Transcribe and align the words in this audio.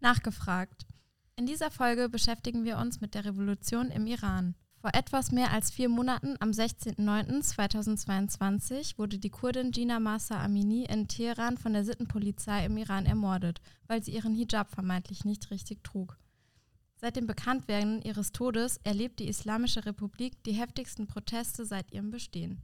Nachgefragt. 0.00 0.86
In 1.36 1.46
dieser 1.46 1.70
Folge 1.70 2.08
beschäftigen 2.08 2.64
wir 2.64 2.78
uns 2.78 3.00
mit 3.00 3.14
der 3.14 3.24
Revolution 3.24 3.90
im 3.90 4.06
Iran. 4.06 4.54
Vor 4.84 4.94
etwas 4.94 5.32
mehr 5.32 5.50
als 5.50 5.70
vier 5.70 5.88
Monaten, 5.88 6.36
am 6.40 6.50
16.09.2022, 6.50 8.98
wurde 8.98 9.18
die 9.18 9.30
Kurdin 9.30 9.70
Gina 9.70 9.98
Masa 9.98 10.44
Amini 10.44 10.84
in 10.84 11.08
Teheran 11.08 11.56
von 11.56 11.72
der 11.72 11.86
Sittenpolizei 11.86 12.66
im 12.66 12.76
Iran 12.76 13.06
ermordet, 13.06 13.62
weil 13.86 14.04
sie 14.04 14.12
ihren 14.12 14.34
Hijab 14.34 14.70
vermeintlich 14.70 15.24
nicht 15.24 15.50
richtig 15.50 15.82
trug. 15.82 16.18
Seit 16.96 17.16
dem 17.16 17.26
Bekanntwerden 17.26 18.02
ihres 18.02 18.32
Todes 18.32 18.76
erlebt 18.84 19.20
die 19.20 19.28
Islamische 19.28 19.86
Republik 19.86 20.44
die 20.44 20.52
heftigsten 20.52 21.06
Proteste 21.06 21.64
seit 21.64 21.90
ihrem 21.90 22.10
Bestehen. 22.10 22.60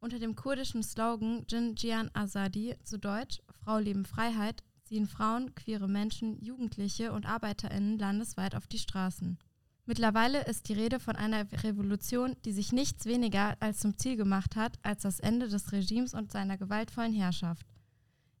Unter 0.00 0.18
dem 0.18 0.36
kurdischen 0.36 0.82
Slogan 0.82 1.46
Jin 1.48 1.76
Jian 1.76 2.10
Azadi, 2.12 2.76
zu 2.84 2.98
Deutsch 2.98 3.40
Frau 3.64 3.78
Leben 3.78 4.04
Freiheit, 4.04 4.62
ziehen 4.88 5.06
Frauen, 5.06 5.54
queere 5.54 5.86
Menschen, 5.86 6.42
Jugendliche 6.42 7.12
und 7.12 7.26
ArbeiterInnen 7.26 7.98
landesweit 7.98 8.54
auf 8.54 8.66
die 8.66 8.78
Straßen. 8.78 9.38
Mittlerweile 9.84 10.44
ist 10.46 10.68
die 10.68 10.72
Rede 10.72 10.98
von 10.98 11.14
einer 11.14 11.46
Revolution, 11.62 12.36
die 12.44 12.52
sich 12.52 12.72
nichts 12.72 13.04
weniger 13.04 13.56
als 13.60 13.80
zum 13.80 13.98
Ziel 13.98 14.16
gemacht 14.16 14.56
hat, 14.56 14.78
als 14.82 15.02
das 15.02 15.20
Ende 15.20 15.48
des 15.48 15.72
Regimes 15.72 16.14
und 16.14 16.32
seiner 16.32 16.56
gewaltvollen 16.56 17.12
Herrschaft. 17.12 17.66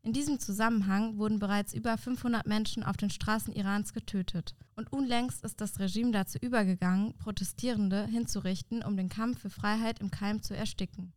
In 0.02 0.12
diesem 0.14 0.38
Zusammenhang 0.38 1.18
wurden 1.18 1.38
bereits 1.38 1.74
über 1.74 1.98
500 1.98 2.46
Menschen 2.46 2.82
auf 2.82 2.96
den 2.96 3.10
Straßen 3.10 3.52
Irans 3.52 3.92
getötet. 3.92 4.54
Und 4.74 4.90
unlängst 4.90 5.44
ist 5.44 5.60
das 5.60 5.78
Regime 5.78 6.12
dazu 6.12 6.38
übergegangen, 6.38 7.14
Protestierende 7.18 8.06
hinzurichten, 8.06 8.82
um 8.82 8.96
den 8.96 9.10
Kampf 9.10 9.40
für 9.40 9.50
Freiheit 9.50 10.00
im 10.00 10.10
Keim 10.10 10.42
zu 10.42 10.56
ersticken. 10.56 11.12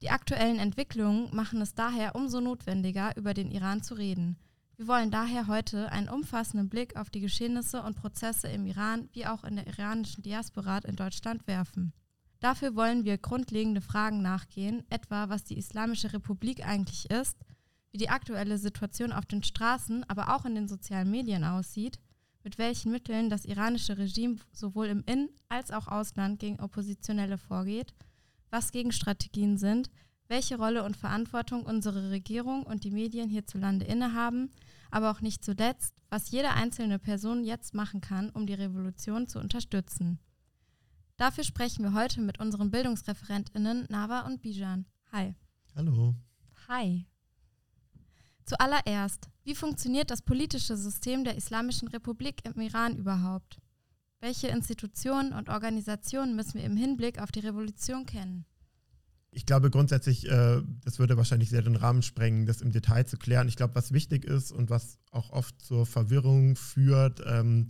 Die 0.00 0.10
aktuellen 0.10 0.58
Entwicklungen 0.58 1.32
machen 1.34 1.60
es 1.60 1.74
daher 1.74 2.16
umso 2.16 2.40
notwendiger, 2.40 3.16
über 3.16 3.32
den 3.32 3.52
Iran 3.52 3.82
zu 3.82 3.94
reden– 3.94 4.36
wir 4.82 4.88
wollen 4.88 5.12
daher 5.12 5.46
heute 5.46 5.92
einen 5.92 6.08
umfassenden 6.08 6.68
Blick 6.68 6.96
auf 6.96 7.08
die 7.08 7.20
Geschehnisse 7.20 7.84
und 7.84 7.94
Prozesse 7.94 8.48
im 8.48 8.66
Iran 8.66 9.08
wie 9.12 9.26
auch 9.26 9.44
in 9.44 9.54
der 9.54 9.68
iranischen 9.68 10.24
Diaspora 10.24 10.78
in 10.78 10.96
Deutschland 10.96 11.46
werfen. 11.46 11.92
Dafür 12.40 12.74
wollen 12.74 13.04
wir 13.04 13.16
grundlegende 13.16 13.80
Fragen 13.80 14.22
nachgehen, 14.22 14.82
etwa 14.90 15.28
was 15.28 15.44
die 15.44 15.56
Islamische 15.56 16.12
Republik 16.12 16.66
eigentlich 16.66 17.08
ist, 17.12 17.38
wie 17.92 17.98
die 17.98 18.08
aktuelle 18.08 18.58
Situation 18.58 19.12
auf 19.12 19.24
den 19.24 19.44
Straßen, 19.44 20.02
aber 20.08 20.34
auch 20.34 20.44
in 20.46 20.56
den 20.56 20.66
sozialen 20.66 21.12
Medien 21.12 21.44
aussieht, 21.44 22.00
mit 22.42 22.58
welchen 22.58 22.90
Mitteln 22.90 23.30
das 23.30 23.44
iranische 23.44 23.98
Regime 23.98 24.38
sowohl 24.50 24.86
im 24.86 25.04
In- 25.06 25.28
als 25.48 25.70
auch 25.70 25.86
Ausland 25.86 26.40
gegen 26.40 26.58
Oppositionelle 26.58 27.38
vorgeht, 27.38 27.94
was 28.50 28.72
Gegenstrategien 28.72 29.58
sind, 29.58 29.92
welche 30.26 30.56
Rolle 30.56 30.82
und 30.82 30.96
Verantwortung 30.96 31.66
unsere 31.66 32.10
Regierung 32.10 32.64
und 32.64 32.82
die 32.82 32.90
Medien 32.90 33.28
hierzulande 33.28 33.84
innehaben, 33.84 34.50
aber 34.92 35.10
auch 35.10 35.20
nicht 35.20 35.44
zuletzt, 35.44 35.94
was 36.10 36.30
jede 36.30 36.50
einzelne 36.50 36.98
Person 36.98 37.42
jetzt 37.42 37.74
machen 37.74 38.00
kann, 38.00 38.30
um 38.30 38.46
die 38.46 38.54
Revolution 38.54 39.26
zu 39.26 39.40
unterstützen. 39.40 40.20
Dafür 41.16 41.44
sprechen 41.44 41.82
wir 41.82 41.94
heute 41.94 42.20
mit 42.20 42.38
unseren 42.38 42.70
Bildungsreferentinnen 42.70 43.86
Nava 43.88 44.20
und 44.20 44.42
Bijan. 44.42 44.86
Hi. 45.10 45.34
Hallo. 45.74 46.14
Hi. 46.68 47.06
Zuallererst, 48.44 49.30
wie 49.44 49.54
funktioniert 49.54 50.10
das 50.10 50.20
politische 50.20 50.76
System 50.76 51.24
der 51.24 51.36
Islamischen 51.36 51.88
Republik 51.88 52.44
im 52.44 52.60
Iran 52.60 52.96
überhaupt? 52.96 53.60
Welche 54.20 54.48
Institutionen 54.48 55.32
und 55.32 55.48
Organisationen 55.48 56.36
müssen 56.36 56.54
wir 56.54 56.64
im 56.64 56.76
Hinblick 56.76 57.20
auf 57.20 57.32
die 57.32 57.40
Revolution 57.40 58.04
kennen? 58.04 58.44
Ich 59.34 59.46
glaube 59.46 59.70
grundsätzlich, 59.70 60.30
äh, 60.30 60.62
das 60.84 60.98
würde 60.98 61.16
wahrscheinlich 61.16 61.48
sehr 61.48 61.62
den 61.62 61.76
Rahmen 61.76 62.02
sprengen, 62.02 62.44
das 62.44 62.60
im 62.60 62.70
Detail 62.70 63.06
zu 63.06 63.16
klären. 63.16 63.48
Ich 63.48 63.56
glaube, 63.56 63.74
was 63.74 63.92
wichtig 63.92 64.24
ist 64.24 64.52
und 64.52 64.68
was 64.68 64.98
auch 65.10 65.30
oft 65.30 65.60
zur 65.60 65.86
Verwirrung 65.86 66.54
führt, 66.54 67.22
ähm, 67.26 67.68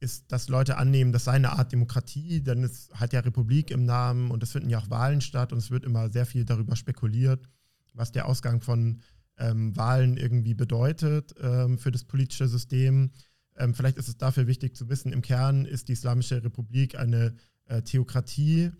ist, 0.00 0.32
dass 0.32 0.48
Leute 0.48 0.78
annehmen, 0.78 1.12
das 1.12 1.24
sei 1.24 1.32
eine 1.32 1.52
Art 1.52 1.70
Demokratie, 1.70 2.40
denn 2.40 2.64
es 2.64 2.88
hat 2.94 3.12
ja 3.12 3.20
Republik 3.20 3.70
im 3.70 3.84
Namen 3.84 4.30
und 4.30 4.42
es 4.42 4.52
finden 4.52 4.70
ja 4.70 4.78
auch 4.78 4.90
Wahlen 4.90 5.20
statt 5.20 5.52
und 5.52 5.58
es 5.58 5.70
wird 5.70 5.84
immer 5.84 6.10
sehr 6.10 6.26
viel 6.26 6.44
darüber 6.44 6.76
spekuliert, 6.76 7.46
was 7.92 8.10
der 8.10 8.26
Ausgang 8.26 8.62
von 8.62 9.00
ähm, 9.38 9.76
Wahlen 9.76 10.16
irgendwie 10.16 10.54
bedeutet 10.54 11.34
ähm, 11.40 11.78
für 11.78 11.92
das 11.92 12.04
politische 12.04 12.48
System. 12.48 13.10
Ähm, 13.56 13.74
vielleicht 13.74 13.98
ist 13.98 14.08
es 14.08 14.16
dafür 14.16 14.46
wichtig 14.46 14.74
zu 14.74 14.88
wissen, 14.88 15.12
im 15.12 15.22
Kern 15.22 15.66
ist 15.66 15.88
die 15.88 15.92
Islamische 15.92 16.42
Republik 16.42 16.98
eine 16.98 17.34
äh, 17.66 17.82
Theokratie 17.82 18.72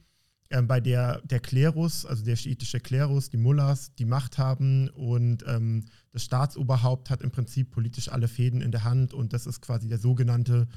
ähm, 0.53 0.67
bei 0.67 0.81
der 0.81 1.21
der 1.23 1.41
Klerus, 1.41 2.07
also 2.07 2.25
der 2.25 2.37
schiitische 2.37 2.81
Klerus, 2.81 3.31
die 3.31 3.37
Mullahs, 3.37 3.95
die 3.95 4.05
Macht 4.05 4.39
haben 4.39 4.89
und 4.91 5.45
ähm, 5.47 5.85
das 6.13 6.25
Staatsoberhaupt 6.25 7.11
hat 7.11 7.23
im 7.23 7.31
Prinzip 7.31 7.71
politisch 7.71 8.09
alle 8.09 8.29
Fäden 8.29 8.61
in 8.61 8.71
der 8.71 8.85
Hand 8.85 9.15
und 9.15 9.33
das 9.33 9.47
ist 9.47 9.61
quasi 9.61 9.89
der 9.89 9.99
sogenannte 9.99 10.69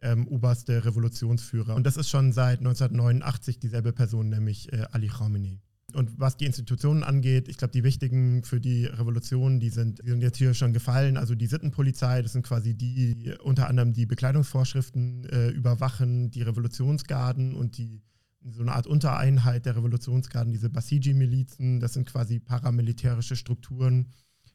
ähm, 0.00 0.26
oberste 0.28 0.84
Revolutionsführer. 0.84 1.74
Und 1.74 1.84
das 1.84 1.96
ist 1.96 2.08
schon 2.08 2.32
seit 2.32 2.58
1989 2.60 3.58
dieselbe 3.58 3.92
Person, 3.92 4.28
nämlich 4.28 4.72
äh, 4.72 4.86
Ali 4.92 5.08
Khamenei. 5.08 5.60
Und 5.94 6.20
was 6.20 6.36
die 6.36 6.44
Institutionen 6.44 7.02
angeht, 7.02 7.48
ich 7.48 7.56
glaube, 7.56 7.72
die 7.72 7.82
wichtigen 7.82 8.44
für 8.44 8.60
die 8.60 8.84
Revolution, 8.84 9.58
die 9.58 9.70
sind, 9.70 10.02
die 10.04 10.10
sind 10.10 10.20
jetzt 10.20 10.36
hier 10.36 10.52
schon 10.52 10.74
gefallen. 10.74 11.16
Also 11.16 11.34
die 11.34 11.46
Sittenpolizei, 11.46 12.20
das 12.20 12.32
sind 12.32 12.46
quasi 12.46 12.74
die, 12.74 13.14
die 13.14 13.34
unter 13.42 13.68
anderem 13.68 13.94
die 13.94 14.04
Bekleidungsvorschriften 14.04 15.24
äh, 15.24 15.48
überwachen, 15.48 16.30
die 16.30 16.42
Revolutionsgarden 16.42 17.54
und 17.54 17.78
die 17.78 18.02
so 18.50 18.62
eine 18.62 18.72
Art 18.72 18.86
Untereinheit 18.86 19.66
der 19.66 19.76
Revolutionsgarden, 19.76 20.52
diese 20.52 20.70
Basiji-Milizen, 20.70 21.80
das 21.80 21.94
sind 21.94 22.06
quasi 22.08 22.38
paramilitärische 22.38 23.36
Strukturen, 23.36 24.12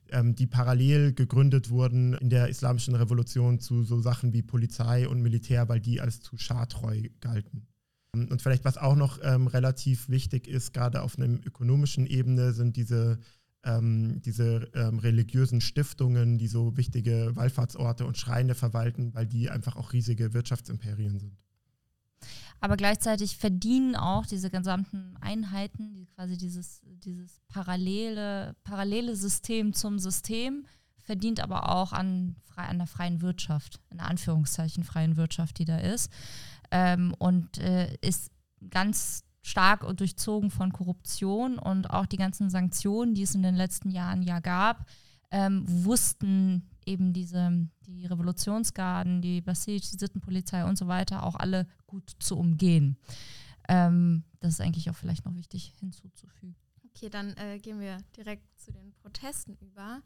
ähm, 0.09 0.35
die 0.35 0.47
parallel 0.47 1.13
gegründet 1.13 1.69
wurden 1.69 2.13
in 2.15 2.29
der 2.29 2.49
islamischen 2.49 2.95
Revolution 2.95 3.59
zu 3.59 3.83
so 3.83 3.99
Sachen 4.01 4.33
wie 4.33 4.41
Polizei 4.41 5.07
und 5.07 5.21
Militär, 5.21 5.69
weil 5.69 5.79
die 5.79 6.01
als 6.01 6.21
zu 6.21 6.37
schartreu 6.37 7.09
galten. 7.21 7.67
Und 8.15 8.41
vielleicht 8.43 8.63
was 8.63 8.77
auch 8.77 8.95
noch 8.95 9.19
ähm, 9.23 9.47
relativ 9.47 10.07
wichtig 10.07 10.47
ist, 10.47 10.71
gerade 10.71 11.01
auf 11.01 11.17
einer 11.17 11.39
ökonomischen 11.45 12.05
Ebene, 12.05 12.53
sind 12.53 12.75
diese, 12.75 13.19
ähm, 13.63 14.21
diese 14.21 14.69
ähm, 14.75 14.99
religiösen 14.99 15.61
Stiftungen, 15.61 16.37
die 16.37 16.47
so 16.47 16.77
wichtige 16.77 17.31
Wallfahrtsorte 17.35 18.05
und 18.05 18.17
Schreine 18.17 18.53
verwalten, 18.53 19.15
weil 19.15 19.25
die 19.25 19.49
einfach 19.49 19.77
auch 19.77 19.93
riesige 19.93 20.33
Wirtschaftsimperien 20.35 21.17
sind 21.17 21.37
aber 22.63 22.77
gleichzeitig 22.77 23.35
verdienen 23.35 23.97
auch 23.97 24.25
diese 24.25 24.49
gesamten 24.49 25.17
Einheiten, 25.19 25.93
die 25.95 26.05
quasi 26.05 26.37
dieses, 26.37 26.79
dieses 26.85 27.41
parallele, 27.49 28.55
parallele 28.63 29.17
System 29.17 29.73
zum 29.73 29.99
System, 29.99 30.65
verdient 31.01 31.41
aber 31.41 31.67
auch 31.67 31.91
an, 31.91 32.37
an 32.55 32.77
der 32.77 32.87
freien 32.87 33.21
Wirtschaft, 33.21 33.81
in 33.91 33.99
Anführungszeichen 33.99 34.85
freien 34.85 35.17
Wirtschaft, 35.17 35.59
die 35.59 35.65
da 35.65 35.77
ist. 35.77 36.09
Ähm, 36.71 37.13
und 37.19 37.57
äh, 37.57 37.97
ist 37.99 38.31
ganz 38.69 39.25
stark 39.41 39.85
durchzogen 39.97 40.49
von 40.49 40.71
Korruption 40.71 41.59
und 41.59 41.89
auch 41.89 42.05
die 42.05 42.15
ganzen 42.15 42.49
Sanktionen, 42.49 43.13
die 43.13 43.23
es 43.23 43.35
in 43.35 43.43
den 43.43 43.55
letzten 43.55 43.89
Jahren 43.89 44.21
ja 44.21 44.39
gab, 44.39 44.85
ähm, 45.31 45.65
wussten 45.67 46.69
eben 46.87 47.13
diese, 47.13 47.67
die 47.85 48.05
Revolutionsgarden, 48.05 49.21
die 49.21 49.41
Basij, 49.41 49.79
die 49.79 49.97
Sittenpolizei 49.97 50.65
und 50.65 50.77
so 50.77 50.87
weiter 50.87 51.23
auch 51.23 51.35
alle 51.35 51.67
gut 51.87 52.11
zu 52.19 52.37
umgehen. 52.37 52.97
Ähm, 53.67 54.23
das 54.39 54.53
ist 54.53 54.61
eigentlich 54.61 54.89
auch 54.89 54.95
vielleicht 54.95 55.25
noch 55.25 55.35
wichtig 55.35 55.73
hinzuzufügen. 55.79 56.55
Okay, 56.89 57.09
dann 57.09 57.35
äh, 57.37 57.59
gehen 57.59 57.79
wir 57.79 57.97
direkt 58.17 58.47
zu 58.59 58.71
den 58.71 58.93
Protesten 58.93 59.55
über. 59.55 60.01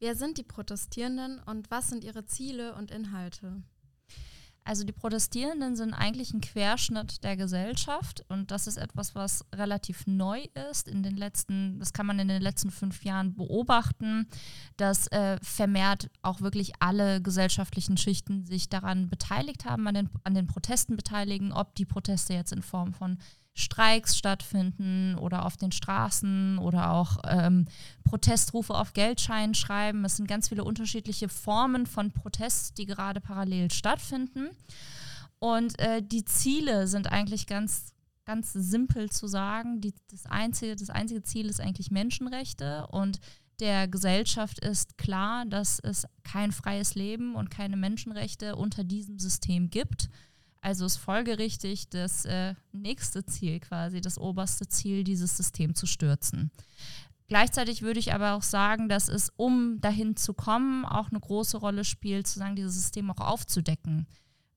Wer 0.00 0.14
sind 0.14 0.38
die 0.38 0.44
Protestierenden 0.44 1.40
und 1.40 1.70
was 1.70 1.88
sind 1.88 2.04
ihre 2.04 2.24
Ziele 2.24 2.74
und 2.74 2.90
Inhalte? 2.90 3.62
Also 4.68 4.84
die 4.84 4.92
Protestierenden 4.92 5.76
sind 5.76 5.94
eigentlich 5.94 6.34
ein 6.34 6.42
Querschnitt 6.42 7.24
der 7.24 7.38
Gesellschaft 7.38 8.22
und 8.28 8.50
das 8.50 8.66
ist 8.66 8.76
etwas, 8.76 9.14
was 9.14 9.46
relativ 9.54 10.06
neu 10.06 10.44
ist. 10.70 10.88
In 10.88 11.02
den 11.02 11.16
letzten, 11.16 11.78
das 11.78 11.94
kann 11.94 12.04
man 12.04 12.18
in 12.18 12.28
den 12.28 12.42
letzten 12.42 12.70
fünf 12.70 13.02
Jahren 13.02 13.34
beobachten, 13.34 14.28
dass 14.76 15.06
äh, 15.06 15.38
vermehrt 15.40 16.10
auch 16.20 16.42
wirklich 16.42 16.72
alle 16.80 17.22
gesellschaftlichen 17.22 17.96
Schichten 17.96 18.44
sich 18.44 18.68
daran 18.68 19.08
beteiligt 19.08 19.64
haben, 19.64 19.86
an 19.86 19.94
den, 19.94 20.10
an 20.24 20.34
den 20.34 20.46
Protesten 20.46 20.96
beteiligen, 20.96 21.50
ob 21.50 21.74
die 21.74 21.86
Proteste 21.86 22.34
jetzt 22.34 22.52
in 22.52 22.60
Form 22.60 22.92
von 22.92 23.16
Streiks 23.58 24.16
stattfinden 24.16 25.16
oder 25.16 25.44
auf 25.44 25.56
den 25.56 25.72
Straßen 25.72 26.58
oder 26.58 26.92
auch 26.92 27.18
ähm, 27.26 27.66
Protestrufe 28.04 28.74
auf 28.74 28.92
Geldscheinen 28.92 29.54
schreiben. 29.54 30.04
Es 30.04 30.16
sind 30.16 30.28
ganz 30.28 30.48
viele 30.48 30.64
unterschiedliche 30.64 31.28
Formen 31.28 31.86
von 31.86 32.12
Protest, 32.12 32.78
die 32.78 32.86
gerade 32.86 33.20
parallel 33.20 33.70
stattfinden. 33.70 34.50
Und 35.40 35.78
äh, 35.80 36.02
die 36.02 36.24
Ziele 36.24 36.86
sind 36.86 37.10
eigentlich 37.10 37.46
ganz, 37.46 37.92
ganz 38.24 38.52
simpel 38.52 39.10
zu 39.10 39.26
sagen. 39.26 39.80
Die, 39.80 39.92
das, 40.10 40.26
einzige, 40.26 40.76
das 40.76 40.90
einzige 40.90 41.22
Ziel 41.22 41.48
ist 41.48 41.60
eigentlich 41.60 41.90
Menschenrechte 41.90 42.86
und 42.88 43.20
der 43.60 43.88
Gesellschaft 43.88 44.60
ist 44.60 44.98
klar, 44.98 45.44
dass 45.44 45.80
es 45.80 46.06
kein 46.22 46.52
freies 46.52 46.94
Leben 46.94 47.34
und 47.34 47.50
keine 47.50 47.76
Menschenrechte 47.76 48.54
unter 48.54 48.84
diesem 48.84 49.18
System 49.18 49.68
gibt. 49.68 50.10
Also 50.60 50.86
ist 50.86 50.96
folgerichtig 50.96 51.88
das 51.88 52.24
äh, 52.24 52.54
nächste 52.72 53.24
Ziel 53.24 53.60
quasi, 53.60 54.00
das 54.00 54.18
oberste 54.18 54.66
Ziel, 54.66 55.04
dieses 55.04 55.36
System 55.36 55.74
zu 55.74 55.86
stürzen. 55.86 56.50
Gleichzeitig 57.28 57.82
würde 57.82 58.00
ich 58.00 58.14
aber 58.14 58.32
auch 58.32 58.42
sagen, 58.42 58.88
dass 58.88 59.08
es, 59.08 59.30
um 59.36 59.80
dahin 59.80 60.16
zu 60.16 60.32
kommen, 60.32 60.86
auch 60.86 61.10
eine 61.10 61.20
große 61.20 61.58
Rolle 61.58 61.84
spielt, 61.84 62.26
sozusagen 62.26 62.56
dieses 62.56 62.74
System 62.74 63.10
auch 63.10 63.20
aufzudecken. 63.20 64.06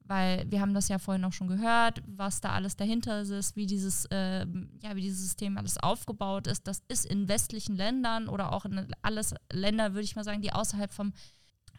Weil 0.06 0.50
wir 0.50 0.62
haben 0.62 0.74
das 0.74 0.88
ja 0.88 0.98
vorhin 0.98 1.24
auch 1.26 1.34
schon 1.34 1.48
gehört, 1.48 2.02
was 2.06 2.42
da 2.42 2.52
alles 2.52 2.78
dahinter 2.78 3.22
ist, 3.22 3.56
wie 3.56 3.66
dieses, 3.66 4.06
äh, 4.06 4.46
ja, 4.82 4.96
wie 4.96 5.02
dieses 5.02 5.22
System 5.22 5.58
alles 5.58 5.78
aufgebaut 5.78 6.48
ist. 6.48 6.66
Das 6.66 6.82
ist 6.88 7.06
in 7.06 7.28
westlichen 7.28 7.76
Ländern 7.76 8.28
oder 8.28 8.54
auch 8.54 8.66
in 8.66 8.88
alles 9.02 9.36
Länder, 9.52 9.94
würde 9.94 10.04
ich 10.04 10.16
mal 10.16 10.24
sagen, 10.24 10.42
die 10.42 10.54
außerhalb 10.54 10.92
vom 10.92 11.14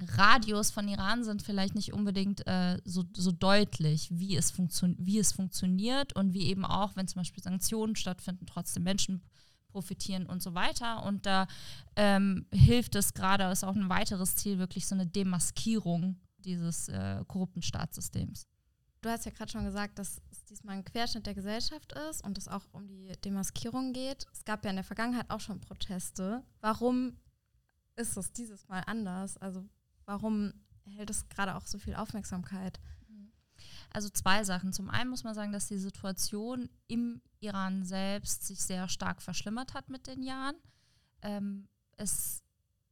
Radius 0.04 0.70
von 0.70 0.88
Iran 0.88 1.24
sind 1.24 1.42
vielleicht 1.42 1.74
nicht 1.74 1.92
unbedingt 1.92 2.46
äh, 2.46 2.78
so, 2.84 3.04
so 3.14 3.32
deutlich, 3.32 4.08
wie 4.12 4.36
es, 4.36 4.52
wie 4.56 5.18
es 5.18 5.32
funktioniert 5.32 6.14
und 6.14 6.32
wie 6.32 6.46
eben 6.46 6.64
auch, 6.64 6.96
wenn 6.96 7.08
zum 7.08 7.20
Beispiel 7.20 7.42
Sanktionen 7.42 7.96
stattfinden, 7.96 8.46
trotzdem 8.46 8.82
Menschen 8.82 9.22
profitieren 9.68 10.26
und 10.26 10.42
so 10.42 10.54
weiter. 10.54 11.04
Und 11.04 11.26
da 11.26 11.46
ähm, 11.96 12.46
hilft 12.52 12.94
es 12.94 13.14
gerade, 13.14 13.44
ist 13.44 13.64
auch 13.64 13.74
ein 13.74 13.88
weiteres 13.88 14.36
Ziel, 14.36 14.58
wirklich 14.58 14.86
so 14.86 14.94
eine 14.94 15.06
Demaskierung 15.06 16.20
dieses 16.38 16.88
äh, 16.88 17.24
korrupten 17.26 17.62
Staatssystems. 17.62 18.46
Du 19.00 19.10
hast 19.10 19.24
ja 19.24 19.32
gerade 19.32 19.50
schon 19.50 19.64
gesagt, 19.64 19.98
dass 19.98 20.22
es 20.30 20.44
diesmal 20.44 20.76
ein 20.76 20.84
Querschnitt 20.84 21.26
der 21.26 21.34
Gesellschaft 21.34 21.92
ist 22.08 22.24
und 22.24 22.38
es 22.38 22.46
auch 22.46 22.62
um 22.70 22.86
die 22.86 23.12
Demaskierung 23.24 23.92
geht. 23.92 24.26
Es 24.32 24.44
gab 24.44 24.64
ja 24.64 24.70
in 24.70 24.76
der 24.76 24.84
Vergangenheit 24.84 25.28
auch 25.28 25.40
schon 25.40 25.60
Proteste. 25.60 26.44
Warum 26.60 27.16
ist 27.96 28.16
es 28.16 28.32
dieses 28.32 28.68
Mal 28.68 28.82
anders? 28.86 29.36
Also 29.38 29.64
warum 30.04 30.52
erhält 30.84 31.10
es 31.10 31.28
gerade 31.28 31.54
auch 31.54 31.66
so 31.66 31.78
viel 31.78 31.94
Aufmerksamkeit? 31.94 32.80
Also 33.90 34.08
zwei 34.08 34.42
Sachen. 34.44 34.72
Zum 34.72 34.88
einen 34.88 35.10
muss 35.10 35.24
man 35.24 35.34
sagen, 35.34 35.52
dass 35.52 35.68
die 35.68 35.78
Situation 35.78 36.70
im 36.88 37.20
Iran 37.40 37.84
selbst 37.84 38.46
sich 38.46 38.60
sehr 38.60 38.88
stark 38.88 39.20
verschlimmert 39.20 39.74
hat 39.74 39.90
mit 39.90 40.06
den 40.06 40.22
Jahren. 40.22 40.56
Ähm, 41.20 41.68
es 41.96 42.42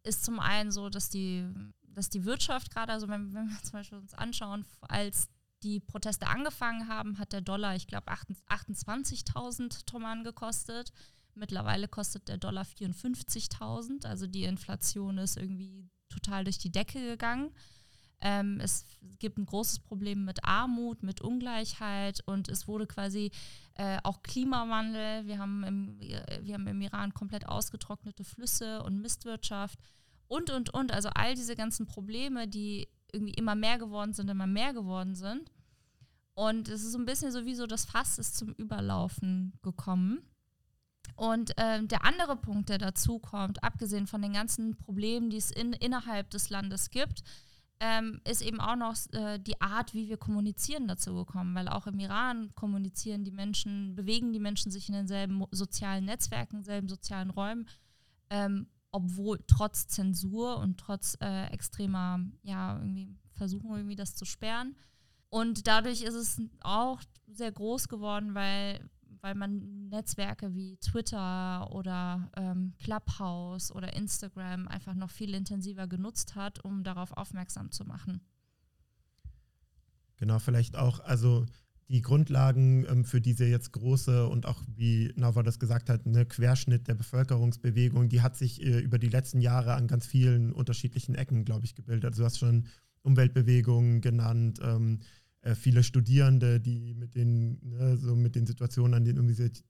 ist 0.02 0.24
zum 0.24 0.40
einen 0.40 0.72
so, 0.72 0.90
dass 0.90 1.08
die, 1.08 1.46
dass 1.82 2.10
die 2.10 2.24
Wirtschaft 2.24 2.70
gerade, 2.70 2.92
also 2.92 3.08
wenn, 3.08 3.32
wenn 3.34 3.48
wir 3.48 3.62
zum 3.62 3.72
Beispiel 3.72 3.98
uns 3.98 4.14
anschauen, 4.14 4.66
als 4.82 5.28
die 5.62 5.80
Proteste 5.80 6.26
angefangen 6.26 6.88
haben, 6.88 7.18
hat 7.18 7.32
der 7.32 7.42
Dollar, 7.42 7.76
ich 7.76 7.86
glaube, 7.86 8.10
28.000 8.10 9.84
Toman 9.84 10.24
gekostet. 10.24 10.92
Mittlerweile 11.34 11.86
kostet 11.86 12.28
der 12.28 12.38
Dollar 12.38 12.64
54.000. 12.64 14.06
Also 14.06 14.26
die 14.26 14.44
Inflation 14.44 15.18
ist 15.18 15.36
irgendwie 15.36 15.88
total 16.10 16.44
durch 16.44 16.58
die 16.58 16.70
Decke 16.70 17.00
gegangen. 17.00 17.50
Ähm, 18.22 18.60
es 18.60 18.86
gibt 19.18 19.38
ein 19.38 19.46
großes 19.46 19.78
Problem 19.78 20.24
mit 20.24 20.44
Armut, 20.44 21.02
mit 21.02 21.22
Ungleichheit 21.22 22.20
und 22.26 22.48
es 22.48 22.68
wurde 22.68 22.86
quasi 22.86 23.30
äh, 23.74 23.98
auch 24.02 24.22
Klimawandel. 24.22 25.26
Wir 25.26 25.38
haben, 25.38 25.64
im, 25.64 26.00
wir 26.00 26.54
haben 26.54 26.66
im 26.66 26.80
Iran 26.82 27.14
komplett 27.14 27.48
ausgetrocknete 27.48 28.24
Flüsse 28.24 28.82
und 28.82 29.00
Mistwirtschaft 29.00 29.78
und, 30.28 30.50
und, 30.50 30.74
und. 30.74 30.92
Also 30.92 31.08
all 31.14 31.34
diese 31.34 31.56
ganzen 31.56 31.86
Probleme, 31.86 32.46
die 32.46 32.88
irgendwie 33.12 33.34
immer 33.34 33.54
mehr 33.54 33.78
geworden 33.78 34.12
sind, 34.12 34.28
immer 34.28 34.46
mehr 34.46 34.74
geworden 34.74 35.14
sind. 35.14 35.50
Und 36.34 36.68
es 36.68 36.84
ist 36.84 36.92
so 36.92 36.98
ein 36.98 37.06
bisschen 37.06 37.32
so 37.32 37.44
wie 37.44 37.54
so, 37.54 37.66
das 37.66 37.84
Fass 37.86 38.18
ist 38.18 38.36
zum 38.36 38.52
Überlaufen 38.52 39.52
gekommen. 39.62 40.22
Und 41.20 41.50
äh, 41.58 41.84
der 41.84 42.06
andere 42.06 42.34
Punkt, 42.34 42.70
der 42.70 42.78
dazu 42.78 43.18
kommt, 43.18 43.62
abgesehen 43.62 44.06
von 44.06 44.22
den 44.22 44.32
ganzen 44.32 44.74
Problemen, 44.78 45.28
die 45.28 45.36
es 45.36 45.50
in, 45.50 45.74
innerhalb 45.74 46.30
des 46.30 46.48
Landes 46.48 46.88
gibt, 46.88 47.24
ähm, 47.78 48.22
ist 48.26 48.40
eben 48.40 48.58
auch 48.58 48.76
noch 48.76 48.96
äh, 49.12 49.38
die 49.38 49.60
Art, 49.60 49.92
wie 49.92 50.08
wir 50.08 50.16
kommunizieren 50.16 50.88
dazu 50.88 51.14
gekommen, 51.14 51.54
weil 51.54 51.68
auch 51.68 51.86
im 51.86 51.98
Iran 51.98 52.50
kommunizieren 52.54 53.22
die 53.22 53.32
Menschen, 53.32 53.94
bewegen 53.94 54.32
die 54.32 54.40
Menschen 54.40 54.72
sich 54.72 54.88
in 54.88 54.94
denselben 54.94 55.44
sozialen 55.50 56.06
Netzwerken, 56.06 56.62
selben 56.62 56.88
sozialen 56.88 57.28
Räumen, 57.28 57.68
ähm, 58.30 58.68
obwohl 58.90 59.40
trotz 59.46 59.88
Zensur 59.88 60.56
und 60.56 60.80
trotz 60.80 61.18
äh, 61.20 61.48
extremer, 61.48 62.20
ja, 62.44 62.78
irgendwie 62.78 63.14
versuchen 63.32 63.70
irgendwie 63.70 63.96
das 63.96 64.14
zu 64.14 64.24
sperren. 64.24 64.74
Und 65.28 65.66
dadurch 65.66 66.00
ist 66.00 66.14
es 66.14 66.40
auch 66.60 66.98
sehr 67.26 67.52
groß 67.52 67.88
geworden, 67.88 68.34
weil 68.34 68.88
weil 69.22 69.34
man 69.34 69.88
Netzwerke 69.88 70.54
wie 70.54 70.76
Twitter 70.76 71.70
oder 71.72 72.30
ähm, 72.36 72.74
Clubhouse 72.82 73.72
oder 73.72 73.94
Instagram 73.94 74.68
einfach 74.68 74.94
noch 74.94 75.10
viel 75.10 75.34
intensiver 75.34 75.86
genutzt 75.86 76.34
hat, 76.34 76.64
um 76.64 76.84
darauf 76.84 77.12
aufmerksam 77.12 77.70
zu 77.70 77.84
machen. 77.84 78.20
Genau, 80.16 80.38
vielleicht 80.38 80.76
auch, 80.76 81.00
also 81.00 81.46
die 81.90 82.02
Grundlagen 82.02 82.86
ähm, 82.88 83.04
für 83.04 83.20
diese 83.20 83.46
jetzt 83.46 83.72
große 83.72 84.28
und 84.28 84.46
auch, 84.46 84.62
wie 84.76 85.12
Nava 85.16 85.42
das 85.42 85.58
gesagt 85.58 85.90
hat, 85.90 86.06
eine 86.06 86.24
Querschnitt 86.24 86.86
der 86.86 86.94
Bevölkerungsbewegung, 86.94 88.08
die 88.08 88.20
hat 88.20 88.36
sich 88.36 88.62
äh, 88.62 88.78
über 88.78 88.98
die 88.98 89.08
letzten 89.08 89.40
Jahre 89.40 89.74
an 89.74 89.88
ganz 89.88 90.06
vielen 90.06 90.52
unterschiedlichen 90.52 91.16
Ecken, 91.16 91.44
glaube 91.44 91.64
ich, 91.64 91.74
gebildet. 91.74 92.04
Also 92.04 92.22
du 92.22 92.26
hast 92.26 92.38
schon 92.38 92.66
Umweltbewegungen 93.02 94.00
genannt, 94.00 94.60
ähm, 94.62 95.00
äh, 95.42 95.54
viele 95.54 95.82
Studierende, 95.82 96.60
die 96.60 96.94
mit 96.94 97.14
den, 97.14 97.58
ne, 97.62 97.96
so 97.96 98.14
mit 98.14 98.34
den 98.34 98.46
Situationen 98.46 98.94
an 98.94 99.04
den 99.04 99.18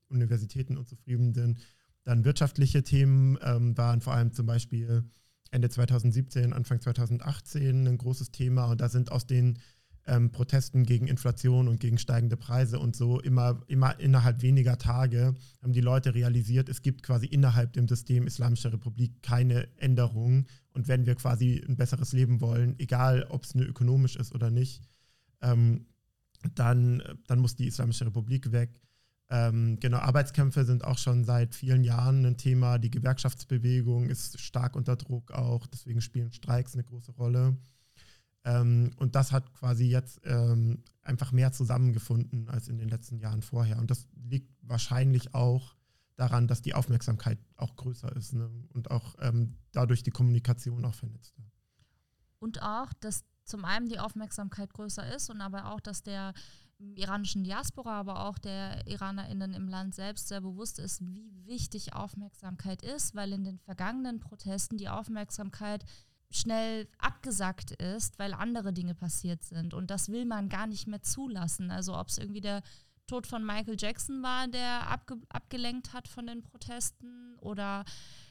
Universitäten 0.09 0.77
unzufrieden 0.77 1.33
sind. 1.33 1.59
Dann 2.03 2.25
wirtschaftliche 2.25 2.83
Themen 2.83 3.37
ähm, 3.41 3.77
waren 3.77 4.01
vor 4.01 4.13
allem 4.13 4.33
zum 4.33 4.45
Beispiel 4.45 5.03
Ende 5.51 5.69
2017, 5.69 6.53
Anfang 6.53 6.81
2018 6.81 7.87
ein 7.87 7.97
großes 7.97 8.31
Thema. 8.31 8.65
Und 8.65 8.81
da 8.81 8.89
sind 8.89 9.11
aus 9.11 9.27
den 9.27 9.59
ähm, 10.07 10.31
Protesten 10.31 10.83
gegen 10.83 11.07
Inflation 11.07 11.67
und 11.67 11.79
gegen 11.79 11.97
steigende 11.97 12.37
Preise 12.37 12.79
und 12.79 12.95
so 12.95 13.19
immer, 13.19 13.61
immer 13.67 13.99
innerhalb 13.99 14.41
weniger 14.41 14.77
Tage 14.77 15.35
haben 15.61 15.73
die 15.73 15.81
Leute 15.81 16.15
realisiert, 16.15 16.69
es 16.69 16.81
gibt 16.81 17.03
quasi 17.03 17.27
innerhalb 17.27 17.73
dem 17.73 17.87
System 17.87 18.25
Islamischer 18.25 18.73
Republik 18.73 19.21
keine 19.21 19.67
Änderungen. 19.77 20.47
Und 20.73 20.87
wenn 20.87 21.05
wir 21.05 21.15
quasi 21.15 21.63
ein 21.67 21.75
besseres 21.75 22.13
Leben 22.13 22.41
wollen, 22.41 22.75
egal 22.79 23.25
ob 23.29 23.43
es 23.43 23.55
nur 23.55 23.67
ökonomisch 23.67 24.15
ist 24.15 24.33
oder 24.33 24.49
nicht, 24.49 24.81
ähm, 25.41 25.85
dann, 26.55 27.03
dann 27.27 27.39
muss 27.39 27.55
die 27.55 27.67
Islamische 27.67 28.05
Republik 28.05 28.51
weg. 28.51 28.81
Ähm, 29.29 29.79
genau, 29.79 29.97
Arbeitskämpfe 29.97 30.65
sind 30.65 30.83
auch 30.83 30.97
schon 30.97 31.23
seit 31.23 31.55
vielen 31.55 31.83
Jahren 31.83 32.25
ein 32.25 32.37
Thema. 32.37 32.77
Die 32.79 32.91
Gewerkschaftsbewegung 32.91 34.09
ist 34.09 34.39
stark 34.41 34.75
unter 34.75 34.97
Druck 34.97 35.31
auch, 35.31 35.67
deswegen 35.67 36.01
spielen 36.01 36.33
Streiks 36.33 36.73
eine 36.73 36.83
große 36.83 37.13
Rolle. 37.13 37.55
Ähm, 38.43 38.91
und 38.97 39.15
das 39.15 39.31
hat 39.31 39.53
quasi 39.53 39.85
jetzt 39.85 40.19
ähm, 40.25 40.83
einfach 41.01 41.31
mehr 41.31 41.51
zusammengefunden 41.51 42.49
als 42.49 42.67
in 42.67 42.77
den 42.77 42.89
letzten 42.89 43.19
Jahren 43.19 43.41
vorher. 43.41 43.77
Und 43.77 43.89
das 43.89 44.07
liegt 44.15 44.51
wahrscheinlich 44.63 45.33
auch 45.33 45.75
daran, 46.15 46.47
dass 46.47 46.61
die 46.61 46.73
Aufmerksamkeit 46.73 47.39
auch 47.55 47.75
größer 47.75 48.13
ist 48.15 48.33
ne? 48.33 48.49
und 48.73 48.91
auch 48.91 49.15
ähm, 49.19 49.55
dadurch 49.71 50.03
die 50.03 50.11
Kommunikation 50.11 50.83
auch 50.83 50.93
vernetzt. 50.93 51.33
Und 52.39 52.61
auch, 52.61 52.91
dass 52.93 53.23
zum 53.51 53.65
einen 53.65 53.89
die 53.89 53.99
Aufmerksamkeit 53.99 54.73
größer 54.73 55.13
ist 55.13 55.29
und 55.29 55.41
aber 55.41 55.71
auch, 55.71 55.79
dass 55.79 56.01
der 56.01 56.33
iranischen 56.95 57.43
Diaspora, 57.43 57.99
aber 57.99 58.25
auch 58.25 58.37
der 58.39 58.87
IranerInnen 58.87 59.53
im 59.53 59.67
Land 59.67 59.93
selbst 59.93 60.27
sehr 60.27 60.41
bewusst 60.41 60.79
ist, 60.79 61.01
wie 61.01 61.31
wichtig 61.45 61.93
Aufmerksamkeit 61.93 62.81
ist, 62.81 63.13
weil 63.13 63.33
in 63.33 63.43
den 63.43 63.59
vergangenen 63.59 64.19
Protesten 64.19 64.77
die 64.77 64.89
Aufmerksamkeit 64.89 65.85
schnell 66.31 66.87
abgesackt 66.97 67.71
ist, 67.71 68.17
weil 68.17 68.33
andere 68.33 68.73
Dinge 68.73 68.95
passiert 68.95 69.43
sind. 69.43 69.73
Und 69.73 69.91
das 69.91 70.09
will 70.09 70.25
man 70.25 70.49
gar 70.49 70.65
nicht 70.65 70.87
mehr 70.87 71.01
zulassen. 71.01 71.71
Also 71.71 71.97
ob 71.97 72.07
es 72.07 72.17
irgendwie 72.17 72.41
der 72.41 72.63
Tod 73.05 73.27
von 73.27 73.45
Michael 73.45 73.75
Jackson 73.77 74.23
war, 74.23 74.47
der 74.47 74.89
abge 74.89 75.19
abgelenkt 75.29 75.93
hat 75.93 76.07
von 76.07 76.25
den 76.25 76.41
Protesten 76.41 77.35
oder 77.39 77.83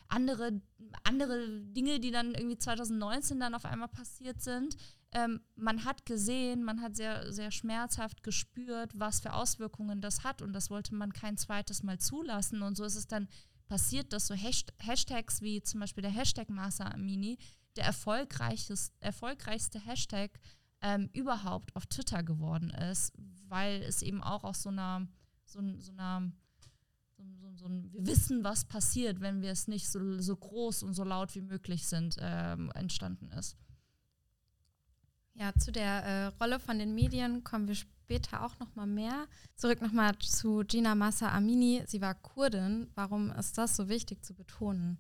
andere, 0.09 0.61
andere 1.05 1.61
Dinge, 1.61 2.01
die 2.01 2.11
dann 2.11 2.35
irgendwie 2.35 2.57
2019 2.57 3.39
dann 3.39 3.55
auf 3.55 3.67
einmal 3.67 3.89
passiert 3.89 4.41
sind 4.41 4.77
ähm, 5.13 5.41
man 5.57 5.85
hat 5.85 6.07
gesehen, 6.07 6.63
man 6.63 6.81
hat 6.81 6.95
sehr, 6.95 7.33
sehr 7.33 7.51
schmerzhaft 7.51 8.23
gespürt, 8.23 8.93
was 8.95 9.21
für 9.21 9.33
Auswirkungen 9.33 10.01
das 10.01 10.25
hat 10.25 10.41
und 10.43 10.53
das 10.53 10.71
wollte 10.71 10.95
man 10.95 11.13
kein 11.13 11.37
zweites 11.37 11.83
Mal 11.83 11.99
zulassen 11.99 12.63
und 12.63 12.77
so 12.77 12.85
ist 12.85 12.97
es 12.97 13.09
dann 13.09 13.29
passiert, 13.67 14.13
dass 14.13 14.27
so 14.27 14.35
Hashtags 14.35 15.43
wie 15.43 15.63
zum 15.63 15.81
Beispiel 15.81 16.03
der 16.03 16.11
Hashtag 16.11 16.51
Masa 16.51 16.87
Amini 16.87 17.39
der 17.77 17.85
erfolgreichste 17.85 19.81
Hashtag 19.81 20.41
ähm, 20.83 21.09
überhaupt 21.13 21.75
auf 21.77 21.87
Twitter 21.87 22.23
geworden 22.23 22.71
ist, 22.71 23.13
weil 23.49 23.83
es 23.83 24.03
eben 24.03 24.23
auch 24.23 24.45
aus 24.45 24.63
so 24.63 24.71
einer, 24.71 25.07
so, 25.45 25.61
so 25.79 25.93
einer 25.93 26.33
so, 27.17 27.53
so, 27.55 27.67
ein, 27.67 27.93
wir 27.93 28.07
wissen, 28.07 28.45
was 28.45 28.65
passiert, 28.65 29.21
wenn 29.21 29.43
wir 29.43 29.51
es 29.51 29.69
nicht 29.69 29.89
so, 29.89 30.21
so 30.21 30.37
groß 30.37 30.83
und 30.83 30.95
so 30.95 31.05
laut 31.05 31.35
wie 31.35 31.43
möglich 31.43 31.87
sind, 31.87 32.17
ähm, 32.21 32.71
entstanden 32.75 33.31
ist. 33.33 33.57
Ja, 35.35 35.53
zu 35.59 35.73
der 35.73 36.05
äh, 36.05 36.27
Rolle 36.43 36.61
von 36.61 36.79
den 36.79 36.95
Medien 36.95 37.45
kommen 37.45 37.69
wir 37.69 37.75
später 37.75 38.45
auch 38.45 38.59
noch 38.59 38.75
mal 38.75 38.87
mehr. 38.87 39.27
Zurück 39.57 39.81
noch 39.81 39.93
mal 39.93 40.19
zu 40.19 40.65
Gina 40.67 40.95
Massa 40.95 41.31
Amini. 41.31 41.83
Sie 41.87 42.01
war 42.01 42.15
Kurdin. 42.15 42.89
Warum 42.95 43.31
ist 43.31 43.57
das 43.57 43.77
so 43.77 43.89
wichtig 43.89 44.25
zu 44.25 44.35
betonen? 44.35 44.99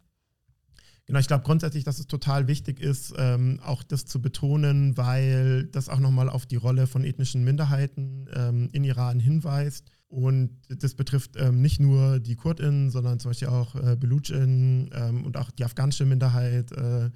Genau, 1.06 1.18
ich 1.18 1.26
glaube 1.26 1.42
grundsätzlich, 1.42 1.82
dass 1.82 1.98
es 1.98 2.06
total 2.06 2.46
wichtig 2.46 2.78
ist, 2.78 3.12
ähm, 3.18 3.58
auch 3.64 3.82
das 3.82 4.04
zu 4.04 4.22
betonen, 4.22 4.96
weil 4.96 5.64
das 5.64 5.88
auch 5.88 5.98
nochmal 5.98 6.28
auf 6.28 6.46
die 6.46 6.54
Rolle 6.54 6.86
von 6.86 7.02
ethnischen 7.02 7.42
Minderheiten 7.42 8.28
ähm, 8.32 8.68
in 8.70 8.84
Iran 8.84 9.18
hinweist. 9.18 9.90
Und 10.06 10.60
das 10.68 10.94
betrifft 10.94 11.32
ähm, 11.36 11.60
nicht 11.62 11.80
nur 11.80 12.20
die 12.20 12.36
KurdInnen, 12.36 12.90
sondern 12.90 13.18
zum 13.18 13.30
Beispiel 13.30 13.48
auch 13.48 13.74
äh, 13.74 13.96
BeluchInnen 13.96 14.90
ähm, 14.92 15.24
und 15.24 15.36
auch 15.36 15.50
die 15.50 15.64
afghanische 15.64 16.06
Minderheit, 16.06 16.70
äh, 16.70 17.10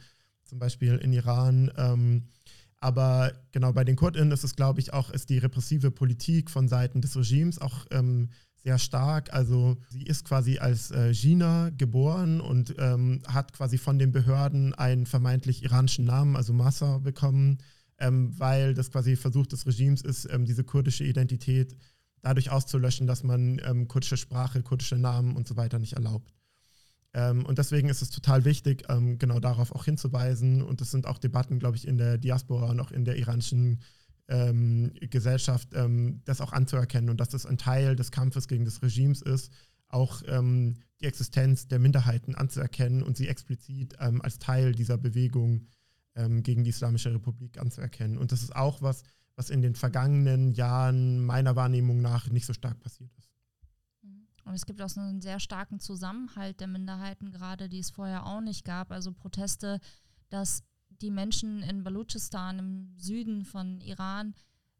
zum 0.44 0.58
Beispiel 0.58 0.96
in 0.96 1.12
Iran. 1.12 1.70
Aber 2.84 3.32
genau 3.50 3.72
bei 3.72 3.82
den 3.82 3.96
KurdInnen 3.96 4.30
ist 4.30 4.44
es, 4.44 4.56
glaube 4.56 4.78
ich, 4.78 4.92
auch 4.92 5.08
ist 5.08 5.30
die 5.30 5.38
repressive 5.38 5.90
Politik 5.90 6.50
von 6.50 6.68
Seiten 6.68 7.00
des 7.00 7.16
Regimes 7.16 7.58
auch 7.58 7.86
ähm, 7.90 8.28
sehr 8.62 8.78
stark. 8.78 9.32
Also 9.32 9.78
sie 9.88 10.02
ist 10.02 10.26
quasi 10.26 10.58
als 10.58 10.90
äh, 10.90 11.12
Gina 11.14 11.70
geboren 11.70 12.42
und 12.42 12.74
ähm, 12.78 13.22
hat 13.26 13.54
quasi 13.54 13.78
von 13.78 13.98
den 13.98 14.12
Behörden 14.12 14.74
einen 14.74 15.06
vermeintlich 15.06 15.62
iranischen 15.62 16.04
Namen, 16.04 16.36
also 16.36 16.52
Massa, 16.52 16.98
bekommen, 16.98 17.56
ähm, 18.00 18.38
weil 18.38 18.74
das 18.74 18.90
quasi 18.90 19.16
Versuch 19.16 19.46
des 19.46 19.66
Regimes 19.66 20.02
ist, 20.02 20.28
ähm, 20.30 20.44
diese 20.44 20.62
kurdische 20.62 21.04
Identität 21.04 21.74
dadurch 22.20 22.50
auszulöschen, 22.50 23.06
dass 23.06 23.22
man 23.22 23.62
ähm, 23.64 23.88
kurdische 23.88 24.18
Sprache, 24.18 24.62
kurdische 24.62 24.98
Namen 24.98 25.36
und 25.36 25.48
so 25.48 25.56
weiter 25.56 25.78
nicht 25.78 25.94
erlaubt. 25.94 26.34
Ähm, 27.14 27.46
und 27.46 27.58
deswegen 27.58 27.88
ist 27.88 28.02
es 28.02 28.10
total 28.10 28.44
wichtig, 28.44 28.84
ähm, 28.88 29.18
genau 29.18 29.38
darauf 29.38 29.72
auch 29.72 29.84
hinzuweisen. 29.84 30.62
Und 30.62 30.80
es 30.80 30.90
sind 30.90 31.06
auch 31.06 31.18
Debatten, 31.18 31.58
glaube 31.58 31.76
ich, 31.76 31.86
in 31.86 31.96
der 31.96 32.18
Diaspora 32.18 32.70
und 32.70 32.80
auch 32.80 32.90
in 32.90 33.04
der 33.04 33.16
iranischen 33.16 33.80
ähm, 34.28 34.92
Gesellschaft, 35.10 35.68
ähm, 35.74 36.22
das 36.24 36.40
auch 36.40 36.52
anzuerkennen 36.52 37.10
und 37.10 37.20
dass 37.20 37.28
das 37.28 37.46
ein 37.46 37.58
Teil 37.58 37.94
des 37.94 38.10
Kampfes 38.10 38.48
gegen 38.48 38.64
das 38.64 38.82
Regimes 38.82 39.22
ist, 39.22 39.52
auch 39.88 40.22
ähm, 40.26 40.76
die 41.00 41.06
Existenz 41.06 41.68
der 41.68 41.78
Minderheiten 41.78 42.34
anzuerkennen 42.34 43.02
und 43.02 43.16
sie 43.16 43.28
explizit 43.28 43.94
ähm, 44.00 44.20
als 44.22 44.38
Teil 44.38 44.72
dieser 44.72 44.98
Bewegung 44.98 45.66
gegen 46.16 46.62
die 46.62 46.70
Islamische 46.70 47.12
Republik 47.12 47.58
anzuerkennen. 47.58 48.18
Und 48.18 48.30
das 48.30 48.44
ist 48.44 48.54
auch 48.54 48.82
was, 48.82 49.02
was 49.34 49.50
in 49.50 49.62
den 49.62 49.74
vergangenen 49.74 50.52
Jahren 50.52 51.18
meiner 51.24 51.56
Wahrnehmung 51.56 52.00
nach 52.00 52.30
nicht 52.30 52.46
so 52.46 52.52
stark 52.52 52.78
passiert 52.78 53.10
ist. 53.18 53.23
Und 54.44 54.54
es 54.54 54.66
gibt 54.66 54.82
auch 54.82 54.88
so 54.88 55.00
einen 55.00 55.20
sehr 55.20 55.40
starken 55.40 55.80
Zusammenhalt 55.80 56.60
der 56.60 56.68
Minderheiten 56.68 57.30
gerade, 57.30 57.68
die 57.68 57.78
es 57.78 57.90
vorher 57.90 58.26
auch 58.26 58.40
nicht 58.40 58.64
gab. 58.64 58.90
Also 58.90 59.12
Proteste, 59.12 59.80
dass 60.28 60.62
die 60.88 61.10
Menschen 61.10 61.62
in 61.62 61.82
Balutschistan 61.82 62.58
im 62.58 62.94
Süden 62.98 63.44
von 63.44 63.80
Iran 63.80 64.34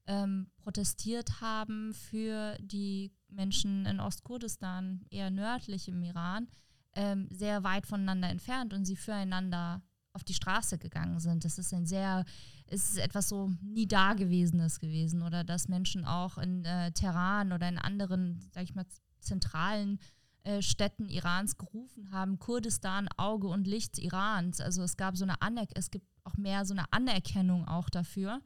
ähm, 0.06 0.50
protestiert 0.58 1.40
haben 1.40 1.94
für 1.94 2.56
die 2.60 3.12
Menschen 3.28 3.86
in 3.86 4.00
Ostkurdistan, 4.00 5.04
eher 5.10 5.30
nördlich 5.30 5.88
im 5.88 6.02
Iran, 6.02 6.48
ähm, 6.94 7.28
sehr 7.30 7.64
weit 7.64 7.86
voneinander 7.86 8.28
entfernt 8.28 8.72
und 8.72 8.84
sie 8.84 8.96
füreinander 8.96 9.82
auf 10.12 10.24
die 10.24 10.34
Straße 10.34 10.78
gegangen 10.78 11.20
sind. 11.20 11.44
Das 11.44 11.58
ist 11.58 11.72
ein 11.74 11.86
sehr, 11.86 12.24
es 12.66 12.90
ist 12.90 12.98
etwas 12.98 13.28
so 13.28 13.50
nie 13.62 13.86
Dagewesenes 13.86 14.80
gewesen 14.80 15.22
oder 15.22 15.44
dass 15.44 15.68
Menschen 15.68 16.04
auch 16.04 16.38
in 16.38 16.64
äh, 16.64 16.92
Teheran 16.92 17.52
oder 17.52 17.68
in 17.68 17.78
anderen, 17.78 18.40
sag 18.52 18.64
ich 18.64 18.74
mal, 18.74 18.86
zentralen 19.20 19.98
äh, 20.44 20.62
Städten 20.62 21.08
Irans 21.08 21.56
gerufen 21.56 22.10
haben, 22.10 22.38
Kurdistan, 22.38 23.08
Auge 23.16 23.48
und 23.48 23.66
Licht 23.66 23.98
Irans. 23.98 24.60
Also 24.60 24.82
es 24.82 24.96
gab 24.96 25.16
so 25.16 25.24
eine 25.24 25.40
Anerk 25.40 25.70
es 25.74 25.90
gibt 25.90 26.06
auch 26.24 26.36
mehr 26.36 26.64
so 26.64 26.74
eine 26.74 26.90
Anerkennung 26.92 27.66
auch 27.66 27.90
dafür. 27.90 28.40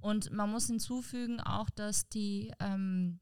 Und 0.00 0.32
man 0.32 0.50
muss 0.50 0.66
hinzufügen 0.66 1.40
auch, 1.40 1.70
dass 1.70 2.08
die, 2.08 2.52
ähm, 2.58 3.20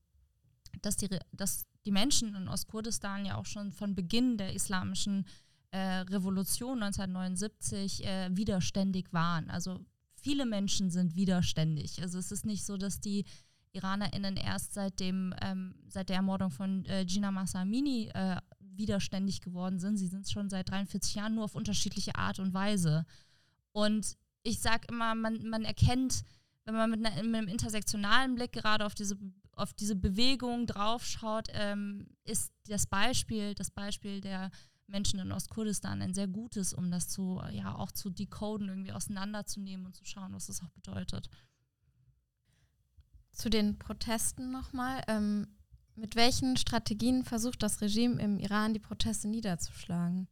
dass 0.83 0.97
die, 0.97 1.09
dass 1.33 1.67
die 1.85 1.93
Menschen 1.93 2.35
in 2.35 2.49
Ostkurdistan 2.49 3.25
ja 3.25 3.37
auch 3.37 3.47
schon 3.47 3.73
von 3.73 3.95
Beginn 3.95 4.37
der 4.37 4.55
islamischen 4.55 5.27
äh, 5.71 5.79
Revolution 5.79 6.83
1979 6.83 8.05
äh, 8.05 8.29
widerständig 8.33 9.13
waren. 9.13 9.51
Also 9.51 9.81
viele 10.21 10.47
Menschen 10.47 10.91
sind 10.91 11.17
widerständig. 11.17 12.01
Also 12.03 12.19
es 12.19 12.31
ist 12.31 12.47
nicht 12.47 12.65
so, 12.65 12.77
dass 12.77 13.01
die 13.01 13.25
IranerInnen 13.73 14.37
erst 14.37 14.75
seit, 14.75 15.01
dem, 15.01 15.35
ähm, 15.41 15.75
seit 15.89 16.09
der 16.09 16.17
Ermordung 16.17 16.51
von 16.51 16.85
äh, 16.87 17.05
Gina 17.05 17.31
Massa 17.31 17.63
Amini 17.63 18.11
äh, 18.15 18.37
widerständig 18.59 19.41
geworden 19.41 19.79
sind. 19.79 19.97
Sie 19.97 20.07
sind 20.07 20.27
es 20.27 20.33
schon 20.33 20.51
seit 20.51 20.71
43 20.71 21.15
Jahren 21.15 21.35
nur 21.35 21.45
auf 21.45 21.55
unterschiedliche 21.55 22.17
Art 22.17 22.39
und 22.39 22.55
Weise. 22.55 23.05
Und 23.73 24.17
ich 24.43 24.61
sage 24.61 24.87
immer, 24.89 25.15
man, 25.15 25.49
man 25.49 25.65
erkennt, 25.65 26.25
wenn 26.65 26.75
man 26.75 26.91
mit, 26.91 27.05
einer, 27.05 27.23
mit, 27.23 27.35
einem 27.35 27.49
intersektionalen 27.49 28.35
Blick 28.35 28.53
gerade 28.53 28.87
auf 28.87 28.95
diese, 28.95 29.17
auf 29.53 29.73
diese 29.75 29.97
Bewegung 29.97 30.67
draufschaut, 30.67 31.49
ähm, 31.53 32.07
ist 32.25 32.53
das 32.67 32.87
Beispiel, 32.87 33.55
das 33.55 33.71
Beispiel 33.71 34.21
der 34.21 34.51
Menschen 34.91 35.21
in 35.21 35.33
Ostkurdistan 35.33 36.03
ein 36.03 36.15
sehr 36.15 36.29
gutes, 36.29 36.73
um 36.73 36.91
das 36.91 37.09
zu, 37.09 37.41
ja, 37.53 37.75
auch 37.75 37.93
zu 37.93 38.11
decoden, 38.11 38.69
irgendwie 38.69 38.93
auseinanderzunehmen 38.93 39.87
und 39.87 39.97
zu 39.97 40.05
schauen, 40.05 40.35
was 40.35 40.47
das 40.47 40.63
auch 40.63 40.71
bedeutet. 40.71 41.29
Zu 43.33 43.49
den 43.49 43.79
Protesten 43.79 44.51
nochmal. 44.51 45.03
Ähm, 45.09 45.49
mit 45.95 46.17
welchen 46.17 46.57
Strategien 46.57 47.25
versucht 47.25 47.63
das 47.63 47.81
Regime 47.81 48.21
im 48.21 48.39
Iran, 48.39 48.75
die 48.75 48.81
Proteste 48.81 49.29
niederzuschlagen? 49.29 50.29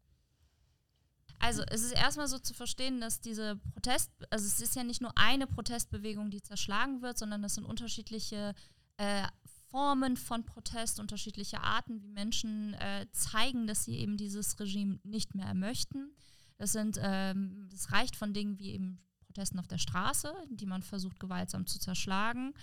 Also 1.40 1.62
es 1.62 1.82
ist 1.82 1.92
erstmal 1.92 2.26
so 2.26 2.38
zu 2.38 2.52
verstehen, 2.52 3.00
dass 3.00 3.20
diese 3.20 3.56
Protest, 3.74 4.10
also 4.30 4.44
es 4.44 4.60
ist 4.60 4.74
ja 4.74 4.82
nicht 4.82 5.00
nur 5.00 5.16
eine 5.16 5.46
Protestbewegung, 5.46 6.30
die 6.30 6.42
zerschlagen 6.42 7.00
wird, 7.00 7.18
sondern 7.18 7.44
es 7.44 7.54
sind 7.54 7.64
unterschiedliche 7.64 8.54
äh, 8.96 9.26
Formen 9.70 10.16
von 10.16 10.44
Protest, 10.44 11.00
unterschiedliche 11.00 11.60
Arten, 11.60 12.02
wie 12.02 12.08
Menschen 12.08 12.74
äh, 12.74 13.06
zeigen, 13.12 13.66
dass 13.66 13.84
sie 13.84 13.96
eben 13.96 14.16
dieses 14.16 14.58
Regime 14.58 14.98
nicht 15.04 15.34
mehr 15.34 15.54
möchten. 15.54 16.12
Das 16.56 16.72
sind, 16.72 16.98
ähm, 17.02 17.68
das 17.70 17.92
reicht 17.92 18.16
von 18.16 18.32
Dingen 18.32 18.58
wie 18.58 18.72
eben 18.72 18.98
Protesten 19.26 19.58
auf 19.58 19.68
der 19.68 19.78
Straße, 19.78 20.32
die 20.50 20.66
man 20.66 20.82
versucht 20.82 21.20
gewaltsam 21.20 21.66
zu 21.66 21.78
zerschlagen, 21.78 22.54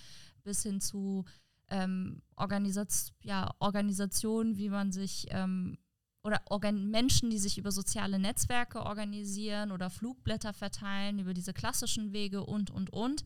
bis 0.43 0.63
hin 0.63 0.81
zu 0.81 1.25
ähm, 1.69 2.21
Organisat 2.35 3.13
ja, 3.21 3.53
Organisationen, 3.59 4.57
wie 4.57 4.69
man 4.69 4.91
sich 4.91 5.27
ähm, 5.29 5.77
oder 6.23 6.41
Organ 6.49 6.89
Menschen, 6.89 7.29
die 7.29 7.37
sich 7.37 7.59
über 7.59 7.71
soziale 7.71 8.17
Netzwerke 8.17 8.83
organisieren 8.83 9.71
oder 9.71 9.91
Flugblätter 9.91 10.53
verteilen, 10.53 11.19
über 11.19 11.35
diese 11.35 11.53
klassischen 11.53 12.13
Wege 12.13 12.43
und, 12.43 12.71
und, 12.71 12.91
und. 12.91 13.23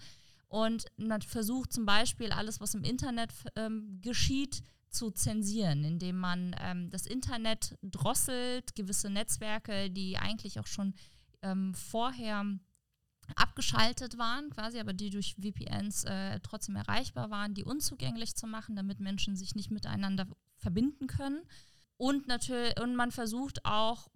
Und 0.49 0.85
man 0.97 1.21
versucht 1.21 1.71
zum 1.71 1.85
Beispiel 1.85 2.31
alles, 2.31 2.59
was 2.59 2.73
im 2.73 2.83
Internet 2.83 3.31
ähm, 3.55 3.99
geschieht, 4.01 4.63
zu 4.89 5.11
zensieren, 5.11 5.83
indem 5.83 6.17
man 6.17 6.55
ähm, 6.59 6.89
das 6.89 7.05
Internet 7.05 7.77
drosselt, 7.83 8.75
gewisse 8.75 9.09
Netzwerke, 9.09 9.91
die 9.91 10.17
eigentlich 10.17 10.59
auch 10.59 10.65
schon 10.65 10.95
ähm, 11.43 11.73
vorher 11.75 12.43
abgeschaltet 13.35 14.17
waren, 14.17 14.49
quasi, 14.49 14.79
aber 14.79 14.93
die 14.93 15.11
durch 15.11 15.35
VPNs 15.35 16.05
äh, 16.05 16.39
trotzdem 16.39 16.75
erreichbar 16.75 17.29
waren, 17.29 17.53
die 17.53 17.63
unzugänglich 17.63 18.35
zu 18.35 18.47
machen, 18.47 18.75
damit 18.75 18.99
Menschen 18.99 19.35
sich 19.35 19.53
nicht 19.53 19.69
miteinander 19.69 20.27
verbinden 20.57 21.05
können. 21.05 21.41
Und 21.97 22.27
natürlich, 22.27 22.79
und 22.79 22.95
man 22.95 23.11
versucht 23.11 23.65
auch 23.65 24.07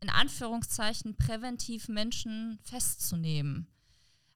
in 0.00 0.10
Anführungszeichen 0.10 1.16
präventiv 1.16 1.88
Menschen 1.88 2.58
festzunehmen. 2.64 3.68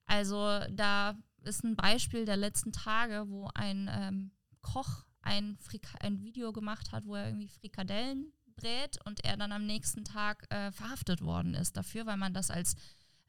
Also 0.06 0.60
da 0.70 1.16
ist 1.42 1.64
ein 1.64 1.76
Beispiel 1.76 2.24
der 2.24 2.36
letzten 2.36 2.72
Tage, 2.72 3.28
wo 3.28 3.48
ein 3.54 3.88
ähm, 3.92 4.30
Koch 4.62 5.04
ein, 5.22 5.58
ein 6.00 6.22
Video 6.22 6.52
gemacht 6.52 6.92
hat, 6.92 7.04
wo 7.06 7.16
er 7.16 7.26
irgendwie 7.26 7.48
Frikadellen 7.48 8.32
brät 8.56 8.98
und 9.04 9.24
er 9.24 9.36
dann 9.36 9.52
am 9.52 9.66
nächsten 9.66 10.04
Tag 10.04 10.46
äh, 10.50 10.72
verhaftet 10.72 11.20
worden 11.20 11.54
ist 11.54 11.76
dafür, 11.76 12.06
weil 12.06 12.16
man 12.16 12.32
das 12.32 12.50
als, 12.50 12.74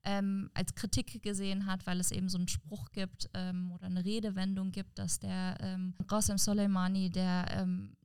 ähm, 0.04 0.50
als 0.54 0.74
Kritik 0.76 1.22
gesehen 1.22 1.66
hat, 1.66 1.86
weil 1.86 2.00
es 2.00 2.12
eben 2.12 2.30
so 2.30 2.38
einen 2.38 2.48
Spruch 2.48 2.92
gibt 2.92 3.30
ähm, 3.34 3.72
oder 3.72 3.88
eine 3.88 4.06
Redewendung 4.06 4.72
gibt, 4.72 4.98
dass 5.00 5.20
der 5.20 5.58
ähm, 5.60 5.96
Qasem 6.08 6.38
Soleimani, 6.38 7.10
der 7.10 7.48
ähm, 7.52 7.98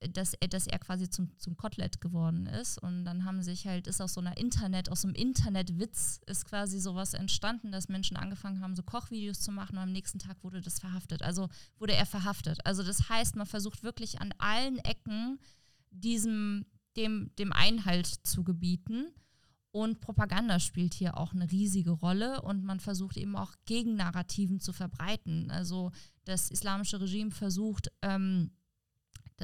dass 0.00 0.34
er, 0.34 0.48
dass 0.48 0.66
er 0.66 0.78
quasi 0.78 1.08
zum, 1.08 1.30
zum 1.38 1.56
Kotelett 1.56 2.00
geworden 2.00 2.46
ist. 2.46 2.78
Und 2.78 3.04
dann 3.04 3.24
haben 3.24 3.42
sich 3.42 3.66
halt, 3.66 3.86
ist 3.86 4.00
aus 4.00 4.14
so 4.14 4.20
einer 4.20 4.36
Internet, 4.36 4.90
aus 4.90 5.02
so 5.02 5.08
einem 5.08 5.14
Internetwitz 5.14 6.20
ist 6.26 6.44
quasi 6.44 6.80
sowas 6.80 7.14
entstanden, 7.14 7.72
dass 7.72 7.88
Menschen 7.88 8.16
angefangen 8.16 8.60
haben, 8.60 8.76
so 8.76 8.82
Kochvideos 8.82 9.40
zu 9.40 9.52
machen 9.52 9.76
und 9.76 9.82
am 9.82 9.92
nächsten 9.92 10.18
Tag 10.18 10.42
wurde 10.44 10.60
das 10.60 10.80
verhaftet. 10.80 11.22
Also 11.22 11.48
wurde 11.78 11.94
er 11.94 12.06
verhaftet. 12.06 12.64
Also 12.66 12.82
das 12.82 13.08
heißt, 13.08 13.36
man 13.36 13.46
versucht 13.46 13.82
wirklich 13.82 14.20
an 14.20 14.34
allen 14.38 14.78
Ecken 14.78 15.38
diesem, 15.90 16.66
dem, 16.96 17.30
dem 17.38 17.52
Einhalt 17.52 18.06
zu 18.06 18.44
gebieten. 18.44 19.06
Und 19.70 20.00
Propaganda 20.00 20.58
spielt 20.58 20.94
hier 20.94 21.18
auch 21.18 21.32
eine 21.34 21.50
riesige 21.50 21.90
Rolle 21.90 22.40
und 22.42 22.64
man 22.64 22.80
versucht 22.80 23.16
eben 23.16 23.36
auch 23.36 23.54
Gegennarrativen 23.66 24.58
zu 24.60 24.72
verbreiten. 24.72 25.50
Also 25.50 25.90
das 26.24 26.50
islamische 26.50 27.00
Regime 27.00 27.30
versucht, 27.30 27.90
ähm, 28.00 28.52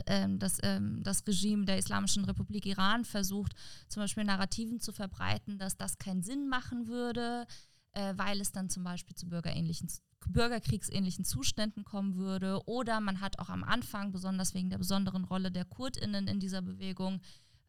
ähm, 0.06 0.38
das, 0.38 0.58
ähm, 0.62 1.02
das 1.02 1.26
Regime 1.26 1.64
der 1.64 1.78
Islamischen 1.78 2.24
Republik 2.24 2.66
Iran 2.66 3.04
versucht, 3.04 3.52
zum 3.88 4.02
Beispiel 4.02 4.24
Narrativen 4.24 4.80
zu 4.80 4.92
verbreiten, 4.92 5.58
dass 5.58 5.76
das 5.76 5.98
keinen 5.98 6.22
Sinn 6.22 6.48
machen 6.48 6.86
würde, 6.86 7.46
äh, 7.92 8.14
weil 8.16 8.40
es 8.40 8.52
dann 8.52 8.70
zum 8.70 8.84
Beispiel 8.84 9.14
zu 9.14 9.28
bürgerähnlichen, 9.28 9.88
bürgerkriegsähnlichen 10.26 11.24
Zuständen 11.24 11.84
kommen 11.84 12.16
würde. 12.16 12.60
Oder 12.66 13.00
man 13.00 13.20
hat 13.20 13.38
auch 13.38 13.48
am 13.48 13.64
Anfang, 13.64 14.12
besonders 14.12 14.54
wegen 14.54 14.70
der 14.70 14.78
besonderen 14.78 15.24
Rolle 15.24 15.50
der 15.50 15.64
KurdInnen 15.64 16.26
in 16.26 16.40
dieser 16.40 16.62
Bewegung, 16.62 17.20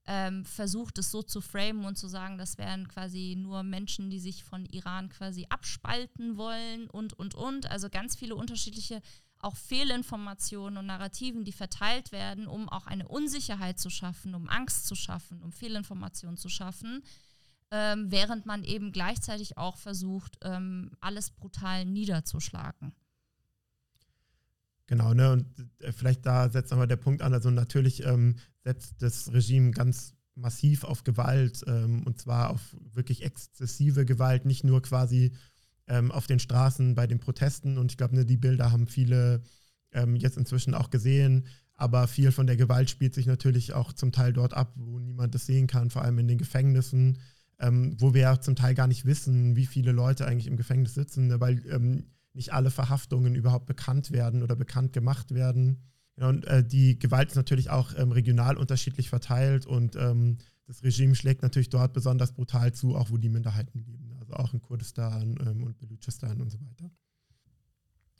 ähm, 0.06 0.44
versucht 0.44 0.98
es 0.98 1.12
so 1.12 1.22
zu 1.22 1.40
framen 1.40 1.86
und 1.86 1.98
zu 1.98 2.08
sagen, 2.08 2.38
das 2.38 2.58
wären 2.58 2.88
quasi 2.88 3.36
nur 3.38 3.64
Menschen, 3.64 4.10
die 4.10 4.20
sich 4.20 4.44
von 4.44 4.66
Iran 4.66 5.10
quasi 5.10 5.46
abspalten 5.50 6.36
wollen 6.36 6.90
und, 6.90 7.14
und, 7.14 7.36
und. 7.36 7.72
Also 7.72 7.90
ganz 7.90 8.16
viele 8.16 8.36
unterschiedliche 8.36 9.02
auch 9.44 9.56
Fehlinformationen 9.58 10.78
und 10.78 10.86
Narrativen, 10.86 11.44
die 11.44 11.52
verteilt 11.52 12.12
werden, 12.12 12.48
um 12.48 12.70
auch 12.70 12.88
eine 12.88 13.08
Unsicherheit 13.08 13.80
zu 13.80 13.90
schaffen, 13.90 14.36
um 14.36 14.50
Angst 14.50 14.86
zu 14.86 14.96
schaffen, 14.96 15.42
um 15.42 15.52
Fehlinformationen 15.52 16.38
zu 16.38 16.50
schaffen, 16.50 17.04
ähm, 17.72 18.12
während 18.12 18.46
man 18.46 18.64
eben 18.64 18.92
gleichzeitig 18.92 19.58
auch 19.58 19.78
versucht, 19.78 20.38
ähm, 20.44 20.92
alles 21.02 21.32
brutal 21.32 21.86
niederzuschlagen. 21.86 22.94
Genau, 24.88 25.14
ne? 25.14 25.32
Und 25.32 25.46
äh, 25.80 25.92
vielleicht 25.92 26.26
da 26.26 26.50
setzt 26.50 26.72
nochmal 26.72 26.88
der 26.88 26.98
Punkt 26.98 27.22
an. 27.22 27.34
Also 27.34 27.50
natürlich 27.50 28.06
ähm, 28.06 28.36
setzt 28.64 29.02
das 29.02 29.32
Regime 29.34 29.72
ganz 29.72 30.16
massiv 30.36 30.84
auf 30.84 31.04
Gewalt 31.04 31.64
ähm, 31.68 32.04
und 32.06 32.20
zwar 32.20 32.50
auf 32.50 32.76
wirklich 32.94 33.24
exzessive 33.24 34.06
Gewalt, 34.06 34.46
nicht 34.46 34.64
nur 34.64 34.82
quasi 34.82 35.34
ähm, 35.88 36.12
auf 36.12 36.28
den 36.28 36.40
Straßen 36.40 36.96
bei 36.96 37.08
den 37.08 37.20
Protesten. 37.20 37.78
Und 37.78 37.92
ich 37.92 37.98
glaube, 37.98 38.16
ne, 38.16 38.26
die 38.26 38.38
Bilder 38.38 38.72
haben 38.72 38.88
viele 38.88 39.42
ähm, 39.92 40.16
jetzt 40.16 40.38
inzwischen 40.38 40.74
auch 40.74 40.90
gesehen. 40.90 41.46
Aber 41.76 42.08
viel 42.08 42.32
von 42.32 42.48
der 42.48 42.58
Gewalt 42.58 42.90
spielt 42.90 43.14
sich 43.14 43.26
natürlich 43.26 43.74
auch 43.74 43.94
zum 43.94 44.12
Teil 44.12 44.32
dort 44.32 44.54
ab, 44.54 44.74
wo 44.76 45.00
niemand 45.00 45.34
das 45.34 45.46
sehen 45.46 45.68
kann, 45.68 45.90
vor 45.90 46.04
allem 46.04 46.20
in 46.20 46.28
den 46.28 46.38
Gefängnissen, 46.38 47.18
ähm, 47.60 47.96
wo 48.00 48.14
wir 48.14 48.42
zum 48.42 48.56
Teil 48.56 48.76
gar 48.76 48.88
nicht 48.88 49.06
wissen, 49.06 49.56
wie 49.56 49.66
viele 49.66 49.92
Leute 49.92 50.26
eigentlich 50.26 50.48
im 50.48 50.58
Gefängnis 50.58 50.94
sitzen, 50.94 51.28
ne, 51.28 51.40
weil 51.40 51.64
ähm, 51.70 52.06
nicht 52.34 52.54
alle 52.54 52.72
Verhaftungen 52.72 53.36
überhaupt 53.36 53.66
bekannt 53.66 54.12
werden 54.12 54.44
oder 54.44 54.56
bekannt 54.56 54.94
gemacht 54.94 55.34
werden. 55.34 55.82
Ja, 56.16 56.30
und 56.30 56.46
äh, 56.46 56.64
die 56.64 57.00
Gewalt 57.00 57.30
ist 57.30 57.36
natürlich 57.36 57.70
auch 57.70 57.94
ähm, 57.98 58.12
regional 58.12 58.58
unterschiedlich 58.58 59.10
verteilt 59.10 59.66
und 59.66 59.96
ähm, 59.96 60.38
das 60.66 60.84
Regime 60.84 61.16
schlägt 61.16 61.42
natürlich 61.42 61.70
dort 61.70 61.94
besonders 61.94 62.34
brutal 62.34 62.74
zu, 62.74 62.96
auch 62.96 63.10
wo 63.10 63.18
die 63.18 63.30
Minderheiten 63.30 63.80
leben, 63.80 64.16
also 64.20 64.34
auch 64.34 64.54
in 64.54 64.62
Kurdistan 64.62 65.38
ähm, 65.46 65.64
und 65.64 65.78
Belutschistan 65.78 66.42
und 66.42 66.50
so 66.50 66.60
weiter. 66.62 66.90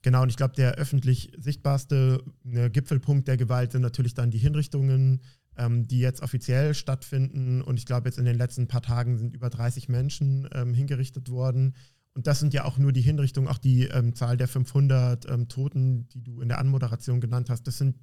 Genau, 0.02 0.24
und 0.24 0.30
ich 0.30 0.36
glaube, 0.36 0.54
der 0.56 0.74
öffentlich 0.74 1.32
sichtbarste 1.38 2.24
ne, 2.44 2.70
Gipfelpunkt 2.70 3.28
der 3.28 3.38
Gewalt 3.38 3.72
sind 3.72 3.82
natürlich 3.82 4.14
dann 4.14 4.32
die 4.32 4.38
Hinrichtungen, 4.38 5.22
ähm, 5.56 5.88
die 5.88 6.00
jetzt 6.00 6.22
offiziell 6.22 6.74
stattfinden. 6.74 7.62
Und 7.62 7.80
ich 7.80 7.86
glaube, 7.86 8.10
jetzt 8.10 8.20
in 8.20 8.26
den 8.26 8.38
letzten 8.38 8.68
paar 8.68 8.82
Tagen 8.82 9.18
sind 9.18 9.34
über 9.34 9.50
30 9.50 9.88
Menschen 9.88 10.50
ähm, 10.54 10.74
hingerichtet 10.74 11.30
worden. 11.30 11.76
Und 12.14 12.28
das 12.28 12.42
sind 12.42 12.54
ja 12.54 12.66
auch 12.66 12.78
nur 12.78 12.92
die 12.92 13.02
Hinrichtungen, 13.02 13.48
auch 13.48 13.58
die 13.58 13.86
ähm, 13.86 14.14
Zahl 14.14 14.36
der 14.36 14.50
500 14.50 15.30
ähm, 15.30 15.48
Toten, 15.48 16.10
die 16.10 16.22
du 16.22 16.42
in 16.42 16.50
der 16.50 16.60
Anmoderation 16.60 17.22
genannt 17.22 17.50
hast. 17.50 17.64
Das 17.64 17.78
sind 17.78 17.98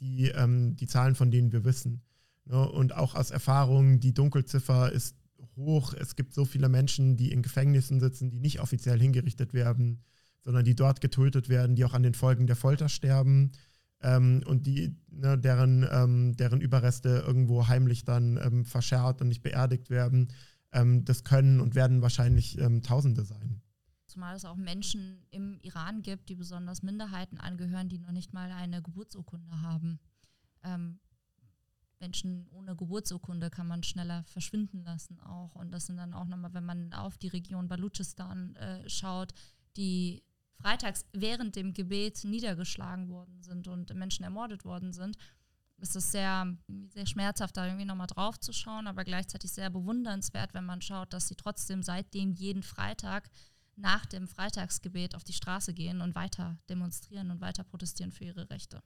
die, 0.00 0.28
ähm, 0.28 0.74
die 0.76 0.86
Zahlen, 0.86 1.14
von 1.14 1.30
denen 1.30 1.52
wir 1.52 1.64
wissen. 1.64 2.02
Ne? 2.44 2.68
und 2.68 2.94
auch 2.94 3.14
aus 3.14 3.30
Erfahrung, 3.30 4.00
die 4.00 4.14
Dunkelziffer 4.14 4.92
ist 4.92 5.16
hoch. 5.56 5.94
Es 5.94 6.16
gibt 6.16 6.34
so 6.34 6.44
viele 6.44 6.68
Menschen, 6.68 7.16
die 7.16 7.32
in 7.32 7.42
Gefängnissen 7.42 8.00
sitzen, 8.00 8.30
die 8.30 8.40
nicht 8.40 8.60
offiziell 8.60 8.98
hingerichtet 8.98 9.52
werden, 9.52 10.02
sondern 10.42 10.64
die 10.64 10.74
dort 10.74 11.00
getötet 11.00 11.48
werden, 11.48 11.76
die 11.76 11.84
auch 11.84 11.94
an 11.94 12.02
den 12.02 12.14
Folgen 12.14 12.46
der 12.46 12.56
Folter 12.56 12.88
sterben 12.88 13.52
ähm, 14.00 14.42
und 14.46 14.66
die, 14.66 14.96
ne, 15.10 15.38
deren, 15.38 15.86
ähm, 15.90 16.36
deren 16.36 16.60
Überreste 16.60 17.24
irgendwo 17.26 17.68
heimlich 17.68 18.04
dann 18.04 18.38
ähm, 18.42 18.64
verscharrt 18.64 19.20
und 19.20 19.28
nicht 19.28 19.42
beerdigt 19.42 19.90
werden. 19.90 20.28
Ähm, 20.72 21.04
das 21.04 21.24
können 21.24 21.60
und 21.60 21.74
werden 21.74 22.02
wahrscheinlich 22.02 22.58
ähm, 22.58 22.82
Tausende 22.82 23.24
sein. 23.24 23.60
Zumal 24.06 24.36
es 24.36 24.44
auch 24.44 24.56
Menschen 24.56 25.24
im 25.30 25.58
Iran 25.62 26.02
gibt, 26.02 26.28
die 26.28 26.34
besonders 26.34 26.82
Minderheiten 26.82 27.38
angehören, 27.38 27.88
die 27.88 27.98
noch 27.98 28.12
nicht 28.12 28.34
mal 28.34 28.50
eine 28.50 28.82
Geburtsurkunde 28.82 29.62
haben. 29.62 29.98
Menschen 32.02 32.46
ohne 32.50 32.76
Geburtsurkunde 32.76 33.48
kann 33.48 33.66
man 33.66 33.82
schneller 33.82 34.24
verschwinden 34.24 34.84
lassen 34.84 35.18
auch. 35.20 35.54
Und 35.54 35.70
das 35.70 35.86
sind 35.86 35.96
dann 35.96 36.12
auch 36.12 36.26
nochmal, 36.26 36.52
wenn 36.52 36.66
man 36.66 36.92
auf 36.92 37.16
die 37.16 37.28
Region 37.28 37.68
Baluchistan 37.68 38.54
äh, 38.56 38.86
schaut, 38.90 39.32
die 39.76 40.22
freitags 40.60 41.06
während 41.12 41.56
dem 41.56 41.72
Gebet 41.72 42.24
niedergeschlagen 42.24 43.08
worden 43.08 43.42
sind 43.42 43.68
und 43.68 43.94
Menschen 43.94 44.24
ermordet 44.24 44.64
worden 44.64 44.92
sind 44.92 45.16
ist 45.82 45.96
es 45.96 46.12
sehr, 46.12 46.56
sehr 46.90 47.06
schmerzhaft, 47.06 47.56
da 47.56 47.66
irgendwie 47.66 47.84
nochmal 47.84 48.06
drauf 48.06 48.38
zu 48.38 48.52
schauen, 48.52 48.86
aber 48.86 49.04
gleichzeitig 49.04 49.50
sehr 49.50 49.68
bewundernswert, 49.68 50.54
wenn 50.54 50.64
man 50.64 50.80
schaut, 50.80 51.12
dass 51.12 51.28
sie 51.28 51.34
trotzdem 51.34 51.82
seitdem 51.82 52.32
jeden 52.32 52.62
Freitag 52.62 53.28
nach 53.74 54.06
dem 54.06 54.28
Freitagsgebet 54.28 55.14
auf 55.14 55.24
die 55.24 55.32
Straße 55.32 55.74
gehen 55.74 56.00
und 56.00 56.14
weiter 56.14 56.58
demonstrieren 56.68 57.30
und 57.30 57.40
weiter 57.40 57.64
protestieren 57.64 58.12
für 58.12 58.24
ihre 58.24 58.48
Rechte. 58.48 58.82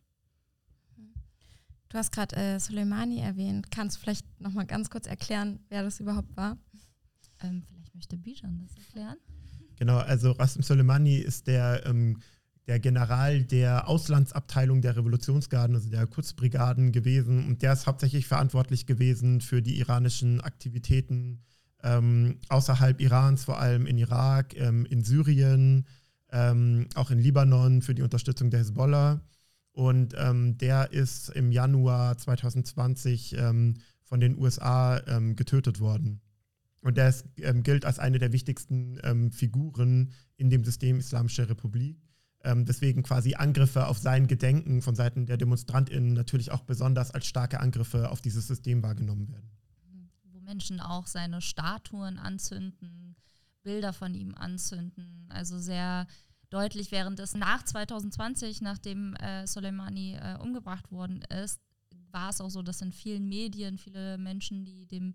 Du 1.96 2.00
hast 2.00 2.12
gerade 2.12 2.36
äh, 2.36 2.60
Soleimani 2.60 3.20
erwähnt. 3.20 3.70
Kannst 3.70 3.96
du 3.96 4.00
vielleicht 4.02 4.26
nochmal 4.38 4.66
ganz 4.66 4.90
kurz 4.90 5.06
erklären, 5.06 5.60
wer 5.70 5.82
das 5.82 5.98
überhaupt 5.98 6.36
war? 6.36 6.58
Ähm, 7.42 7.62
vielleicht 7.66 7.94
möchte 7.94 8.18
Bijan 8.18 8.60
das 8.60 8.76
erklären. 8.76 9.16
Genau, 9.78 9.96
also 9.96 10.32
Rasim 10.32 10.60
Soleimani 10.62 11.16
ist 11.16 11.46
der 11.46 11.86
ähm, 11.86 12.18
der 12.66 12.80
General 12.80 13.42
der 13.44 13.88
Auslandsabteilung 13.88 14.82
der 14.82 14.94
Revolutionsgarden, 14.98 15.74
also 15.74 15.88
der 15.88 16.06
Kurzbrigaden 16.06 16.92
gewesen. 16.92 17.46
Und 17.46 17.62
der 17.62 17.72
ist 17.72 17.86
hauptsächlich 17.86 18.26
verantwortlich 18.26 18.84
gewesen 18.84 19.40
für 19.40 19.62
die 19.62 19.78
iranischen 19.78 20.42
Aktivitäten 20.42 21.46
ähm, 21.82 22.40
außerhalb 22.50 23.00
Irans, 23.00 23.44
vor 23.44 23.58
allem 23.58 23.86
in 23.86 23.96
Irak, 23.96 24.54
ähm, 24.54 24.84
in 24.84 25.02
Syrien, 25.02 25.86
ähm, 26.30 26.88
auch 26.94 27.10
in 27.10 27.20
Libanon 27.20 27.80
für 27.80 27.94
die 27.94 28.02
Unterstützung 28.02 28.50
der 28.50 28.60
Hezbollah. 28.60 29.22
Und 29.76 30.14
ähm, 30.16 30.56
der 30.56 30.92
ist 30.92 31.28
im 31.28 31.52
Januar 31.52 32.16
2020 32.16 33.36
ähm, 33.36 33.74
von 34.02 34.20
den 34.20 34.38
USA 34.38 34.98
ähm, 35.06 35.36
getötet 35.36 35.80
worden. 35.80 36.22
Und 36.80 36.96
der 36.96 37.08
ist, 37.08 37.26
gilt 37.34 37.84
als 37.84 37.98
eine 37.98 38.18
der 38.18 38.32
wichtigsten 38.32 39.32
Figuren 39.32 40.12
in 40.36 40.50
dem 40.50 40.62
System 40.62 41.00
Islamische 41.00 41.48
Republik 41.48 41.98
ähm, 42.46 42.64
deswegen 42.64 43.02
quasi 43.02 43.34
Angriffe 43.34 43.88
auf 43.88 43.98
sein 43.98 44.28
Gedenken 44.28 44.80
von 44.80 44.94
Seiten 44.94 45.26
der 45.26 45.36
DemonstrantInnen 45.36 46.12
natürlich 46.12 46.52
auch 46.52 46.62
besonders 46.62 47.10
als 47.10 47.26
starke 47.26 47.58
Angriffe 47.58 48.08
auf 48.10 48.22
dieses 48.22 48.46
System 48.46 48.84
wahrgenommen 48.84 49.28
werden. 49.28 49.50
Wo 50.22 50.38
Menschen 50.40 50.78
auch 50.78 51.08
seine 51.08 51.40
Statuen 51.40 52.18
anzünden, 52.18 53.16
Bilder 53.64 53.92
von 53.92 54.14
ihm 54.14 54.36
anzünden. 54.36 55.26
Also 55.28 55.58
sehr 55.58 56.06
deutlich, 56.56 56.90
während 56.90 57.20
es 57.20 57.34
nach 57.34 57.62
2020, 57.62 58.62
nachdem 58.62 59.14
äh, 59.16 59.46
Soleimani 59.46 60.14
äh, 60.14 60.38
umgebracht 60.40 60.90
worden 60.90 61.20
ist, 61.44 61.60
war 62.10 62.30
es 62.30 62.40
auch 62.40 62.48
so, 62.48 62.62
dass 62.62 62.80
in 62.80 62.92
vielen 62.92 63.28
Medien 63.28 63.76
viele 63.76 64.16
Menschen, 64.16 64.64
die 64.64 64.86
dem 64.86 65.14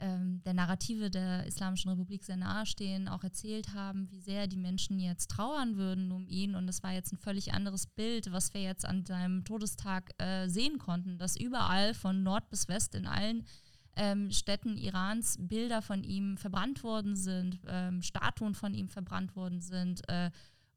ähm, 0.00 0.42
der 0.44 0.54
Narrative 0.54 1.08
der 1.08 1.46
Islamischen 1.46 1.90
Republik 1.90 2.24
sehr 2.24 2.36
nahestehen, 2.36 3.06
auch 3.06 3.22
erzählt 3.22 3.72
haben, 3.74 4.10
wie 4.10 4.18
sehr 4.18 4.48
die 4.48 4.56
Menschen 4.56 4.98
jetzt 4.98 5.30
trauern 5.30 5.76
würden 5.76 6.10
um 6.10 6.26
ihn. 6.26 6.56
Und 6.56 6.68
es 6.68 6.82
war 6.82 6.92
jetzt 6.92 7.12
ein 7.12 7.18
völlig 7.18 7.52
anderes 7.52 7.86
Bild, 7.86 8.32
was 8.32 8.52
wir 8.52 8.62
jetzt 8.62 8.84
an 8.84 9.06
seinem 9.06 9.44
Todestag 9.44 10.10
äh, 10.18 10.48
sehen 10.48 10.78
konnten, 10.78 11.18
dass 11.18 11.36
überall 11.36 11.94
von 11.94 12.24
Nord 12.24 12.50
bis 12.50 12.66
West 12.66 12.96
in 12.96 13.06
allen 13.06 13.46
ähm, 13.94 14.32
Städten 14.32 14.76
Irans 14.76 15.36
Bilder 15.38 15.82
von 15.82 16.02
ihm 16.02 16.36
verbrannt 16.36 16.82
worden 16.82 17.14
sind, 17.14 17.60
ähm, 17.68 18.02
Statuen 18.02 18.54
von 18.54 18.74
ihm 18.74 18.88
verbrannt 18.88 19.36
worden 19.36 19.60
sind. 19.60 20.02
Äh, 20.08 20.30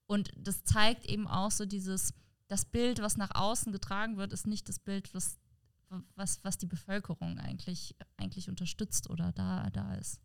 und 0.07 0.31
das 0.37 0.63
zeigt 0.63 1.05
eben 1.05 1.27
auch 1.27 1.51
so 1.51 1.65
dieses, 1.65 2.13
das 2.47 2.65
Bild, 2.65 3.01
was 3.01 3.17
nach 3.17 3.31
außen 3.33 3.71
getragen 3.71 4.17
wird, 4.17 4.33
ist 4.33 4.47
nicht 4.47 4.69
das 4.69 4.79
Bild, 4.79 5.13
was 5.13 5.39
was, 6.15 6.43
was 6.43 6.57
die 6.57 6.65
Bevölkerung 6.65 7.37
eigentlich, 7.39 7.95
eigentlich 8.17 8.49
unterstützt 8.49 9.09
oder 9.09 9.31
da, 9.31 9.69
da 9.71 9.95
ist. 9.95 10.19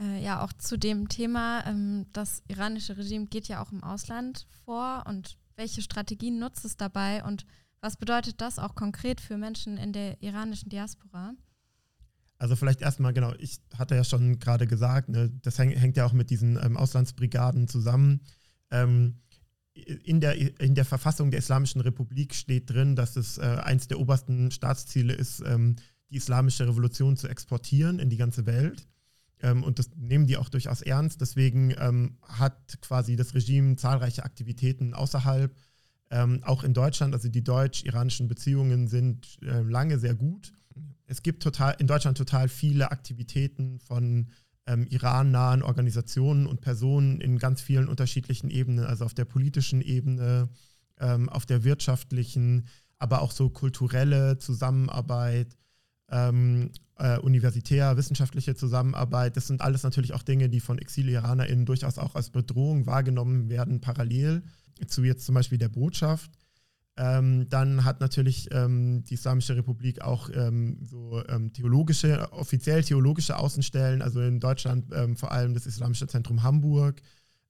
Äh, 0.00 0.22
ja, 0.22 0.42
auch 0.42 0.52
zu 0.52 0.78
dem 0.78 1.08
Thema, 1.08 1.64
ähm, 1.66 2.06
das 2.12 2.42
iranische 2.48 2.96
Regime 2.96 3.26
geht 3.26 3.48
ja 3.48 3.62
auch 3.62 3.72
im 3.72 3.82
Ausland 3.82 4.46
vor 4.64 5.04
und 5.06 5.38
welche 5.56 5.80
Strategien 5.80 6.38
nutzt 6.38 6.64
es 6.64 6.76
dabei 6.76 7.24
und 7.24 7.46
was 7.80 7.96
bedeutet 7.96 8.40
das 8.40 8.58
auch 8.58 8.74
konkret 8.74 9.20
für 9.20 9.38
Menschen 9.38 9.78
in 9.78 9.92
der 9.92 10.20
iranischen 10.22 10.68
Diaspora? 10.68 11.34
Also 12.38 12.56
vielleicht 12.56 12.82
erstmal, 12.82 13.12
genau, 13.12 13.32
ich 13.38 13.60
hatte 13.76 13.94
ja 13.94 14.04
schon 14.04 14.38
gerade 14.38 14.66
gesagt, 14.66 15.08
ne, 15.08 15.32
das 15.42 15.58
häng, 15.58 15.70
hängt 15.70 15.96
ja 15.96 16.04
auch 16.04 16.12
mit 16.12 16.30
diesen 16.30 16.58
ähm, 16.62 16.76
Auslandsbrigaden 16.76 17.68
zusammen. 17.68 18.20
Ähm, 18.70 19.20
in 19.74 20.20
der, 20.20 20.60
in 20.60 20.74
der 20.74 20.84
Verfassung 20.84 21.30
der 21.30 21.40
Islamischen 21.40 21.80
Republik 21.80 22.34
steht 22.34 22.70
drin, 22.70 22.96
dass 22.96 23.16
es 23.16 23.38
äh, 23.38 23.42
eins 23.42 23.88
der 23.88 24.00
obersten 24.00 24.50
Staatsziele 24.50 25.12
ist, 25.12 25.42
ähm, 25.46 25.76
die 26.10 26.16
islamische 26.16 26.66
Revolution 26.66 27.16
zu 27.16 27.28
exportieren 27.28 27.98
in 27.98 28.08
die 28.08 28.16
ganze 28.16 28.46
Welt. 28.46 28.86
Ähm, 29.40 29.62
und 29.62 29.78
das 29.78 29.90
nehmen 29.96 30.26
die 30.26 30.36
auch 30.36 30.48
durchaus 30.48 30.82
ernst. 30.82 31.20
Deswegen 31.20 31.74
ähm, 31.78 32.16
hat 32.22 32.80
quasi 32.80 33.16
das 33.16 33.34
Regime 33.34 33.76
zahlreiche 33.76 34.24
Aktivitäten 34.24 34.94
außerhalb, 34.94 35.54
ähm, 36.10 36.42
auch 36.44 36.64
in 36.64 36.72
Deutschland. 36.72 37.14
Also 37.14 37.28
die 37.28 37.44
deutsch-iranischen 37.44 38.28
Beziehungen 38.28 38.88
sind 38.88 39.38
äh, 39.42 39.60
lange 39.60 39.98
sehr 39.98 40.14
gut. 40.14 40.52
Es 41.06 41.22
gibt 41.22 41.42
total, 41.42 41.76
in 41.78 41.86
Deutschland 41.86 42.18
total 42.18 42.48
viele 42.48 42.90
Aktivitäten 42.90 43.78
von 43.80 44.28
ähm, 44.66 44.86
Iran-nahen 44.88 45.62
Organisationen 45.62 46.46
und 46.46 46.60
Personen 46.60 47.20
in 47.20 47.38
ganz 47.38 47.60
vielen 47.60 47.88
unterschiedlichen 47.88 48.50
Ebenen, 48.50 48.84
also 48.84 49.04
auf 49.04 49.14
der 49.14 49.24
politischen 49.24 49.80
Ebene, 49.80 50.48
ähm, 50.98 51.28
auf 51.28 51.46
der 51.46 51.62
wirtschaftlichen, 51.64 52.66
aber 52.98 53.22
auch 53.22 53.30
so 53.30 53.50
kulturelle 53.50 54.38
Zusammenarbeit. 54.38 55.56
ähm, 56.08 56.70
äh, 56.98 57.18
universitär, 57.18 57.96
wissenschaftliche 57.96 58.54
Zusammenarbeit. 58.54 59.36
Das 59.36 59.46
sind 59.46 59.60
alles 59.60 59.82
natürlich 59.82 60.14
auch 60.14 60.22
Dinge, 60.22 60.48
die 60.48 60.60
von 60.60 60.78
Exil-IranerInnen 60.78 61.66
durchaus 61.66 61.98
auch 61.98 62.14
als 62.14 62.30
Bedrohung 62.30 62.86
wahrgenommen 62.86 63.48
werden, 63.48 63.80
parallel 63.80 64.42
zu 64.86 65.04
jetzt 65.04 65.26
zum 65.26 65.34
Beispiel 65.34 65.58
der 65.58 65.68
Botschaft. 65.68 66.30
Ähm, 66.98 67.46
dann 67.50 67.84
hat 67.84 68.00
natürlich 68.00 68.48
ähm, 68.52 69.04
die 69.04 69.14
Islamische 69.14 69.54
Republik 69.54 70.00
auch 70.00 70.30
ähm, 70.32 70.78
so 70.82 71.22
ähm, 71.28 71.52
theologische, 71.52 72.32
offiziell 72.32 72.82
theologische 72.82 73.38
Außenstellen, 73.38 74.00
also 74.00 74.22
in 74.22 74.40
Deutschland 74.40 74.86
ähm, 74.94 75.14
vor 75.14 75.30
allem 75.30 75.52
das 75.52 75.66
Islamische 75.66 76.06
Zentrum 76.06 76.42
Hamburg, 76.42 77.02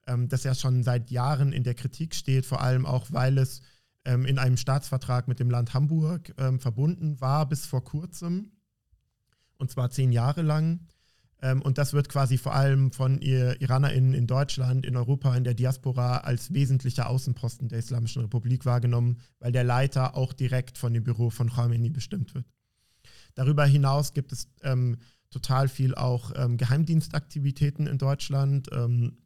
ähm, 0.09 0.29
das 0.29 0.43
ja 0.43 0.55
schon 0.55 0.83
seit 0.83 1.13
Jahren 1.13 1.53
in 1.53 1.63
der 1.63 1.75
Kritik 1.75 2.17
steht, 2.17 2.45
vor 2.45 2.61
allem 2.61 2.87
auch, 2.87 3.07
weil 3.11 3.39
es 3.39 3.63
in 4.05 4.39
einem 4.39 4.57
Staatsvertrag 4.57 5.27
mit 5.27 5.41
dem 5.41 5.51
Land 5.51 5.75
Hamburg 5.75 6.33
verbunden 6.59 7.21
war 7.21 7.49
bis 7.49 7.67
vor 7.67 7.83
kurzem, 7.83 8.53
und 9.59 9.73
zwar 9.73 9.91
zehn 9.91 10.13
Jahre 10.13 10.43
lang. 10.43 10.87
Ähm, 11.43 11.63
und 11.63 11.79
das 11.79 11.93
wird 11.93 12.09
quasi 12.09 12.39
vor 12.39 12.55
allem 12.55 12.93
von 12.93 13.21
IranerInnen 13.21 14.15
in 14.15 14.27
Deutschland, 14.27 14.87
in 14.87 14.97
Europa, 14.97 15.35
in 15.37 15.45
der 15.45 15.55
Diaspora 15.55 16.19
als 16.19 16.53
wesentlicher 16.53 17.09
Außenposten 17.09 17.69
der 17.69 17.79
Islamischen 17.79 18.23
Republik 18.23 18.65
wahrgenommen, 18.65 19.19
weil 19.39 19.53
der 19.53 19.65
Leiter 19.65 20.17
auch 20.17 20.33
direkt 20.33 20.79
von 20.79 20.95
dem 20.95 21.05
Büro 21.05 21.31
von 21.31 21.51
Khamenei 21.51 21.91
bestimmt 21.91 22.35
wird. 22.35 22.47
Darüber 23.35 23.67
hinaus 23.67 24.15
gibt 24.15 24.33
es 24.33 24.49
ähm, 24.63 24.97
total 25.31 25.69
viel 25.69 25.95
auch 25.95 26.33
ähm, 26.37 26.57
Geheimdienstaktivitäten 26.57 27.87
in 27.87 27.99
Deutschland. 27.99 28.69
Ähm, 28.73 29.19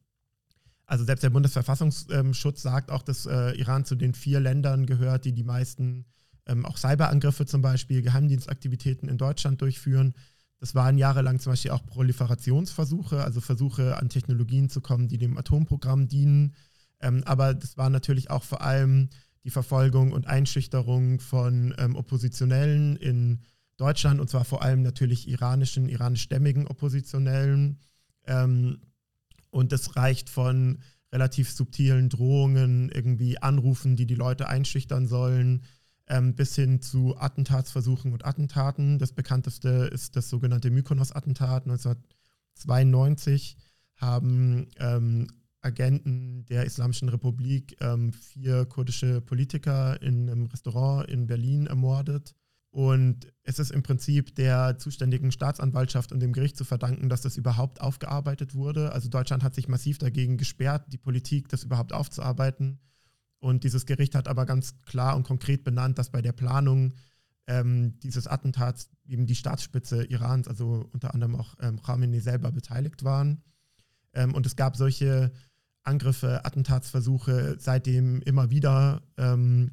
also 0.86 1.04
selbst 1.04 1.22
der 1.22 1.30
Bundesverfassungsschutz 1.30 2.62
sagt 2.62 2.90
auch, 2.90 3.02
dass 3.02 3.24
äh, 3.26 3.52
Iran 3.52 3.84
zu 3.84 3.94
den 3.94 4.12
vier 4.12 4.40
Ländern 4.40 4.86
gehört, 4.86 5.24
die 5.24 5.32
die 5.32 5.44
meisten 5.44 6.06
ähm, 6.46 6.66
auch 6.66 6.76
Cyberangriffe 6.76 7.46
zum 7.46 7.62
Beispiel, 7.62 8.02
Geheimdienstaktivitäten 8.02 9.08
in 9.08 9.16
Deutschland 9.16 9.60
durchführen. 9.60 10.14
Das 10.60 10.74
waren 10.74 10.98
jahrelang 10.98 11.40
zum 11.40 11.52
Beispiel 11.52 11.70
auch 11.70 11.84
Proliferationsversuche, 11.86 13.24
also 13.24 13.40
Versuche 13.40 13.96
an 13.96 14.10
Technologien 14.10 14.68
zu 14.68 14.82
kommen, 14.82 15.08
die 15.08 15.18
dem 15.18 15.38
Atomprogramm 15.38 16.06
dienen. 16.06 16.54
Ähm, 17.00 17.22
aber 17.24 17.54
das 17.54 17.78
war 17.78 17.88
natürlich 17.88 18.30
auch 18.30 18.44
vor 18.44 18.60
allem 18.60 19.08
die 19.44 19.50
Verfolgung 19.50 20.12
und 20.12 20.26
Einschüchterung 20.26 21.18
von 21.18 21.74
ähm, 21.78 21.96
Oppositionellen 21.96 22.96
in 22.96 23.40
Deutschland 23.78 24.20
und 24.20 24.28
zwar 24.28 24.44
vor 24.44 24.62
allem 24.62 24.82
natürlich 24.82 25.26
iranischen, 25.26 25.88
iranischstämmigen 25.88 26.66
Oppositionellen. 26.66 27.78
Ähm, 28.26 28.82
und 29.48 29.72
das 29.72 29.96
reicht 29.96 30.28
von 30.28 30.80
relativ 31.10 31.50
subtilen 31.50 32.10
Drohungen, 32.10 32.90
irgendwie 32.90 33.38
Anrufen, 33.38 33.96
die 33.96 34.06
die 34.06 34.14
Leute 34.14 34.46
einschüchtern 34.48 35.08
sollen, 35.08 35.62
ähm, 36.10 36.34
bis 36.34 36.54
hin 36.54 36.82
zu 36.82 37.16
Attentatsversuchen 37.16 38.12
und 38.12 38.26
Attentaten. 38.26 38.98
Das 38.98 39.12
bekannteste 39.12 39.88
ist 39.92 40.16
das 40.16 40.28
sogenannte 40.28 40.70
Mykonos-Attentat 40.70 41.62
1992 41.62 43.56
haben 43.96 44.68
ähm, 44.78 45.28
Agenten 45.62 46.46
der 46.46 46.64
Islamischen 46.64 47.08
Republik 47.08 47.76
ähm, 47.80 48.12
vier 48.12 48.64
kurdische 48.64 49.20
Politiker 49.20 50.00
in 50.02 50.28
einem 50.28 50.46
Restaurant 50.46 51.08
in 51.08 51.26
Berlin 51.26 51.66
ermordet. 51.66 52.34
Und 52.70 53.32
es 53.42 53.58
ist 53.58 53.72
im 53.72 53.82
Prinzip 53.82 54.34
der 54.36 54.78
zuständigen 54.78 55.32
Staatsanwaltschaft 55.32 56.12
und 56.12 56.20
dem 56.20 56.32
Gericht 56.32 56.56
zu 56.56 56.64
verdanken, 56.64 57.08
dass 57.08 57.20
das 57.20 57.36
überhaupt 57.36 57.80
aufgearbeitet 57.80 58.54
wurde. 58.54 58.92
Also 58.92 59.08
Deutschland 59.08 59.42
hat 59.42 59.54
sich 59.54 59.68
massiv 59.68 59.98
dagegen 59.98 60.38
gesperrt, 60.38 60.86
die 60.92 60.98
Politik, 60.98 61.48
das 61.48 61.64
überhaupt 61.64 61.92
aufzuarbeiten. 61.92 62.78
Und 63.40 63.64
dieses 63.64 63.86
Gericht 63.86 64.14
hat 64.14 64.28
aber 64.28 64.46
ganz 64.46 64.80
klar 64.82 65.16
und 65.16 65.24
konkret 65.24 65.64
benannt, 65.64 65.98
dass 65.98 66.10
bei 66.10 66.22
der 66.22 66.32
Planung 66.32 66.94
ähm, 67.46 67.98
dieses 68.00 68.26
Attentats 68.26 68.90
eben 69.06 69.26
die 69.26 69.34
Staatsspitze 69.34 70.04
Irans, 70.04 70.46
also 70.46 70.88
unter 70.92 71.14
anderem 71.14 71.34
auch 71.36 71.56
ähm, 71.60 71.82
Khamenei 71.82 72.20
selber 72.20 72.52
beteiligt 72.52 73.02
waren. 73.02 73.42
Ähm, 74.12 74.34
und 74.34 74.46
es 74.46 74.56
gab 74.56 74.76
solche 74.76 75.32
Angriffe, 75.82 76.44
Attentatsversuche 76.44 77.56
seitdem 77.58 78.20
immer 78.22 78.50
wieder. 78.50 79.02
Ähm, 79.16 79.72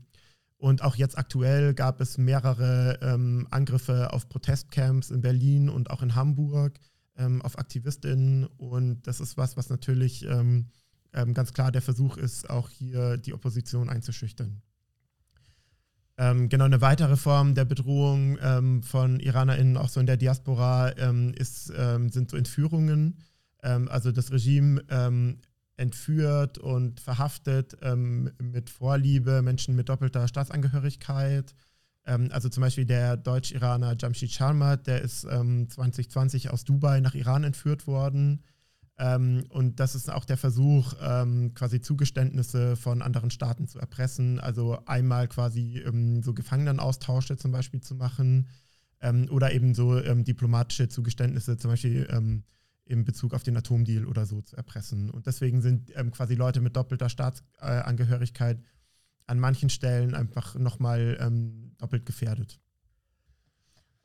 und 0.58 0.82
auch 0.82 0.96
jetzt 0.96 1.18
aktuell 1.18 1.74
gab 1.74 2.02
es 2.02 2.18
mehrere 2.18 3.00
ähm, 3.02 3.48
Angriffe 3.52 4.12
auf 4.14 4.28
Protestcamps 4.30 5.12
in 5.12 5.22
Berlin 5.22 5.70
und 5.70 5.92
auch 5.92 6.02
in 6.02 6.16
Hamburg, 6.16 6.80
ähm, 7.18 7.42
auf 7.42 7.60
Aktivistinnen. 7.60 8.46
Und 8.46 9.06
das 9.06 9.20
ist 9.20 9.38
was, 9.38 9.58
was 9.58 9.70
natürlich 9.70 10.26
ähm, 11.18 11.34
ganz 11.34 11.52
klar 11.52 11.72
der 11.72 11.82
Versuch 11.82 12.16
ist, 12.18 12.50
auch 12.50 12.70
hier 12.70 13.18
die 13.18 13.34
Opposition 13.34 13.90
einzuschüchtern. 13.90 14.62
Ähm, 16.20 16.50
genau, 16.50 16.66
eine 16.66 16.82
weitere 16.82 17.16
Form 17.16 17.56
der 17.56 17.66
Bedrohung 17.66 18.38
ähm, 18.42 18.84
von 18.84 19.20
IranerInnen, 19.20 19.78
auch 19.78 19.90
so 19.90 20.00
in 20.00 20.06
der 20.06 20.18
Diaspora, 20.18 20.96
ähm, 20.98 21.34
ist, 21.36 21.72
ähm, 21.76 22.10
sind 22.10 22.30
so 22.30 22.38
Entführungen. 22.38 23.18
Ähm, 23.64 23.88
also 23.90 24.12
das 24.12 24.32
Regime 24.32 24.82
entführt 25.80 26.58
und 26.58 27.00
verhaftet 27.00 27.78
mit 28.40 28.72
Vorliebe 28.72 29.44
Menschen 29.44 29.76
mit 29.76 29.90
doppelter 29.90 30.28
Staatsangehörigkeit. 30.28 31.54
also 32.04 32.50
zum 32.50 32.62
Beispiel 32.62 32.86
der 32.86 33.16
Deutsch-Iraner 33.16 33.96
Jamshid 34.00 34.32
Sharmat, 34.32 34.88
der 34.88 35.04
ist 35.04 35.22
2020 35.22 36.50
aus 36.50 36.64
Dubai 36.64 37.00
nach 37.00 37.14
Iran 37.14 37.44
entführt 37.44 37.86
worden. 37.86 38.42
Ähm, 39.00 39.44
und 39.50 39.80
das 39.80 39.94
ist 39.94 40.12
auch 40.12 40.26
der 40.26 40.38
Versuch, 40.38 40.94
ähm, 41.02 41.54
quasi 41.54 41.82
Zugeständnisse 41.82 42.76
von 42.76 43.02
anderen 43.02 43.30
Staaten 43.30 43.68
zu 43.68 43.80
erpressen. 43.80 44.40
Also 44.40 44.80
einmal 44.86 45.28
quasi 45.28 45.80
ähm, 45.86 46.24
so 46.24 46.34
Gefangenenaustausche 46.34 47.38
zum 47.38 47.52
Beispiel 47.52 47.82
zu 47.82 47.94
machen 47.94 48.48
ähm, 49.02 49.28
oder 49.30 49.54
eben 49.54 49.76
so 49.76 50.02
ähm, 50.02 50.24
diplomatische 50.24 50.90
Zugeständnisse 50.90 51.58
zum 51.58 51.72
Beispiel 51.72 52.08
ähm, 52.10 52.44
in 52.86 53.06
Bezug 53.06 53.34
auf 53.34 53.44
den 53.44 53.58
Atomdeal 53.58 54.06
oder 54.06 54.26
so 54.26 54.42
zu 54.42 54.56
erpressen. 54.56 55.12
Und 55.12 55.28
deswegen 55.28 55.62
sind 55.62 55.92
quasi 56.12 56.36
Leute 56.36 56.62
mit 56.62 56.78
doppelter 56.78 57.10
Staatsangehörigkeit 57.10 58.64
an 59.26 59.42
manchen 59.42 59.70
Stellen 59.70 60.16
einfach 60.16 60.56
nochmal 60.56 61.18
doppelt 61.80 62.06
gefährdet. 62.06 62.62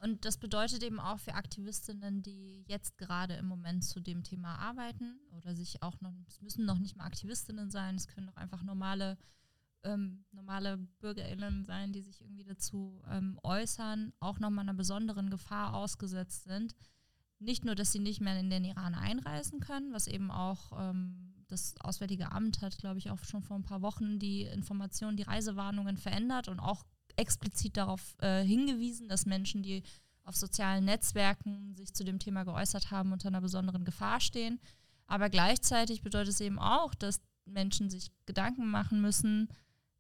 Und 0.02 0.24
das 0.24 0.36
bedeutet 0.36 0.82
eben 0.82 0.98
auch 0.98 1.20
für 1.20 1.34
Aktivistinnen, 1.34 2.22
die 2.22 2.64
jetzt 2.66 2.98
gerade 2.98 3.34
im 3.34 3.46
Moment 3.46 3.84
zu 3.84 4.00
dem 4.00 4.24
Thema 4.24 4.56
arbeiten 4.56 5.20
oder 5.30 5.54
sich 5.54 5.80
auch 5.80 6.00
noch, 6.00 6.12
es 6.26 6.42
müssen 6.42 6.64
noch 6.64 6.80
nicht 6.80 6.96
mal 6.96 7.04
Aktivistinnen 7.04 7.70
sein, 7.70 7.94
es 7.94 8.08
können 8.08 8.28
auch 8.28 8.36
einfach 8.36 8.64
normale, 8.64 9.16
ähm, 9.84 10.24
normale 10.32 10.78
BürgerInnen 10.98 11.64
sein, 11.64 11.92
die 11.92 12.02
sich 12.02 12.20
irgendwie 12.20 12.42
dazu 12.42 13.00
ähm, 13.08 13.38
äußern, 13.44 14.12
auch 14.18 14.40
nochmal 14.40 14.64
einer 14.64 14.74
besonderen 14.74 15.30
Gefahr 15.30 15.72
ausgesetzt 15.72 16.42
sind. 16.44 16.74
Nicht 17.38 17.64
nur, 17.64 17.76
dass 17.76 17.92
sie 17.92 18.00
nicht 18.00 18.20
mehr 18.20 18.40
in 18.40 18.50
den 18.50 18.64
Iran 18.64 18.96
einreisen 18.96 19.60
können, 19.60 19.92
was 19.92 20.08
eben 20.08 20.32
auch 20.32 20.72
ähm, 20.80 21.32
das 21.46 21.76
Auswärtige 21.80 22.32
Amt 22.32 22.60
hat, 22.60 22.76
glaube 22.76 22.98
ich, 22.98 23.08
auch 23.12 23.22
schon 23.22 23.42
vor 23.42 23.56
ein 23.56 23.62
paar 23.62 23.82
Wochen 23.82 24.18
die 24.18 24.42
Informationen, 24.42 25.16
die 25.16 25.22
Reisewarnungen 25.22 25.96
verändert 25.96 26.48
und 26.48 26.58
auch 26.58 26.84
explizit 27.16 27.76
darauf 27.76 28.16
äh, 28.20 28.42
hingewiesen, 28.42 29.08
dass 29.08 29.26
Menschen, 29.26 29.62
die 29.62 29.82
auf 30.24 30.36
sozialen 30.36 30.84
Netzwerken 30.84 31.74
sich 31.74 31.92
zu 31.94 32.04
dem 32.04 32.18
Thema 32.18 32.44
geäußert 32.44 32.90
haben, 32.90 33.12
unter 33.12 33.28
einer 33.28 33.40
besonderen 33.40 33.84
Gefahr 33.84 34.20
stehen. 34.20 34.60
Aber 35.06 35.30
gleichzeitig 35.30 36.02
bedeutet 36.02 36.34
es 36.34 36.40
eben 36.40 36.58
auch, 36.58 36.94
dass 36.94 37.20
Menschen 37.44 37.90
sich 37.90 38.10
Gedanken 38.26 38.70
machen 38.70 39.00
müssen, 39.00 39.48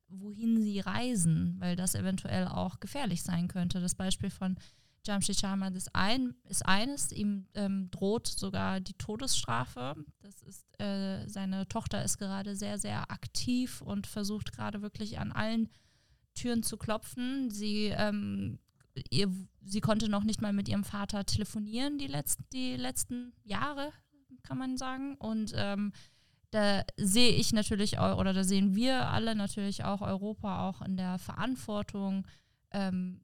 wohin 0.08 0.60
sie 0.60 0.80
reisen, 0.80 1.56
weil 1.58 1.76
das 1.76 1.94
eventuell 1.94 2.46
auch 2.46 2.80
gefährlich 2.80 3.22
sein 3.22 3.48
könnte. 3.48 3.80
Das 3.80 3.94
Beispiel 3.94 4.30
von 4.30 4.56
Jamshid 5.04 5.36
Sharma 5.36 5.68
ist, 5.68 5.94
ein, 5.94 6.34
ist 6.44 6.64
eines, 6.64 7.10
ihm 7.10 7.46
ähm, 7.54 7.90
droht 7.90 8.28
sogar 8.28 8.78
die 8.80 8.94
Todesstrafe. 8.94 9.96
Das 10.20 10.42
ist, 10.42 10.80
äh, 10.80 11.26
seine 11.26 11.66
Tochter 11.66 12.04
ist 12.04 12.18
gerade 12.18 12.54
sehr, 12.54 12.78
sehr 12.78 13.10
aktiv 13.10 13.80
und 13.80 14.06
versucht 14.06 14.52
gerade 14.52 14.80
wirklich 14.80 15.18
an 15.18 15.32
allen 15.32 15.68
Türen 16.34 16.62
zu 16.62 16.76
klopfen. 16.76 17.50
Sie, 17.50 17.86
ähm, 17.86 18.58
ihr, 19.10 19.30
sie 19.64 19.80
konnte 19.80 20.08
noch 20.08 20.24
nicht 20.24 20.40
mal 20.40 20.52
mit 20.52 20.68
ihrem 20.68 20.84
Vater 20.84 21.24
telefonieren 21.24 21.98
die 21.98 22.06
letzten, 22.06 22.44
die 22.52 22.76
letzten 22.76 23.32
Jahre, 23.44 23.92
kann 24.42 24.58
man 24.58 24.76
sagen. 24.76 25.16
Und 25.16 25.52
ähm, 25.56 25.92
da 26.50 26.84
sehe 26.98 27.30
ich 27.30 27.52
natürlich 27.52 27.98
oder 27.98 28.32
da 28.32 28.44
sehen 28.44 28.74
wir 28.74 29.08
alle 29.08 29.34
natürlich 29.34 29.84
auch 29.84 30.02
Europa 30.02 30.68
auch 30.68 30.82
in 30.82 30.96
der 30.96 31.18
Verantwortung, 31.18 32.26
ähm, 32.70 33.22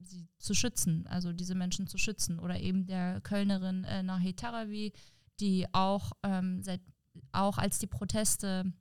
sie 0.00 0.28
zu 0.38 0.54
schützen, 0.54 1.06
also 1.08 1.32
diese 1.32 1.54
Menschen 1.54 1.86
zu 1.86 1.98
schützen. 1.98 2.38
Oder 2.38 2.60
eben 2.60 2.86
der 2.86 3.20
Kölnerin 3.20 3.84
äh, 3.84 4.02
Nahi 4.02 4.34
Tarawi, 4.34 4.92
die 5.40 5.66
auch, 5.72 6.12
ähm, 6.22 6.62
seit, 6.62 6.80
auch 7.32 7.58
als 7.58 7.78
die 7.78 7.86
Proteste 7.86 8.72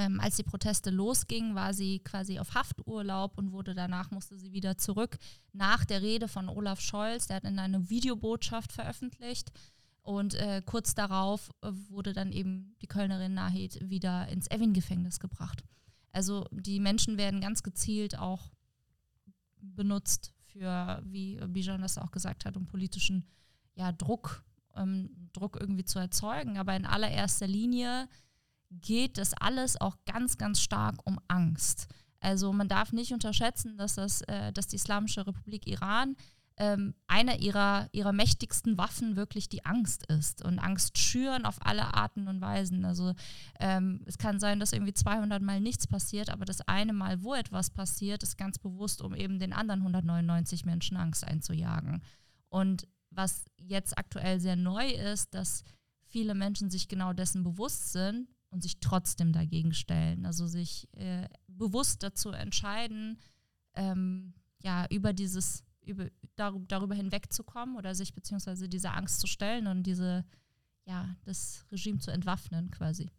ähm, 0.00 0.18
als 0.18 0.36
die 0.36 0.42
Proteste 0.42 0.90
losgingen, 0.90 1.54
war 1.54 1.74
sie 1.74 1.98
quasi 1.98 2.38
auf 2.38 2.54
Hafturlaub 2.54 3.36
und 3.36 3.52
wurde 3.52 3.74
danach, 3.74 4.10
musste 4.10 4.38
sie 4.38 4.52
wieder 4.52 4.78
zurück. 4.78 5.18
Nach 5.52 5.84
der 5.84 6.00
Rede 6.00 6.26
von 6.26 6.48
Olaf 6.48 6.80
Scholz, 6.80 7.26
der 7.26 7.36
hat 7.36 7.44
in 7.44 7.58
eine 7.58 7.90
Videobotschaft 7.90 8.72
veröffentlicht. 8.72 9.52
Und 10.02 10.34
äh, 10.34 10.62
kurz 10.64 10.94
darauf 10.94 11.50
äh, 11.60 11.70
wurde 11.90 12.14
dann 12.14 12.32
eben 12.32 12.74
die 12.80 12.86
Kölnerin 12.86 13.34
Nahid 13.34 13.78
wieder 13.90 14.26
ins 14.28 14.50
Evin-Gefängnis 14.50 15.20
gebracht. 15.20 15.62
Also 16.12 16.46
die 16.50 16.80
Menschen 16.80 17.18
werden 17.18 17.42
ganz 17.42 17.62
gezielt 17.62 18.18
auch 18.18 18.50
benutzt 19.60 20.32
für, 20.46 21.02
wie 21.04 21.36
Bijan 21.46 21.82
das 21.82 21.98
auch 21.98 22.10
gesagt 22.10 22.46
hat, 22.46 22.56
um 22.56 22.66
politischen 22.66 23.28
ja, 23.74 23.92
Druck, 23.92 24.42
ähm, 24.74 25.28
Druck 25.34 25.58
irgendwie 25.60 25.84
zu 25.84 25.98
erzeugen. 25.98 26.56
Aber 26.56 26.74
in 26.74 26.86
allererster 26.86 27.46
Linie 27.46 28.08
geht 28.70 29.18
das 29.18 29.34
alles 29.34 29.80
auch 29.80 29.96
ganz, 30.06 30.38
ganz 30.38 30.60
stark 30.60 30.96
um 31.04 31.18
Angst. 31.28 31.88
Also 32.20 32.52
man 32.52 32.68
darf 32.68 32.92
nicht 32.92 33.12
unterschätzen, 33.12 33.76
dass, 33.76 33.94
das, 33.94 34.22
äh, 34.22 34.52
dass 34.52 34.68
die 34.68 34.76
Islamische 34.76 35.26
Republik 35.26 35.66
Iran 35.66 36.16
ähm, 36.60 36.94
einer 37.06 37.38
ihrer, 37.38 37.88
ihrer 37.92 38.12
mächtigsten 38.12 38.76
Waffen 38.76 39.16
wirklich 39.16 39.48
die 39.48 39.64
Angst 39.64 40.06
ist 40.06 40.44
und 40.44 40.58
Angst 40.58 40.98
schüren 40.98 41.46
auf 41.46 41.56
alle 41.64 41.94
Arten 41.94 42.28
und 42.28 42.42
Weisen. 42.42 42.84
Also 42.84 43.14
ähm, 43.58 44.02
es 44.04 44.18
kann 44.18 44.38
sein, 44.38 44.60
dass 44.60 44.74
irgendwie 44.74 44.92
200 44.92 45.42
Mal 45.42 45.60
nichts 45.60 45.86
passiert, 45.86 46.28
aber 46.28 46.44
das 46.44 46.60
eine 46.60 46.92
Mal, 46.92 47.22
wo 47.22 47.34
etwas 47.34 47.70
passiert, 47.70 48.22
ist 48.22 48.36
ganz 48.36 48.58
bewusst, 48.58 49.00
um 49.00 49.14
eben 49.14 49.38
den 49.38 49.54
anderen 49.54 49.80
199 49.80 50.66
Menschen 50.66 50.98
Angst 50.98 51.26
einzujagen. 51.26 52.02
Und 52.50 52.86
was 53.08 53.46
jetzt 53.56 53.96
aktuell 53.96 54.38
sehr 54.38 54.56
neu 54.56 54.90
ist, 54.90 55.32
dass 55.32 55.64
viele 56.04 56.34
Menschen 56.34 56.68
sich 56.68 56.88
genau 56.88 57.14
dessen 57.14 57.42
bewusst 57.42 57.92
sind 57.92 58.28
und 58.50 58.62
sich 58.62 58.80
trotzdem 58.80 59.32
dagegen 59.32 59.72
stellen. 59.72 60.26
Also 60.26 60.46
sich 60.46 60.88
äh, 60.96 61.28
bewusst 61.48 62.02
dazu 62.02 62.30
entscheiden, 62.30 63.18
ähm, 63.74 64.34
ja, 64.62 64.86
über 64.90 65.12
dieses 65.12 65.64
über, 65.84 66.08
darüber 66.36 66.94
hinwegzukommen 66.94 67.76
oder 67.76 67.94
sich 67.94 68.14
beziehungsweise 68.14 68.68
dieser 68.68 68.96
Angst 68.96 69.20
zu 69.20 69.26
stellen 69.26 69.66
und 69.66 69.82
diese, 69.84 70.24
ja, 70.84 71.16
das 71.24 71.64
Regime 71.70 71.98
zu 71.98 72.10
entwaffnen 72.10 72.70
quasi. 72.70 73.10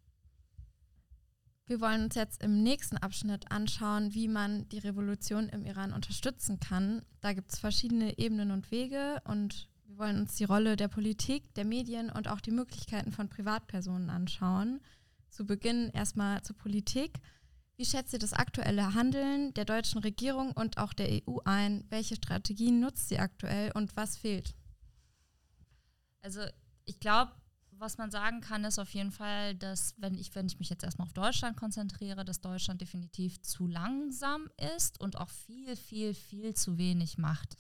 Wir 1.66 1.80
wollen 1.80 2.04
uns 2.06 2.16
jetzt 2.16 2.44
im 2.44 2.64
nächsten 2.64 2.98
Abschnitt 2.98 3.50
anschauen, 3.50 4.14
wie 4.14 4.28
man 4.28 4.68
die 4.70 4.80
Revolution 4.80 5.48
im 5.50 5.64
Iran 5.64 5.94
unterstützen 5.94 6.60
kann. 6.60 7.04
Da 7.22 7.34
gibt 7.34 7.54
es 7.54 7.60
verschiedene 7.60 8.18
Ebenen 8.18 8.52
und 8.52 8.72
Wege 8.72 9.22
und 9.26 9.70
wir 9.86 9.98
wollen 9.98 10.20
uns 10.20 10.36
die 10.36 10.44
Rolle 10.44 10.76
der 10.76 10.88
Politik, 10.88 11.54
der 11.54 11.66
Medien 11.66 12.10
und 12.10 12.28
auch 12.28 12.42
die 12.42 12.52
Möglichkeiten 12.52 13.12
von 13.12 13.30
Privatpersonen 13.30 14.10
anschauen. 14.10 14.82
Zu 15.32 15.46
Beginn 15.46 15.90
erstmal 15.90 16.44
zur 16.44 16.58
Politik. 16.58 17.20
Wie 17.78 17.86
schätzt 17.86 18.14
ihr 18.14 18.20
das 18.20 18.34
aktuelle 18.34 18.94
Handeln 18.94 19.54
der 19.56 19.66
deutschen 19.66 20.00
Regierung 20.00 20.52
und 20.52 20.78
auch 20.78 20.94
der 20.94 21.10
EU 21.10 21.40
ein? 21.46 21.86
Welche 21.90 22.16
Strategien 22.16 22.80
nutzt 22.80 23.10
sie 23.10 23.18
aktuell 23.18 23.72
und 23.72 23.96
was 23.96 24.18
fehlt? 24.18 24.54
Also 26.22 26.42
ich 26.86 27.00
glaube, 27.00 27.32
was 27.72 27.98
man 27.98 28.12
sagen 28.12 28.42
kann, 28.42 28.66
ist 28.66 28.78
auf 28.78 28.94
jeden 28.94 29.12
Fall, 29.12 29.56
dass, 29.56 29.96
wenn 29.98 30.16
ich, 30.16 30.36
wenn 30.36 30.46
ich 30.46 30.60
mich 30.60 30.70
jetzt 30.70 30.84
erstmal 30.84 31.08
auf 31.08 31.14
Deutschland 31.14 31.58
konzentriere, 31.58 32.24
dass 32.24 32.42
Deutschland 32.42 32.82
definitiv 32.82 33.42
zu 33.42 33.66
langsam 33.66 34.50
ist 34.76 35.00
und 35.00 35.18
auch 35.18 35.30
viel, 35.30 35.76
viel, 35.76 36.14
viel 36.14 36.54
zu 36.54 36.78
wenig 36.78 37.18
macht. 37.18 37.58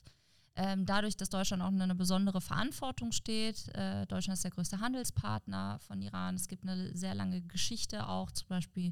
Ähm, 0.55 0.85
dadurch, 0.85 1.15
dass 1.15 1.29
Deutschland 1.29 1.63
auch 1.63 1.69
in 1.69 1.81
einer 1.81 1.95
besondere 1.95 2.41
Verantwortung 2.41 3.13
steht. 3.13 3.69
Äh, 3.69 4.05
Deutschland 4.07 4.35
ist 4.35 4.43
der 4.43 4.51
größte 4.51 4.81
Handelspartner 4.81 5.79
von 5.79 6.01
Iran. 6.01 6.35
Es 6.35 6.49
gibt 6.49 6.67
eine 6.67 6.95
sehr 6.95 7.15
lange 7.15 7.41
Geschichte 7.41 8.07
auch, 8.07 8.31
zum 8.31 8.49
Beispiel 8.49 8.91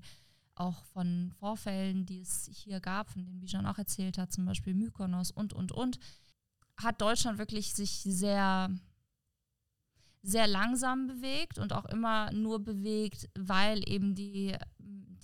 auch 0.56 0.86
von 0.86 1.32
Vorfällen, 1.39 2.06
die 2.06 2.22
es 2.22 2.50
hier 2.52 2.80
gab, 2.80 3.10
von 3.10 3.26
denen 3.26 3.39
Bijan 3.39 3.65
auch 3.65 3.78
erzählt 3.78 4.17
hat, 4.17 4.32
zum 4.32 4.45
Beispiel 4.45 4.74
Mykonos 4.74 5.32
und, 5.32 5.54
und, 5.54 5.72
und, 5.72 6.00
hat 6.78 7.02
Deutschland 7.02 7.39
wirklich 7.39 7.74
sich 7.74 8.02
sehr, 8.04 8.69
sehr 10.22 10.48
langsam 10.48 11.08
bewegt 11.08 11.58
und 11.58 11.74
auch 11.74 11.86
immer 11.86 12.32
nur 12.32 12.60
bewegt, 12.60 13.30
weil 13.38 13.82
eben 13.89 14.15
die 14.15 14.56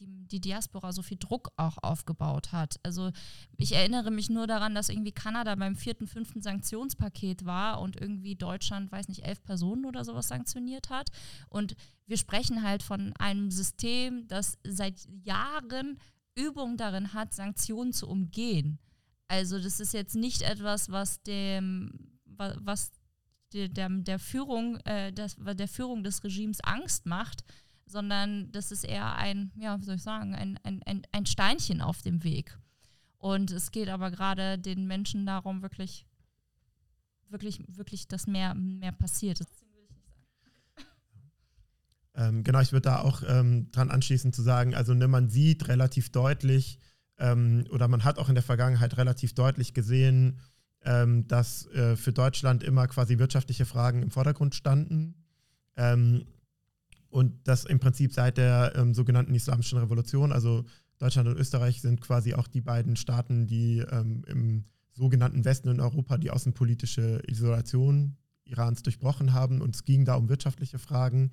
die, 0.05 0.27
die 0.27 0.41
Diaspora 0.41 0.91
so 0.91 1.01
viel 1.01 1.17
Druck 1.17 1.51
auch 1.57 1.77
aufgebaut 1.81 2.51
hat. 2.51 2.79
Also 2.83 3.11
ich 3.57 3.73
erinnere 3.73 4.11
mich 4.11 4.29
nur 4.29 4.47
daran, 4.47 4.75
dass 4.75 4.89
irgendwie 4.89 5.11
Kanada 5.11 5.55
beim 5.55 5.75
vierten, 5.75 6.07
fünften 6.07 6.41
Sanktionspaket 6.41 7.45
war 7.45 7.81
und 7.81 7.99
irgendwie 7.99 8.35
Deutschland, 8.35 8.91
weiß 8.91 9.07
nicht, 9.07 9.25
elf 9.25 9.43
Personen 9.43 9.85
oder 9.85 10.05
sowas 10.05 10.27
sanktioniert 10.27 10.89
hat. 10.89 11.09
Und 11.49 11.75
wir 12.05 12.17
sprechen 12.17 12.63
halt 12.63 12.83
von 12.83 13.13
einem 13.17 13.51
System, 13.51 14.27
das 14.27 14.57
seit 14.63 15.07
Jahren 15.23 15.99
Übung 16.35 16.77
darin 16.77 17.13
hat, 17.13 17.33
Sanktionen 17.33 17.93
zu 17.93 18.07
umgehen. 18.07 18.79
Also 19.27 19.59
das 19.59 19.79
ist 19.79 19.93
jetzt 19.93 20.15
nicht 20.15 20.43
etwas, 20.43 20.89
was 20.91 21.21
dem, 21.23 22.19
was 22.25 22.91
der, 23.53 23.89
der 23.89 24.19
Führung, 24.19 24.77
äh, 24.81 25.11
das, 25.13 25.37
der 25.39 25.67
Führung 25.67 26.03
des 26.03 26.23
Regimes 26.23 26.61
Angst 26.61 27.05
macht, 27.05 27.43
sondern 27.85 28.51
das 28.51 28.71
ist 28.71 28.83
eher 28.83 29.15
ein, 29.15 29.51
ja, 29.55 29.79
wie 29.79 29.85
soll 29.85 29.95
ich 29.95 30.03
sagen, 30.03 30.35
ein, 30.35 30.59
ein, 30.63 30.81
ein, 30.83 31.01
ein 31.11 31.25
Steinchen 31.25 31.81
auf 31.81 32.01
dem 32.01 32.23
Weg. 32.23 32.57
Und 33.17 33.51
es 33.51 33.71
geht 33.71 33.89
aber 33.89 34.11
gerade 34.11 34.57
den 34.57 34.87
Menschen 34.87 35.25
darum, 35.25 35.61
wirklich, 35.61 36.05
wirklich, 37.29 37.63
wirklich, 37.67 38.07
dass 38.07 38.27
mehr, 38.27 38.53
mehr 38.55 38.91
passiert. 38.91 39.39
Ähm, 42.17 42.43
genau, 42.43 42.61
ich 42.61 42.71
würde 42.71 42.89
da 42.89 43.01
auch 43.01 43.23
ähm, 43.27 43.71
dran 43.71 43.91
anschließen 43.91 44.31
zu 44.31 44.41
sagen, 44.41 44.73
also 44.73 44.93
ne, 44.93 45.07
man 45.07 45.29
sieht 45.29 45.67
relativ 45.67 46.11
deutlich 46.11 46.79
ähm, 47.17 47.65
oder 47.71 47.87
man 47.87 48.03
hat 48.03 48.17
auch 48.17 48.29
in 48.29 48.35
der 48.35 48.43
Vergangenheit 48.43 48.97
relativ 48.97 49.33
deutlich 49.35 49.73
gesehen, 49.73 50.39
ähm, 50.83 51.27
dass 51.27 51.65
äh, 51.71 51.95
für 51.97 52.13
Deutschland 52.13 52.63
immer 52.63 52.87
quasi 52.87 53.17
wirtschaftliche 53.17 53.65
Fragen 53.65 54.01
im 54.01 54.11
Vordergrund 54.11 54.55
standen. 54.55 55.15
Ähm, 55.75 56.25
und 57.15 57.47
das 57.47 57.63
im 57.63 57.79
Prinzip 57.79 58.11
seit 58.11 58.37
der 58.37 58.73
ähm, 58.75 58.93
sogenannten 58.93 59.33
Islamischen 59.33 59.79
Revolution, 59.79 60.33
also 60.33 60.65
Deutschland 60.97 61.29
und 61.29 61.37
Österreich 61.37 61.79
sind 61.79 62.01
quasi 62.01 62.33
auch 62.33 62.49
die 62.49 62.59
beiden 62.59 62.97
Staaten, 62.97 63.47
die 63.47 63.77
ähm, 63.89 64.25
im 64.27 64.65
sogenannten 64.91 65.45
Westen 65.45 65.69
in 65.69 65.79
Europa 65.79 66.17
die 66.17 66.29
außenpolitische 66.29 67.21
Isolation 67.25 68.17
Irans 68.43 68.83
durchbrochen 68.83 69.31
haben. 69.31 69.61
Und 69.61 69.77
es 69.77 69.85
ging 69.85 70.03
da 70.03 70.15
um 70.15 70.27
wirtschaftliche 70.27 70.77
Fragen. 70.77 71.31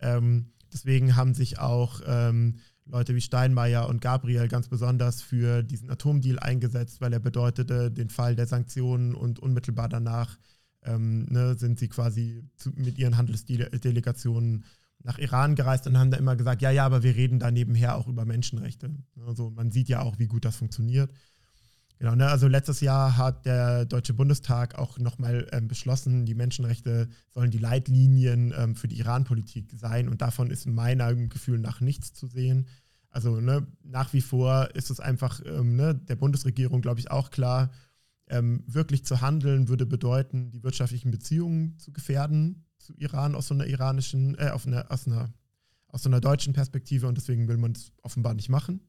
Ähm, 0.00 0.46
deswegen 0.72 1.14
haben 1.14 1.34
sich 1.34 1.58
auch 1.58 2.00
ähm, 2.06 2.56
Leute 2.86 3.14
wie 3.14 3.20
Steinmeier 3.20 3.86
und 3.86 4.00
Gabriel 4.00 4.48
ganz 4.48 4.68
besonders 4.68 5.20
für 5.20 5.62
diesen 5.62 5.90
Atomdeal 5.90 6.38
eingesetzt, 6.38 7.02
weil 7.02 7.12
er 7.12 7.20
bedeutete 7.20 7.90
den 7.90 8.08
Fall 8.08 8.34
der 8.34 8.46
Sanktionen 8.46 9.14
und 9.14 9.40
unmittelbar 9.40 9.90
danach 9.90 10.38
ähm, 10.84 11.26
ne, 11.26 11.54
sind 11.58 11.78
sie 11.78 11.88
quasi 11.88 12.44
zu, 12.56 12.70
mit 12.76 12.96
ihren 12.96 13.18
Handelsdelegationen 13.18 14.64
nach 15.02 15.18
Iran 15.18 15.54
gereist 15.54 15.86
und 15.86 15.98
haben 15.98 16.10
da 16.10 16.16
immer 16.16 16.36
gesagt, 16.36 16.62
ja, 16.62 16.70
ja, 16.70 16.84
aber 16.84 17.02
wir 17.02 17.14
reden 17.16 17.38
da 17.38 17.50
nebenher 17.50 17.96
auch 17.96 18.08
über 18.08 18.24
Menschenrechte. 18.24 18.90
Also 19.26 19.50
man 19.50 19.70
sieht 19.70 19.88
ja 19.88 20.02
auch, 20.02 20.18
wie 20.18 20.26
gut 20.26 20.44
das 20.44 20.56
funktioniert. 20.56 21.12
Genau, 21.98 22.14
ne, 22.14 22.28
also 22.28 22.46
letztes 22.46 22.80
Jahr 22.80 23.16
hat 23.16 23.44
der 23.44 23.84
Deutsche 23.84 24.14
Bundestag 24.14 24.78
auch 24.78 24.98
nochmal 24.98 25.48
ähm, 25.50 25.66
beschlossen, 25.66 26.26
die 26.26 26.34
Menschenrechte 26.34 27.08
sollen 27.28 27.50
die 27.50 27.58
Leitlinien 27.58 28.54
ähm, 28.56 28.76
für 28.76 28.86
die 28.86 28.98
Iran-Politik 28.98 29.72
sein 29.74 30.08
und 30.08 30.22
davon 30.22 30.50
ist 30.50 30.66
meinem 30.66 31.28
Gefühl 31.28 31.58
nach 31.58 31.80
nichts 31.80 32.12
zu 32.12 32.28
sehen. 32.28 32.68
Also 33.10 33.40
ne, 33.40 33.66
nach 33.82 34.12
wie 34.12 34.20
vor 34.20 34.68
ist 34.74 34.90
es 34.90 35.00
einfach 35.00 35.40
ähm, 35.44 35.74
ne, 35.74 35.94
der 35.94 36.14
Bundesregierung, 36.14 36.82
glaube 36.82 37.00
ich, 37.00 37.10
auch 37.10 37.30
klar, 37.30 37.70
ähm, 38.28 38.62
wirklich 38.66 39.04
zu 39.04 39.20
handeln 39.20 39.68
würde 39.68 39.86
bedeuten, 39.86 40.52
die 40.52 40.62
wirtschaftlichen 40.62 41.10
Beziehungen 41.10 41.78
zu 41.78 41.92
gefährden 41.92 42.67
zu 42.88 42.94
Iran 42.96 43.34
aus 43.34 43.48
so 43.48 43.54
einer 43.54 43.66
iranischen, 43.66 44.34
äh, 44.38 44.50
einer, 44.64 44.90
aus, 44.90 45.06
einer, 45.06 45.32
aus 45.88 46.02
so 46.02 46.08
einer 46.08 46.20
deutschen 46.20 46.54
Perspektive 46.54 47.06
und 47.06 47.18
deswegen 47.18 47.46
will 47.46 47.58
man 47.58 47.72
es 47.72 47.92
offenbar 48.02 48.32
nicht 48.32 48.48
machen. 48.48 48.80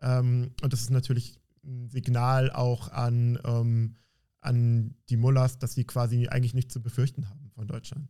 Ähm, 0.00 0.52
und 0.62 0.72
das 0.72 0.82
ist 0.82 0.90
natürlich 0.90 1.40
ein 1.64 1.88
Signal 1.88 2.52
auch 2.52 2.92
an, 2.92 3.38
ähm, 3.44 3.96
an 4.40 4.94
die 5.08 5.16
Mullahs, 5.16 5.58
dass 5.58 5.74
sie 5.74 5.84
quasi 5.84 6.28
eigentlich 6.28 6.54
nichts 6.54 6.72
zu 6.72 6.80
befürchten 6.80 7.28
haben 7.28 7.50
von 7.50 7.66
Deutschland. 7.66 8.08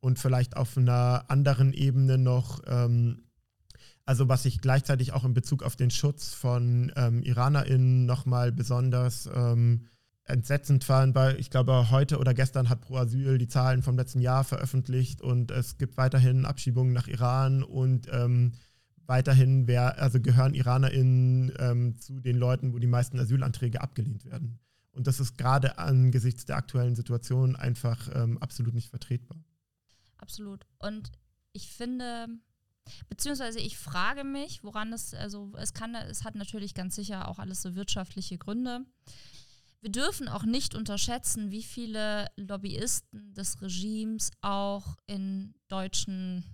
Und 0.00 0.18
vielleicht 0.18 0.58
auf 0.58 0.76
einer 0.76 1.24
anderen 1.28 1.72
Ebene 1.72 2.18
noch, 2.18 2.60
ähm, 2.66 3.24
also 4.04 4.28
was 4.28 4.44
ich 4.44 4.60
gleichzeitig 4.60 5.14
auch 5.14 5.24
in 5.24 5.32
Bezug 5.32 5.62
auf 5.62 5.74
den 5.74 5.90
Schutz 5.90 6.34
von 6.34 6.92
ähm, 6.96 7.22
IranerInnen 7.22 8.04
nochmal 8.04 8.52
besonders 8.52 9.26
ähm, 9.34 9.86
entsetzend 10.26 10.88
waren, 10.88 11.14
weil 11.14 11.38
ich 11.38 11.50
glaube, 11.50 11.90
heute 11.90 12.18
oder 12.18 12.34
gestern 12.34 12.68
hat 12.68 12.80
Pro 12.80 12.96
Asyl 12.96 13.38
die 13.38 13.48
Zahlen 13.48 13.82
vom 13.82 13.96
letzten 13.96 14.20
Jahr 14.20 14.44
veröffentlicht 14.44 15.22
und 15.22 15.50
es 15.50 15.78
gibt 15.78 15.96
weiterhin 15.96 16.44
Abschiebungen 16.44 16.92
nach 16.92 17.06
Iran 17.06 17.62
und 17.62 18.08
ähm, 18.12 18.52
weiterhin 19.06 19.68
wär, 19.68 19.98
also 19.98 20.20
gehören 20.20 20.54
IranerInnen 20.54 21.52
ähm, 21.58 22.00
zu 22.00 22.20
den 22.20 22.36
Leuten, 22.36 22.72
wo 22.72 22.78
die 22.78 22.88
meisten 22.88 23.18
Asylanträge 23.20 23.80
abgelehnt 23.80 24.24
werden. 24.24 24.58
Und 24.90 25.06
das 25.06 25.20
ist 25.20 25.38
gerade 25.38 25.78
angesichts 25.78 26.44
der 26.44 26.56
aktuellen 26.56 26.96
Situation 26.96 27.54
einfach 27.54 28.08
ähm, 28.14 28.38
absolut 28.38 28.74
nicht 28.74 28.88
vertretbar. 28.88 29.38
Absolut. 30.16 30.66
Und 30.78 31.12
ich 31.52 31.70
finde, 31.70 32.26
beziehungsweise 33.08 33.60
ich 33.60 33.78
frage 33.78 34.24
mich, 34.24 34.64
woran 34.64 34.92
es, 34.92 35.14
also 35.14 35.52
es 35.56 35.72
kann, 35.74 35.94
es 35.94 36.24
hat 36.24 36.34
natürlich 36.34 36.74
ganz 36.74 36.96
sicher 36.96 37.28
auch 37.28 37.38
alles 37.38 37.62
so 37.62 37.76
wirtschaftliche 37.76 38.38
Gründe. 38.38 38.86
Wir 39.80 39.92
dürfen 39.92 40.28
auch 40.28 40.44
nicht 40.44 40.74
unterschätzen, 40.74 41.50
wie 41.50 41.62
viele 41.62 42.28
Lobbyisten 42.36 43.34
des 43.34 43.60
Regimes 43.62 44.30
auch 44.40 44.96
in 45.06 45.54
deutschen 45.68 46.44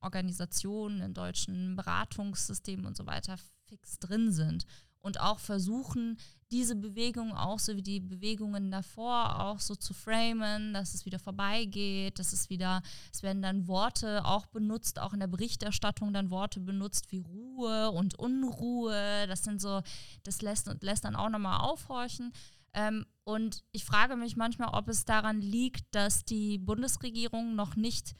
Organisationen, 0.00 1.00
in 1.00 1.14
deutschen 1.14 1.76
Beratungssystemen 1.76 2.86
und 2.86 2.96
so 2.96 3.06
weiter 3.06 3.36
fix 3.68 3.98
drin 3.98 4.32
sind. 4.32 4.66
und 5.02 5.20
auch 5.20 5.38
versuchen, 5.40 6.16
diese 6.50 6.76
Bewegung 6.76 7.34
auch 7.34 7.58
so 7.58 7.76
wie 7.76 7.82
die 7.82 8.00
Bewegungen 8.00 8.70
davor 8.70 9.40
auch 9.42 9.58
so 9.58 9.74
zu 9.74 9.94
framen, 9.94 10.72
dass 10.74 10.94
es 10.94 11.04
wieder 11.04 11.18
vorbeigeht, 11.18 12.18
dass 12.18 12.32
es 12.32 12.50
wieder, 12.50 12.82
es 13.12 13.22
werden 13.22 13.42
dann 13.42 13.66
Worte 13.66 14.24
auch 14.24 14.46
benutzt, 14.46 14.98
auch 14.98 15.12
in 15.12 15.20
der 15.20 15.26
Berichterstattung 15.26 16.12
dann 16.12 16.30
Worte 16.30 16.60
benutzt 16.60 17.10
wie 17.10 17.18
Ruhe 17.18 17.90
und 17.90 18.18
Unruhe. 18.18 19.26
Das 19.26 19.42
sind 19.42 19.60
so, 19.60 19.82
das 20.22 20.40
lässt, 20.40 20.70
lässt 20.82 21.04
dann 21.04 21.16
auch 21.16 21.30
nochmal 21.30 21.60
aufhorchen. 21.60 22.32
Ähm, 22.74 23.06
und 23.24 23.64
ich 23.72 23.84
frage 23.84 24.16
mich 24.16 24.36
manchmal, 24.36 24.70
ob 24.72 24.88
es 24.88 25.04
daran 25.04 25.40
liegt, 25.40 25.94
dass 25.94 26.24
die 26.24 26.58
Bundesregierung 26.58 27.54
noch 27.54 27.76
nicht 27.76 28.16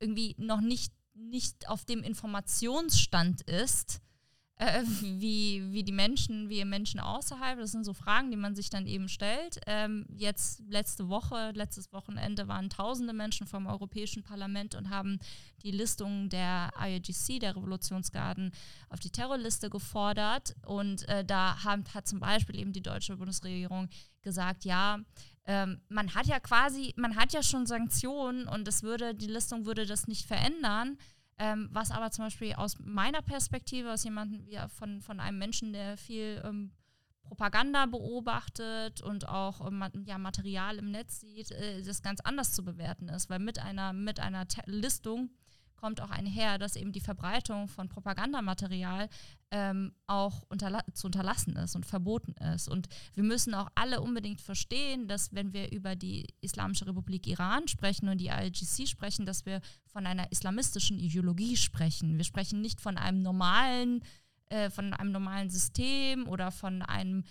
irgendwie 0.00 0.34
noch 0.38 0.60
nicht, 0.60 0.92
nicht 1.14 1.68
auf 1.68 1.84
dem 1.84 2.02
Informationsstand 2.02 3.42
ist, 3.42 4.00
äh, 4.58 4.82
wie, 5.00 5.62
wie 5.70 5.84
die 5.84 5.92
Menschen, 5.92 6.48
wie 6.48 6.64
Menschen 6.64 7.00
außerhalb. 7.00 7.58
Das 7.58 7.70
sind 7.70 7.84
so 7.84 7.94
Fragen, 7.94 8.30
die 8.30 8.36
man 8.36 8.54
sich 8.56 8.70
dann 8.70 8.86
eben 8.86 9.08
stellt. 9.08 9.60
Ähm, 9.66 10.04
jetzt 10.16 10.62
letzte 10.68 11.08
Woche, 11.08 11.52
letztes 11.54 11.92
Wochenende 11.92 12.48
waren 12.48 12.68
tausende 12.68 13.12
Menschen 13.12 13.46
vom 13.46 13.66
Europäischen 13.66 14.22
Parlament 14.24 14.74
und 14.74 14.90
haben 14.90 15.18
die 15.62 15.70
Listung 15.70 16.28
der 16.28 16.70
IRGC, 16.76 17.38
der 17.38 17.54
Revolutionsgarden, 17.56 18.52
auf 18.88 18.98
die 18.98 19.10
Terrorliste 19.10 19.70
gefordert. 19.70 20.56
Und 20.66 21.08
äh, 21.08 21.24
da 21.24 21.62
haben, 21.62 21.84
hat 21.94 22.08
zum 22.08 22.18
Beispiel 22.18 22.56
eben 22.56 22.72
die 22.72 22.82
deutsche 22.82 23.16
Bundesregierung 23.16 23.88
gesagt, 24.22 24.64
ja, 24.64 24.98
ähm, 25.46 25.80
man 25.88 26.14
hat 26.14 26.26
ja 26.26 26.40
quasi, 26.40 26.92
man 26.96 27.16
hat 27.16 27.32
ja 27.32 27.42
schon 27.42 27.64
Sanktionen 27.66 28.48
und 28.48 28.66
es 28.66 28.82
würde, 28.82 29.14
die 29.14 29.28
Listung 29.28 29.66
würde 29.66 29.86
das 29.86 30.08
nicht 30.08 30.26
verändern. 30.26 30.98
Ähm, 31.38 31.68
was 31.72 31.90
aber 31.90 32.10
zum 32.10 32.24
Beispiel 32.24 32.54
aus 32.54 32.78
meiner 32.80 33.22
Perspektive, 33.22 33.92
aus 33.92 34.04
jemandem 34.04 34.44
wie 34.46 34.58
von, 34.68 35.00
von 35.00 35.20
einem 35.20 35.38
Menschen, 35.38 35.72
der 35.72 35.96
viel 35.96 36.42
ähm, 36.44 36.72
Propaganda 37.22 37.86
beobachtet 37.86 39.02
und 39.02 39.28
auch 39.28 39.66
ähm, 39.66 39.84
ja, 40.04 40.18
Material 40.18 40.78
im 40.78 40.90
Netz 40.90 41.20
sieht, 41.20 41.52
äh, 41.52 41.82
das 41.82 42.02
ganz 42.02 42.20
anders 42.20 42.52
zu 42.52 42.64
bewerten 42.64 43.08
ist. 43.08 43.30
Weil 43.30 43.38
mit 43.38 43.58
einer, 43.58 43.92
mit 43.92 44.18
einer 44.18 44.46
Listung 44.66 45.30
kommt 45.78 46.00
auch 46.00 46.10
einher, 46.10 46.58
dass 46.58 46.76
eben 46.76 46.92
die 46.92 47.00
Verbreitung 47.00 47.68
von 47.68 47.88
Propagandamaterial 47.88 49.08
ähm, 49.50 49.92
auch 50.06 50.42
unterla 50.48 50.82
zu 50.92 51.06
unterlassen 51.06 51.56
ist 51.56 51.74
und 51.74 51.86
verboten 51.86 52.32
ist. 52.54 52.68
Und 52.68 52.88
wir 53.14 53.22
müssen 53.22 53.54
auch 53.54 53.70
alle 53.74 54.00
unbedingt 54.00 54.40
verstehen, 54.40 55.08
dass 55.08 55.32
wenn 55.32 55.52
wir 55.52 55.72
über 55.72 55.96
die 55.96 56.26
Islamische 56.40 56.86
Republik 56.86 57.26
Iran 57.26 57.68
sprechen 57.68 58.08
und 58.08 58.18
die 58.18 58.28
IGC 58.28 58.86
sprechen, 58.86 59.24
dass 59.24 59.46
wir 59.46 59.60
von 59.86 60.06
einer 60.06 60.30
islamistischen 60.30 60.98
Ideologie 60.98 61.56
sprechen. 61.56 62.18
Wir 62.18 62.24
sprechen 62.24 62.60
nicht 62.60 62.80
von 62.80 62.98
einem 62.98 63.22
normalen, 63.22 64.02
äh, 64.50 64.70
von 64.70 64.92
einem 64.92 65.12
normalen 65.12 65.48
System 65.48 66.28
oder 66.28 66.50
von 66.50 66.82
einem 66.82 67.24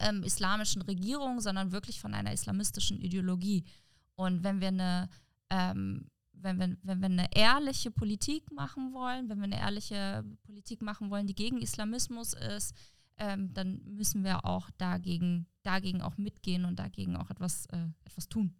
ähm, 0.00 0.22
islamischen 0.22 0.82
Regierung, 0.82 1.40
sondern 1.40 1.72
wirklich 1.72 2.00
von 2.00 2.14
einer 2.14 2.32
islamistischen 2.32 3.00
Ideologie. 3.00 3.64
Und 4.14 4.44
wenn 4.44 4.60
wir 4.60 4.68
eine 4.68 5.08
ähm, 5.50 6.10
wenn 6.42 6.58
wir, 6.58 6.76
wenn 6.82 7.00
wir 7.00 7.06
eine 7.06 7.34
ehrliche 7.34 7.90
Politik 7.90 8.52
machen 8.52 8.92
wollen, 8.92 9.28
wenn 9.28 9.38
wir 9.38 9.44
eine 9.44 9.60
ehrliche 9.60 10.24
Politik 10.44 10.82
machen 10.82 11.10
wollen, 11.10 11.26
die 11.26 11.34
gegen 11.34 11.60
Islamismus 11.60 12.34
ist, 12.34 12.74
ähm, 13.18 13.52
dann 13.54 13.82
müssen 13.84 14.24
wir 14.24 14.44
auch 14.44 14.70
dagegen, 14.78 15.46
dagegen 15.62 16.02
auch 16.02 16.18
mitgehen 16.18 16.64
und 16.64 16.78
dagegen 16.78 17.16
auch 17.16 17.30
etwas, 17.30 17.66
äh, 17.66 17.88
etwas 18.04 18.28
tun. 18.28 18.54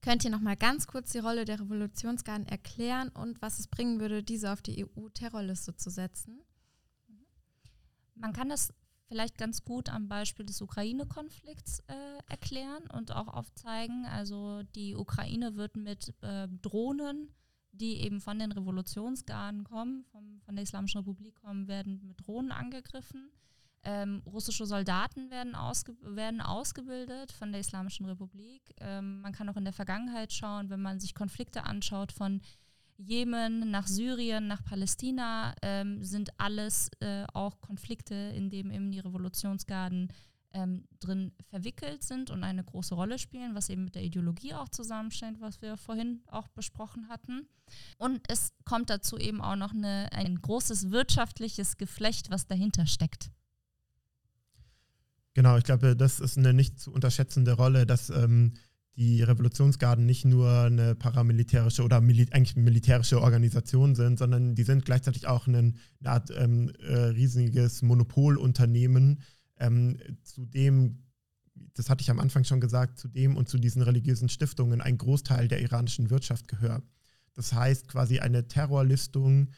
Könnt 0.00 0.24
ihr 0.24 0.30
noch 0.30 0.40
mal 0.40 0.56
ganz 0.56 0.86
kurz 0.86 1.12
die 1.12 1.18
Rolle 1.18 1.44
der 1.44 1.60
Revolutionsgarden 1.60 2.46
erklären 2.46 3.08
und 3.10 3.42
was 3.42 3.58
es 3.58 3.66
bringen 3.66 4.00
würde, 4.00 4.22
diese 4.22 4.52
auf 4.52 4.62
die 4.62 4.84
EU-Terrorliste 4.84 5.74
zu 5.74 5.90
setzen? 5.90 6.40
Man 8.14 8.32
kann 8.32 8.48
das 8.48 8.72
vielleicht 9.08 9.38
ganz 9.38 9.64
gut 9.64 9.88
am 9.88 10.06
Beispiel 10.08 10.46
des 10.46 10.60
Ukraine-Konflikts 10.60 11.80
äh, 11.88 11.94
erklären 12.28 12.84
und 12.92 13.12
auch 13.12 13.28
aufzeigen. 13.28 14.06
Also 14.06 14.62
die 14.74 14.94
Ukraine 14.94 15.56
wird 15.56 15.76
mit 15.76 16.14
äh, 16.20 16.46
Drohnen, 16.62 17.30
die 17.72 18.02
eben 18.02 18.20
von 18.20 18.38
den 18.38 18.52
Revolutionsgarden 18.52 19.64
kommen, 19.64 20.04
vom, 20.12 20.40
von 20.42 20.54
der 20.54 20.62
Islamischen 20.62 20.98
Republik 20.98 21.34
kommen, 21.36 21.68
werden 21.68 22.06
mit 22.06 22.26
Drohnen 22.26 22.52
angegriffen. 22.52 23.30
Ähm, 23.84 24.22
russische 24.26 24.66
Soldaten 24.66 25.30
werden, 25.30 25.54
ausge 25.54 25.96
werden 26.02 26.40
ausgebildet 26.40 27.32
von 27.32 27.52
der 27.52 27.60
Islamischen 27.60 28.06
Republik. 28.06 28.74
Ähm, 28.78 29.20
man 29.20 29.32
kann 29.32 29.48
auch 29.48 29.56
in 29.56 29.64
der 29.64 29.72
Vergangenheit 29.72 30.32
schauen, 30.32 30.68
wenn 30.68 30.82
man 30.82 31.00
sich 31.00 31.14
Konflikte 31.14 31.64
anschaut 31.64 32.12
von 32.12 32.42
Jemen, 32.98 33.70
nach 33.70 33.86
Syrien, 33.86 34.48
nach 34.48 34.64
Palästina 34.64 35.54
ähm, 35.62 36.02
sind 36.02 36.30
alles 36.38 36.90
äh, 36.98 37.24
auch 37.32 37.60
Konflikte, 37.60 38.14
in 38.14 38.50
denen 38.50 38.72
eben 38.72 38.90
die 38.90 38.98
Revolutionsgarden 38.98 40.12
ähm, 40.52 40.84
drin 40.98 41.32
verwickelt 41.48 42.02
sind 42.02 42.30
und 42.30 42.42
eine 42.42 42.64
große 42.64 42.94
Rolle 42.94 43.18
spielen, 43.18 43.54
was 43.54 43.68
eben 43.68 43.84
mit 43.84 43.94
der 43.94 44.02
Ideologie 44.02 44.54
auch 44.54 44.68
zusammensteht, 44.68 45.40
was 45.40 45.62
wir 45.62 45.76
vorhin 45.76 46.22
auch 46.26 46.48
besprochen 46.48 47.08
hatten. 47.08 47.48
Und 47.98 48.20
es 48.28 48.52
kommt 48.64 48.90
dazu 48.90 49.16
eben 49.16 49.40
auch 49.40 49.56
noch 49.56 49.72
eine, 49.72 50.10
ein 50.12 50.40
großes 50.40 50.90
wirtschaftliches 50.90 51.76
Geflecht, 51.76 52.30
was 52.30 52.46
dahinter 52.46 52.86
steckt. 52.86 53.30
Genau, 55.34 55.56
ich 55.56 55.64
glaube, 55.64 55.94
das 55.94 56.18
ist 56.18 56.36
eine 56.36 56.52
nicht 56.52 56.80
zu 56.80 56.92
unterschätzende 56.92 57.52
Rolle, 57.52 57.86
dass 57.86 58.10
ähm, 58.10 58.54
die 58.98 59.22
Revolutionsgarden 59.22 60.04
nicht 60.04 60.24
nur 60.24 60.50
eine 60.50 60.96
paramilitärische 60.96 61.84
oder 61.84 62.00
mili 62.00 62.26
eigentlich 62.32 62.56
militärische 62.56 63.22
Organisation 63.22 63.94
sind, 63.94 64.18
sondern 64.18 64.56
die 64.56 64.64
sind 64.64 64.84
gleichzeitig 64.84 65.28
auch 65.28 65.46
ein, 65.46 65.76
eine 66.00 66.10
Art 66.10 66.32
ähm, 66.36 66.72
äh, 66.80 66.94
riesiges 66.94 67.82
Monopolunternehmen, 67.82 69.22
ähm, 69.60 69.98
zu 70.24 70.44
dem, 70.46 71.04
das 71.74 71.88
hatte 71.90 72.02
ich 72.02 72.10
am 72.10 72.18
Anfang 72.18 72.42
schon 72.42 72.60
gesagt, 72.60 72.98
zu 72.98 73.06
dem 73.06 73.36
und 73.36 73.48
zu 73.48 73.58
diesen 73.58 73.82
religiösen 73.82 74.28
Stiftungen 74.28 74.80
ein 74.80 74.98
Großteil 74.98 75.46
der 75.46 75.62
iranischen 75.62 76.10
Wirtschaft 76.10 76.48
gehört. 76.48 76.82
Das 77.34 77.52
heißt 77.52 77.86
quasi 77.86 78.18
eine 78.18 78.48
Terrorlistung 78.48 79.50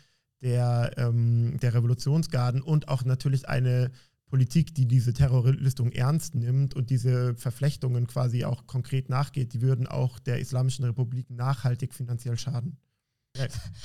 der, 0.43 0.93
ähm, 0.99 1.57
der 1.63 1.73
Revolutionsgarden 1.73 2.61
und 2.61 2.89
auch 2.89 3.07
natürlich 3.07 3.49
eine 3.49 3.91
Politik, 4.31 4.75
die 4.75 4.87
diese 4.87 5.13
Terrorlistung 5.13 5.91
ernst 5.93 6.35
nimmt 6.35 6.75
und 6.75 6.91
diese 6.91 7.35
Verflechtungen 7.35 8.07
quasi 8.07 8.45
auch 8.45 8.67
konkret 8.67 9.09
nachgeht, 9.09 9.53
die 9.53 9.61
würden 9.61 9.87
auch 9.87 10.19
der 10.21 10.39
Islamischen 10.39 10.85
Republik 10.85 11.29
nachhaltig 11.31 11.93
finanziell 11.93 12.39
schaden. 12.39 12.79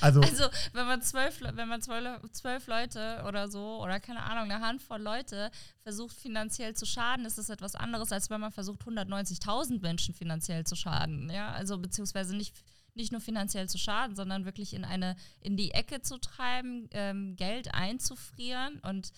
Also, 0.00 0.20
also 0.20 0.44
wenn 0.72 0.86
man 0.86 1.02
zwölf, 1.02 1.40
wenn 1.40 1.68
man 1.68 1.80
zwölf, 1.80 2.20
zwölf 2.32 2.66
Leute 2.66 3.22
oder 3.26 3.48
so 3.48 3.80
oder 3.80 4.00
keine 4.00 4.22
Ahnung, 4.22 4.50
eine 4.50 4.64
Handvoll 4.64 5.00
Leute 5.00 5.50
versucht 5.82 6.16
finanziell 6.16 6.74
zu 6.74 6.84
schaden, 6.84 7.24
ist 7.24 7.38
das 7.38 7.48
etwas 7.48 7.76
anderes, 7.76 8.10
als 8.10 8.28
wenn 8.28 8.40
man 8.40 8.50
versucht 8.50 8.82
190.000 8.82 9.80
Menschen 9.80 10.14
finanziell 10.14 10.64
zu 10.64 10.74
schaden. 10.74 11.30
Ja, 11.30 11.52
also 11.52 11.78
beziehungsweise 11.78 12.36
nicht 12.36 12.56
nicht 12.94 13.12
nur 13.12 13.20
finanziell 13.20 13.68
zu 13.68 13.78
schaden, 13.78 14.16
sondern 14.16 14.46
wirklich 14.46 14.74
in 14.74 14.84
eine 14.84 15.16
in 15.40 15.56
die 15.56 15.70
Ecke 15.72 16.00
zu 16.00 16.18
treiben, 16.18 16.88
ähm, 16.92 17.36
Geld 17.36 17.72
einzufrieren 17.74 18.80
und 18.80 19.12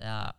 ja, 0.00 0.34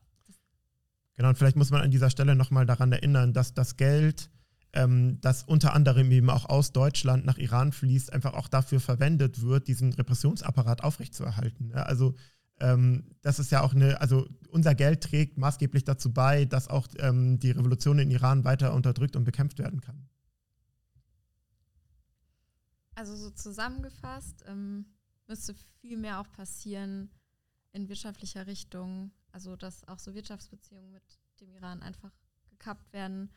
Genau, 1.17 1.29
und 1.29 1.37
vielleicht 1.37 1.57
muss 1.57 1.71
man 1.71 1.81
an 1.81 1.91
dieser 1.91 2.11
Stelle 2.11 2.35
nochmal 2.35 2.67
daran 2.67 2.91
erinnern, 2.91 3.33
dass 3.33 3.55
das 3.55 3.75
Geld, 3.75 4.29
ähm, 4.73 5.19
das 5.19 5.43
unter 5.43 5.73
anderem 5.73 6.11
eben 6.11 6.29
auch 6.29 6.45
aus 6.45 6.71
Deutschland 6.71 7.25
nach 7.25 7.39
Iran 7.39 7.71
fließt, 7.71 8.13
einfach 8.13 8.35
auch 8.35 8.47
dafür 8.47 8.79
verwendet 8.79 9.41
wird, 9.41 9.67
diesen 9.67 9.93
Repressionsapparat 9.93 10.83
aufrechtzuerhalten. 10.83 11.71
Ja, 11.71 11.83
also 11.83 12.13
ähm, 12.59 13.15
das 13.23 13.39
ist 13.39 13.51
ja 13.51 13.61
auch 13.61 13.73
eine, 13.73 13.99
also 13.99 14.27
unser 14.49 14.75
Geld 14.75 15.01
trägt 15.01 15.39
maßgeblich 15.39 15.83
dazu 15.83 16.13
bei, 16.13 16.45
dass 16.45 16.67
auch 16.67 16.87
ähm, 16.99 17.39
die 17.39 17.51
Revolution 17.51 17.97
in 17.97 18.11
Iran 18.11 18.43
weiter 18.43 18.75
unterdrückt 18.75 19.15
und 19.15 19.23
bekämpft 19.23 19.57
werden 19.57 19.81
kann. 19.81 20.07
Also 22.93 23.15
so 23.15 23.31
zusammengefasst 23.31 24.43
ähm, 24.47 24.85
müsste 25.27 25.55
viel 25.81 25.97
mehr 25.97 26.19
auch 26.19 26.31
passieren 26.31 27.09
in 27.71 27.89
wirtschaftlicher 27.89 28.45
Richtung, 28.45 29.11
also 29.37 29.55
dass 29.55 29.87
auch 29.87 29.99
so 29.99 30.15
Wirtschaftsbeziehungen 30.15 30.91
mit 30.91 31.03
dem 31.39 31.51
Iran 31.51 31.83
einfach 31.83 32.11
gekappt 32.49 32.91
werden 32.91 33.29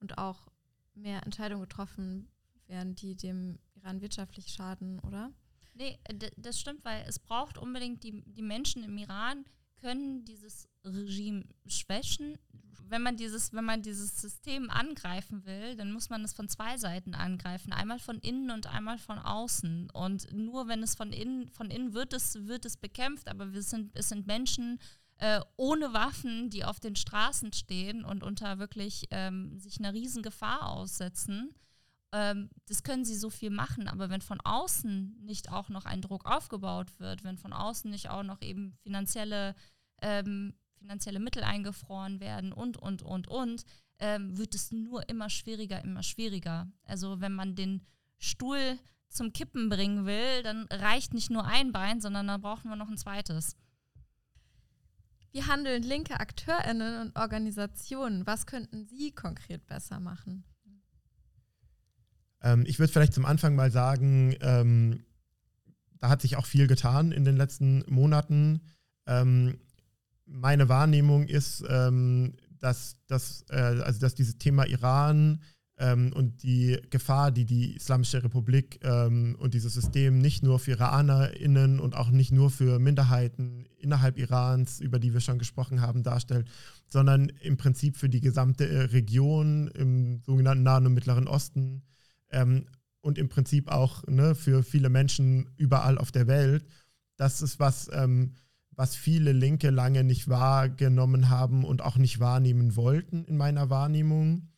und 0.00 0.18
auch 0.18 0.48
mehr 0.94 1.22
Entscheidungen 1.22 1.62
getroffen 1.62 2.28
werden, 2.66 2.96
die 2.96 3.14
dem 3.14 3.60
Iran 3.74 4.00
wirtschaftlich 4.00 4.48
schaden, 4.48 4.98
oder? 4.98 5.30
Nee, 5.74 5.96
das 6.36 6.58
stimmt, 6.58 6.84
weil 6.84 7.04
es 7.06 7.20
braucht 7.20 7.56
unbedingt 7.56 8.02
die, 8.02 8.24
die 8.26 8.42
Menschen 8.42 8.82
im 8.82 8.98
Iran 8.98 9.44
können 9.80 10.24
dieses 10.24 10.68
Regime 10.84 11.44
schwächen. 11.66 12.36
Wenn 12.88 13.02
man 13.02 13.16
dieses, 13.16 13.52
wenn 13.52 13.64
man 13.64 13.82
dieses 13.82 14.20
System 14.20 14.70
angreifen 14.70 15.44
will, 15.46 15.76
dann 15.76 15.92
muss 15.92 16.10
man 16.10 16.24
es 16.24 16.32
von 16.32 16.48
zwei 16.48 16.78
Seiten 16.78 17.14
angreifen. 17.14 17.72
Einmal 17.72 18.00
von 18.00 18.18
innen 18.18 18.50
und 18.50 18.66
einmal 18.66 18.98
von 18.98 19.18
außen. 19.18 19.90
Und 19.90 20.32
nur 20.32 20.66
wenn 20.66 20.82
es 20.82 20.96
von 20.96 21.12
innen, 21.12 21.48
von 21.48 21.70
innen 21.70 21.94
wird 21.94 22.12
es, 22.12 22.46
wird 22.46 22.64
es 22.64 22.76
bekämpft, 22.76 23.28
aber 23.28 23.52
wir 23.52 23.62
sind, 23.62 23.94
es 23.94 24.08
sind 24.08 24.26
Menschen, 24.26 24.80
ohne 25.56 25.92
Waffen, 25.92 26.50
die 26.50 26.64
auf 26.64 26.80
den 26.80 26.96
Straßen 26.96 27.52
stehen 27.52 28.04
und 28.04 28.22
unter 28.22 28.58
wirklich 28.58 29.06
ähm, 29.10 29.58
sich 29.58 29.78
einer 29.78 29.94
riesen 29.94 30.22
Gefahr 30.22 30.68
aussetzen. 30.68 31.54
Ähm, 32.12 32.50
das 32.66 32.82
können 32.82 33.04
sie 33.04 33.14
so 33.14 33.30
viel 33.30 33.50
machen, 33.50 33.88
aber 33.88 34.10
wenn 34.10 34.20
von 34.20 34.40
außen 34.40 35.16
nicht 35.22 35.50
auch 35.50 35.68
noch 35.68 35.84
ein 35.84 36.02
Druck 36.02 36.26
aufgebaut 36.26 36.98
wird, 36.98 37.24
wenn 37.24 37.38
von 37.38 37.52
außen 37.52 37.90
nicht 37.90 38.10
auch 38.10 38.22
noch 38.22 38.42
eben 38.42 38.76
finanzielle 38.82 39.54
ähm, 40.02 40.54
finanzielle 40.84 41.18
Mittel 41.18 41.42
eingefroren 41.42 42.20
werden 42.20 42.52
und, 42.52 42.76
und, 42.76 43.02
und, 43.02 43.26
und, 43.26 43.64
ähm, 43.98 44.36
wird 44.36 44.54
es 44.54 44.70
nur 44.70 45.08
immer 45.08 45.30
schwieriger, 45.30 45.82
immer 45.82 46.02
schwieriger. 46.02 46.70
Also 46.84 47.20
wenn 47.20 47.32
man 47.32 47.54
den 47.54 47.86
Stuhl 48.18 48.78
zum 49.08 49.32
Kippen 49.32 49.68
bringen 49.70 50.04
will, 50.04 50.42
dann 50.42 50.66
reicht 50.70 51.14
nicht 51.14 51.30
nur 51.30 51.44
ein 51.46 51.72
Bein, 51.72 52.00
sondern 52.00 52.26
dann 52.26 52.40
brauchen 52.40 52.68
wir 52.68 52.76
noch 52.76 52.88
ein 52.88 52.98
zweites. 52.98 53.56
Wie 55.34 55.42
handeln 55.42 55.82
linke 55.82 56.20
AkteurInnen 56.20 57.00
und 57.00 57.16
Organisationen? 57.18 58.24
Was 58.24 58.46
könnten 58.46 58.86
sie 58.86 59.10
konkret 59.10 59.66
besser 59.66 59.98
machen? 59.98 60.44
Ähm, 62.40 62.62
ich 62.68 62.78
würde 62.78 62.92
vielleicht 62.92 63.14
zum 63.14 63.26
Anfang 63.26 63.56
mal 63.56 63.72
sagen, 63.72 64.36
ähm, 64.40 65.04
da 65.98 66.08
hat 66.08 66.22
sich 66.22 66.36
auch 66.36 66.46
viel 66.46 66.68
getan 66.68 67.10
in 67.10 67.24
den 67.24 67.36
letzten 67.36 67.82
Monaten. 67.88 68.60
Ähm, 69.06 69.58
meine 70.24 70.68
Wahrnehmung 70.68 71.26
ist, 71.26 71.64
ähm, 71.68 72.36
dass, 72.60 73.04
dass, 73.08 73.44
äh, 73.48 73.56
also 73.56 73.98
dass 73.98 74.14
dieses 74.14 74.38
Thema 74.38 74.66
Iran 74.66 75.42
ähm, 75.76 76.12
und 76.14 76.42
die 76.42 76.78
Gefahr, 76.90 77.32
die 77.32 77.44
die 77.44 77.74
Islamische 77.74 78.22
Republik 78.22 78.78
ähm, 78.82 79.36
und 79.38 79.54
dieses 79.54 79.74
System 79.74 80.18
nicht 80.18 80.42
nur 80.42 80.58
für 80.58 80.72
IranerInnen 80.72 81.80
und 81.80 81.96
auch 81.96 82.10
nicht 82.10 82.32
nur 82.32 82.50
für 82.50 82.78
Minderheiten 82.78 83.66
innerhalb 83.78 84.18
Irans, 84.18 84.80
über 84.80 84.98
die 84.98 85.12
wir 85.12 85.20
schon 85.20 85.38
gesprochen 85.38 85.80
haben, 85.80 86.02
darstellt, 86.02 86.48
sondern 86.86 87.28
im 87.40 87.56
Prinzip 87.56 87.96
für 87.96 88.08
die 88.08 88.20
gesamte 88.20 88.68
äh, 88.68 88.80
Region 88.82 89.68
im 89.68 90.20
sogenannten 90.24 90.62
Nahen 90.62 90.86
und 90.86 90.94
Mittleren 90.94 91.26
Osten 91.26 91.82
ähm, 92.30 92.66
und 93.00 93.18
im 93.18 93.28
Prinzip 93.28 93.70
auch 93.70 94.06
ne, 94.06 94.34
für 94.34 94.62
viele 94.62 94.90
Menschen 94.90 95.50
überall 95.56 95.98
auf 95.98 96.12
der 96.12 96.28
Welt. 96.28 96.64
Das 97.16 97.42
ist 97.42 97.58
was, 97.58 97.90
ähm, 97.92 98.34
was 98.70 98.94
viele 98.94 99.32
Linke 99.32 99.70
lange 99.70 100.04
nicht 100.04 100.28
wahrgenommen 100.28 101.30
haben 101.30 101.64
und 101.64 101.82
auch 101.82 101.96
nicht 101.96 102.20
wahrnehmen 102.20 102.76
wollten 102.76 103.24
in 103.24 103.36
meiner 103.36 103.70
Wahrnehmung. 103.70 104.48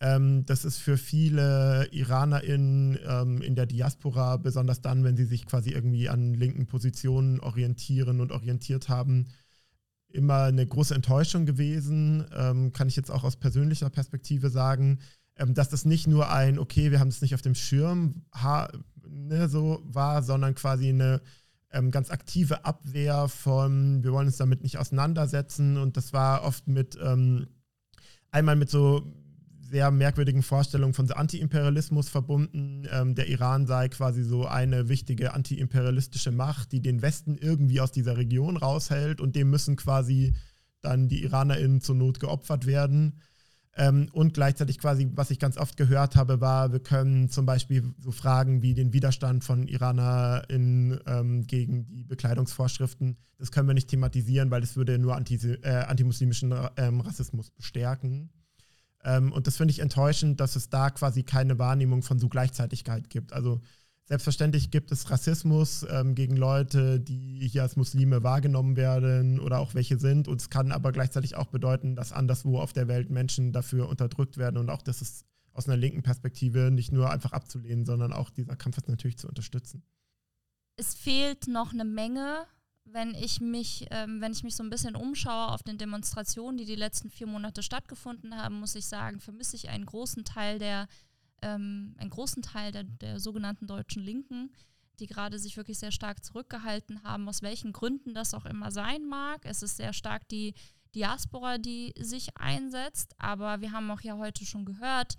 Ähm, 0.00 0.44
das 0.44 0.64
ist 0.64 0.78
für 0.78 0.98
viele 0.98 1.88
IranerInnen 1.90 2.98
ähm, 3.06 3.40
in 3.40 3.54
der 3.54 3.66
Diaspora, 3.66 4.36
besonders 4.36 4.82
dann, 4.82 5.04
wenn 5.04 5.16
sie 5.16 5.24
sich 5.24 5.46
quasi 5.46 5.70
irgendwie 5.70 6.08
an 6.08 6.34
linken 6.34 6.66
Positionen 6.66 7.40
orientieren 7.40 8.20
und 8.20 8.30
orientiert 8.32 8.88
haben, 8.88 9.28
immer 10.08 10.44
eine 10.44 10.66
große 10.66 10.94
Enttäuschung 10.94 11.46
gewesen. 11.46 12.26
Ähm, 12.36 12.72
kann 12.72 12.88
ich 12.88 12.96
jetzt 12.96 13.10
auch 13.10 13.24
aus 13.24 13.36
persönlicher 13.36 13.88
Perspektive 13.88 14.50
sagen, 14.50 14.98
ähm, 15.36 15.54
dass 15.54 15.70
das 15.70 15.84
nicht 15.84 16.06
nur 16.06 16.30
ein, 16.30 16.58
okay, 16.58 16.90
wir 16.90 17.00
haben 17.00 17.08
es 17.08 17.22
nicht 17.22 17.34
auf 17.34 17.42
dem 17.42 17.54
Schirm 17.54 18.22
ne, 19.08 19.48
so 19.48 19.82
war, 19.84 20.22
sondern 20.22 20.54
quasi 20.54 20.90
eine 20.90 21.22
ähm, 21.70 21.90
ganz 21.90 22.10
aktive 22.10 22.64
Abwehr 22.64 23.28
von, 23.28 24.02
wir 24.02 24.12
wollen 24.12 24.26
uns 24.26 24.36
damit 24.36 24.62
nicht 24.62 24.78
auseinandersetzen. 24.78 25.78
Und 25.78 25.96
das 25.96 26.12
war 26.12 26.42
oft 26.42 26.68
mit 26.68 26.98
ähm, 27.02 27.46
einmal 28.30 28.56
mit 28.56 28.70
so 28.70 29.12
sehr 29.68 29.90
merkwürdigen 29.90 30.42
Vorstellungen 30.42 30.94
von 30.94 31.10
Anti-Imperialismus 31.10 32.08
verbunden. 32.08 32.86
Ähm, 32.90 33.14
der 33.14 33.28
Iran 33.28 33.66
sei 33.66 33.88
quasi 33.88 34.22
so 34.22 34.46
eine 34.46 34.88
wichtige 34.88 35.34
anti-imperialistische 35.34 36.32
Macht, 36.32 36.72
die 36.72 36.80
den 36.80 37.02
Westen 37.02 37.36
irgendwie 37.36 37.80
aus 37.80 37.92
dieser 37.92 38.16
Region 38.16 38.56
raushält 38.56 39.20
und 39.20 39.36
dem 39.36 39.50
müssen 39.50 39.76
quasi 39.76 40.34
dann 40.80 41.08
die 41.08 41.22
IranerInnen 41.24 41.80
zur 41.80 41.96
Not 41.96 42.20
geopfert 42.20 42.66
werden. 42.66 43.20
Ähm, 43.78 44.08
und 44.12 44.32
gleichzeitig 44.32 44.78
quasi, 44.78 45.08
was 45.14 45.30
ich 45.30 45.38
ganz 45.38 45.58
oft 45.58 45.76
gehört 45.76 46.16
habe, 46.16 46.40
war, 46.40 46.72
wir 46.72 46.80
können 46.80 47.28
zum 47.28 47.44
Beispiel 47.44 47.94
so 47.98 48.10
Fragen 48.10 48.62
wie 48.62 48.72
den 48.72 48.92
Widerstand 48.92 49.44
von 49.44 49.68
IranerInnen 49.68 51.00
ähm, 51.06 51.46
gegen 51.46 51.86
die 51.86 52.04
Bekleidungsvorschriften, 52.04 53.18
das 53.38 53.52
können 53.52 53.68
wir 53.68 53.74
nicht 53.74 53.88
thematisieren, 53.88 54.50
weil 54.50 54.62
das 54.62 54.76
würde 54.76 54.98
nur 54.98 55.14
anti, 55.14 55.34
äh, 55.34 55.84
antimuslimischen 55.84 56.54
ähm, 56.76 57.00
Rassismus 57.00 57.50
bestärken. 57.50 58.30
Ähm, 59.06 59.32
und 59.32 59.46
das 59.46 59.56
finde 59.56 59.70
ich 59.70 59.78
enttäuschend, 59.78 60.40
dass 60.40 60.56
es 60.56 60.68
da 60.68 60.90
quasi 60.90 61.22
keine 61.22 61.58
Wahrnehmung 61.58 62.02
von 62.02 62.18
so 62.18 62.28
Gleichzeitigkeit 62.28 63.08
gibt. 63.08 63.32
Also 63.32 63.60
selbstverständlich 64.04 64.70
gibt 64.72 64.90
es 64.90 65.10
Rassismus 65.10 65.86
ähm, 65.88 66.16
gegen 66.16 66.36
Leute, 66.36 67.00
die 67.00 67.48
hier 67.48 67.62
als 67.62 67.76
Muslime 67.76 68.24
wahrgenommen 68.24 68.76
werden 68.76 69.38
oder 69.38 69.60
auch 69.60 69.74
welche 69.74 69.96
sind. 69.98 70.26
Und 70.26 70.40
es 70.40 70.50
kann 70.50 70.72
aber 70.72 70.90
gleichzeitig 70.90 71.36
auch 71.36 71.46
bedeuten, 71.46 71.94
dass 71.94 72.12
anderswo 72.12 72.58
auf 72.58 72.72
der 72.72 72.88
Welt 72.88 73.08
Menschen 73.08 73.52
dafür 73.52 73.88
unterdrückt 73.88 74.38
werden 74.38 74.58
und 74.58 74.70
auch 74.70 74.82
das 74.82 75.00
ist 75.00 75.24
aus 75.52 75.68
einer 75.68 75.76
linken 75.76 76.02
Perspektive 76.02 76.70
nicht 76.70 76.92
nur 76.92 77.10
einfach 77.10 77.32
abzulehnen, 77.32 77.86
sondern 77.86 78.12
auch 78.12 78.28
dieser 78.28 78.56
Kampf 78.56 78.76
ist 78.76 78.88
natürlich 78.88 79.16
zu 79.16 79.28
unterstützen. 79.28 79.82
Es 80.76 80.94
fehlt 80.94 81.48
noch 81.48 81.72
eine 81.72 81.86
Menge 81.86 82.44
wenn 82.86 83.14
ich 83.14 83.40
mich, 83.40 83.86
ähm, 83.90 84.20
wenn 84.20 84.32
ich 84.32 84.42
mich 84.42 84.56
so 84.56 84.62
ein 84.62 84.70
bisschen 84.70 84.96
umschaue 84.96 85.48
auf 85.48 85.62
den 85.62 85.78
Demonstrationen, 85.78 86.56
die 86.56 86.64
die 86.64 86.76
letzten 86.76 87.10
vier 87.10 87.26
Monate 87.26 87.62
stattgefunden 87.62 88.36
haben, 88.36 88.60
muss 88.60 88.74
ich 88.74 88.86
sagen, 88.86 89.20
vermisse 89.20 89.56
ich 89.56 89.68
einen 89.68 89.86
großen 89.86 90.24
Teil 90.24 90.58
der, 90.58 90.86
ähm, 91.42 91.94
einen 91.98 92.10
großen 92.10 92.42
Teil 92.42 92.72
der, 92.72 92.84
der 92.84 93.18
sogenannten 93.18 93.66
deutschen 93.66 94.02
Linken, 94.02 94.52
die 95.00 95.06
gerade 95.06 95.38
sich 95.38 95.56
wirklich 95.56 95.78
sehr 95.78 95.92
stark 95.92 96.24
zurückgehalten 96.24 97.02
haben, 97.02 97.28
aus 97.28 97.42
welchen 97.42 97.72
Gründen 97.72 98.14
das 98.14 98.34
auch 98.34 98.46
immer 98.46 98.70
sein 98.70 99.04
mag. 99.06 99.44
Es 99.44 99.62
ist 99.62 99.76
sehr 99.76 99.92
stark 99.92 100.28
die 100.28 100.54
Diaspora, 100.94 101.58
die 101.58 101.92
sich 101.98 102.36
einsetzt, 102.38 103.14
aber 103.18 103.60
wir 103.60 103.72
haben 103.72 103.90
auch 103.90 104.00
ja 104.00 104.16
heute 104.16 104.46
schon 104.46 104.64
gehört, 104.64 105.16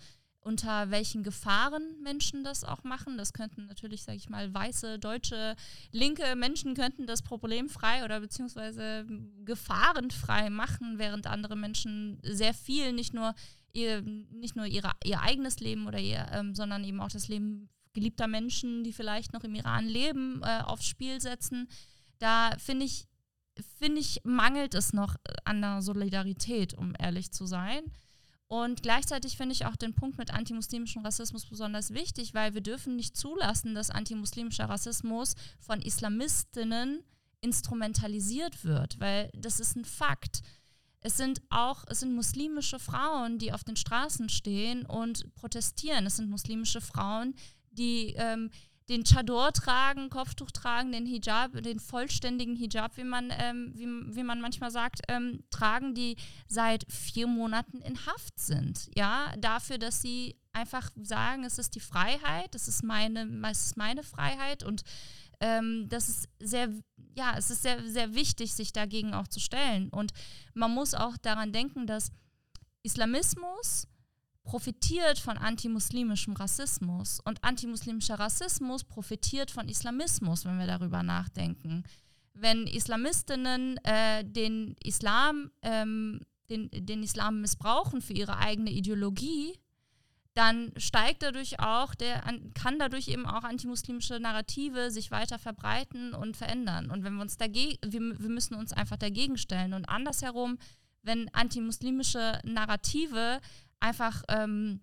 unter 0.48 0.92
welchen 0.92 1.24
Gefahren 1.24 1.84
Menschen 2.02 2.46
das 2.46 2.64
auch 2.64 2.86
machen. 2.86 3.18
Das 3.18 3.34
könnten 3.34 3.68
natürlich, 3.68 4.04
sage 4.04 4.18
ich 4.18 4.30
mal, 4.30 4.52
weiße, 4.54 4.98
deutsche, 4.98 5.58
linke 5.92 6.36
Menschen 6.38 6.74
könnten 6.74 7.06
das 7.06 7.22
problemfrei 7.22 8.06
oder 8.06 8.22
beziehungsweise 8.22 9.06
gefahrenfrei 9.44 10.50
machen, 10.50 11.00
während 11.00 11.28
andere 11.28 11.58
Menschen 11.58 12.20
sehr 12.24 12.54
viel, 12.54 12.94
nicht 12.94 13.14
nur 13.14 13.36
ihr, 13.74 14.02
nicht 14.02 14.56
nur 14.56 14.66
ihre, 14.66 14.92
ihr 15.04 15.22
eigenes 15.22 15.60
Leben 15.60 15.86
oder 15.86 16.00
ihr, 16.00 16.26
ähm, 16.32 16.56
sondern 16.56 16.86
eben 16.86 17.02
auch 17.02 17.12
das 17.12 17.28
Leben 17.28 17.70
geliebter 17.94 18.28
Menschen, 18.28 18.86
die 18.86 18.94
vielleicht 18.94 19.34
noch 19.34 19.44
im 19.44 19.54
Iran 19.54 19.86
leben, 19.86 20.42
äh, 20.44 20.62
aufs 20.64 20.86
Spiel 20.86 21.20
setzen. 21.20 21.68
Da 22.20 22.52
finde 22.58 22.86
ich, 22.86 23.06
finde 23.80 24.00
ich, 24.00 24.22
mangelt 24.24 24.76
es 24.76 24.94
noch 24.94 25.18
an 25.44 25.62
der 25.62 25.82
Solidarität, 25.82 26.74
um 26.74 26.94
ehrlich 26.98 27.32
zu 27.34 27.46
sein. 27.46 27.84
Und 28.48 28.82
gleichzeitig 28.82 29.36
finde 29.36 29.54
ich 29.54 29.66
auch 29.66 29.76
den 29.76 29.94
Punkt 29.94 30.18
mit 30.18 30.34
antimuslimischem 30.34 31.04
Rassismus 31.04 31.46
besonders 31.46 31.94
wichtig, 31.94 32.34
weil 32.34 32.54
wir 32.54 32.62
dürfen 32.62 32.96
nicht 32.96 33.18
zulassen, 33.18 33.76
dass 33.76 33.90
antimuslimischer 33.90 34.70
Rassismus 34.70 35.36
von 35.60 35.82
Islamistinnen 35.82 37.04
instrumentalisiert 37.42 38.64
wird, 38.64 39.00
weil 39.00 39.30
das 39.34 39.60
ist 39.60 39.76
ein 39.76 39.86
Fakt. 39.86 40.42
Es 41.02 41.18
sind 41.18 41.42
auch, 41.50 41.84
es 41.88 42.00
sind 42.00 42.16
muslimische 42.16 42.80
Frauen, 42.80 43.38
die 43.38 43.52
auf 43.52 43.64
den 43.64 43.76
Straßen 43.76 44.30
stehen 44.30 44.86
und 44.86 45.34
protestieren. 45.36 46.06
Es 46.06 46.16
sind 46.16 46.30
muslimische 46.30 46.82
Frauen, 46.82 47.36
die 47.72 48.14
ähm, 48.18 48.50
den 48.90 49.04
Chador 49.04 49.52
tragen, 49.52 50.10
Kopftuch 50.10 50.52
tragen, 50.52 50.92
den 50.92 51.06
Hijab, 51.06 51.52
den 51.62 51.80
vollständigen 51.80 52.56
Hijab, 52.56 52.96
wie 52.98 53.04
man, 53.04 53.34
ähm, 53.38 53.72
wie, 53.76 54.16
wie 54.16 54.24
man 54.24 54.40
manchmal 54.40 54.72
sagt, 54.72 55.02
ähm, 55.08 55.44
tragen, 55.50 55.94
die 55.94 56.16
seit 56.48 56.86
vier 56.92 57.28
Monaten 57.28 57.82
in 57.82 58.06
Haft 58.06 58.40
sind. 58.40 58.90
Ja, 58.96 59.34
dafür, 59.38 59.78
dass 59.78 60.02
sie 60.02 60.38
einfach 60.54 60.90
sagen, 60.96 61.44
es 61.44 61.58
ist 61.58 61.76
die 61.76 61.80
Freiheit, 61.80 62.56
es 62.56 62.68
ist 62.68 62.84
meine, 62.84 63.28
es 63.50 63.66
ist 63.68 63.78
meine 63.78 64.04
Freiheit 64.04 64.64
und 64.64 64.84
ähm, 65.40 65.88
das 65.90 66.10
ist 66.10 66.30
sehr, 66.40 66.70
ja, 67.16 67.36
es 67.38 67.52
ist 67.52 67.62
sehr, 67.62 67.84
sehr 67.88 68.16
wichtig, 68.16 68.54
sich 68.54 68.74
dagegen 68.74 69.14
auch 69.14 69.28
zu 69.28 69.40
stellen. 69.40 69.90
Und 69.90 70.14
man 70.54 70.74
muss 70.74 70.94
auch 70.94 71.18
daran 71.18 71.52
denken, 71.52 71.86
dass 71.86 72.12
Islamismus 72.84 73.88
profitiert 74.48 75.20
von 75.20 75.38
antimuslimischem 75.38 76.34
Rassismus 76.34 77.20
und 77.26 77.44
antimuslimischer 77.44 78.18
Rassismus 78.18 78.86
profitiert 78.86 79.52
von 79.52 79.68
Islamismus, 79.68 80.46
wenn 80.46 80.58
wir 80.58 80.68
darüber 80.68 81.04
nachdenken. 81.04 81.84
Wenn 82.34 82.66
Islamistinnen 82.66 83.76
äh, 83.84 84.24
den 84.24 84.78
Islam, 84.82 85.52
ähm, 85.64 86.22
den, 86.50 86.70
den 86.72 87.04
Islam 87.04 87.42
missbrauchen 87.42 88.02
für 88.02 88.14
ihre 88.14 88.38
eigene 88.38 88.72
Ideologie, 88.72 89.60
dann 90.34 90.72
steigt 90.78 91.24
dadurch 91.24 91.60
auch 91.60 91.94
der, 91.94 92.24
kann 92.54 92.80
dadurch 92.80 93.10
eben 93.10 93.26
auch 93.26 93.44
antimuslimische 93.44 94.18
Narrative 94.18 94.92
sich 94.92 95.12
weiter 95.12 95.40
verbreiten 95.40 96.14
und 96.14 96.38
verändern. 96.38 96.90
Und 96.90 97.04
wenn 97.04 97.16
wir 97.16 97.22
uns 97.22 97.36
dagegen, 97.36 97.78
wir, 97.84 98.00
wir 98.18 98.30
müssen 98.30 98.56
uns 98.56 98.72
einfach 98.72 98.98
dagegen 98.98 99.38
stellen. 99.38 99.74
Und 99.74 99.90
andersherum, 99.90 100.58
wenn 101.02 101.28
antimuslimische 101.34 102.40
Narrative 102.46 103.42
einfach 103.80 104.24
ähm, 104.28 104.82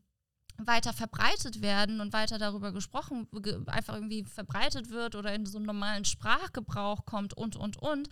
weiter 0.59 0.93
verbreitet 0.93 1.63
werden 1.63 2.01
und 2.01 2.13
weiter 2.13 2.39
darüber 2.39 2.73
gesprochen, 2.73 3.29
ge 3.43 3.61
einfach 3.67 3.95
irgendwie 3.95 4.25
verbreitet 4.25 4.91
wird 4.91 5.15
oder 5.17 5.35
in 5.35 5.47
so 5.47 5.59
einen 5.59 5.67
normalen 5.67 6.05
Sprachgebrauch 6.05 7.05
kommt 7.05 7.35
und, 7.35 7.57
und, 7.57 7.77
und, 7.77 8.09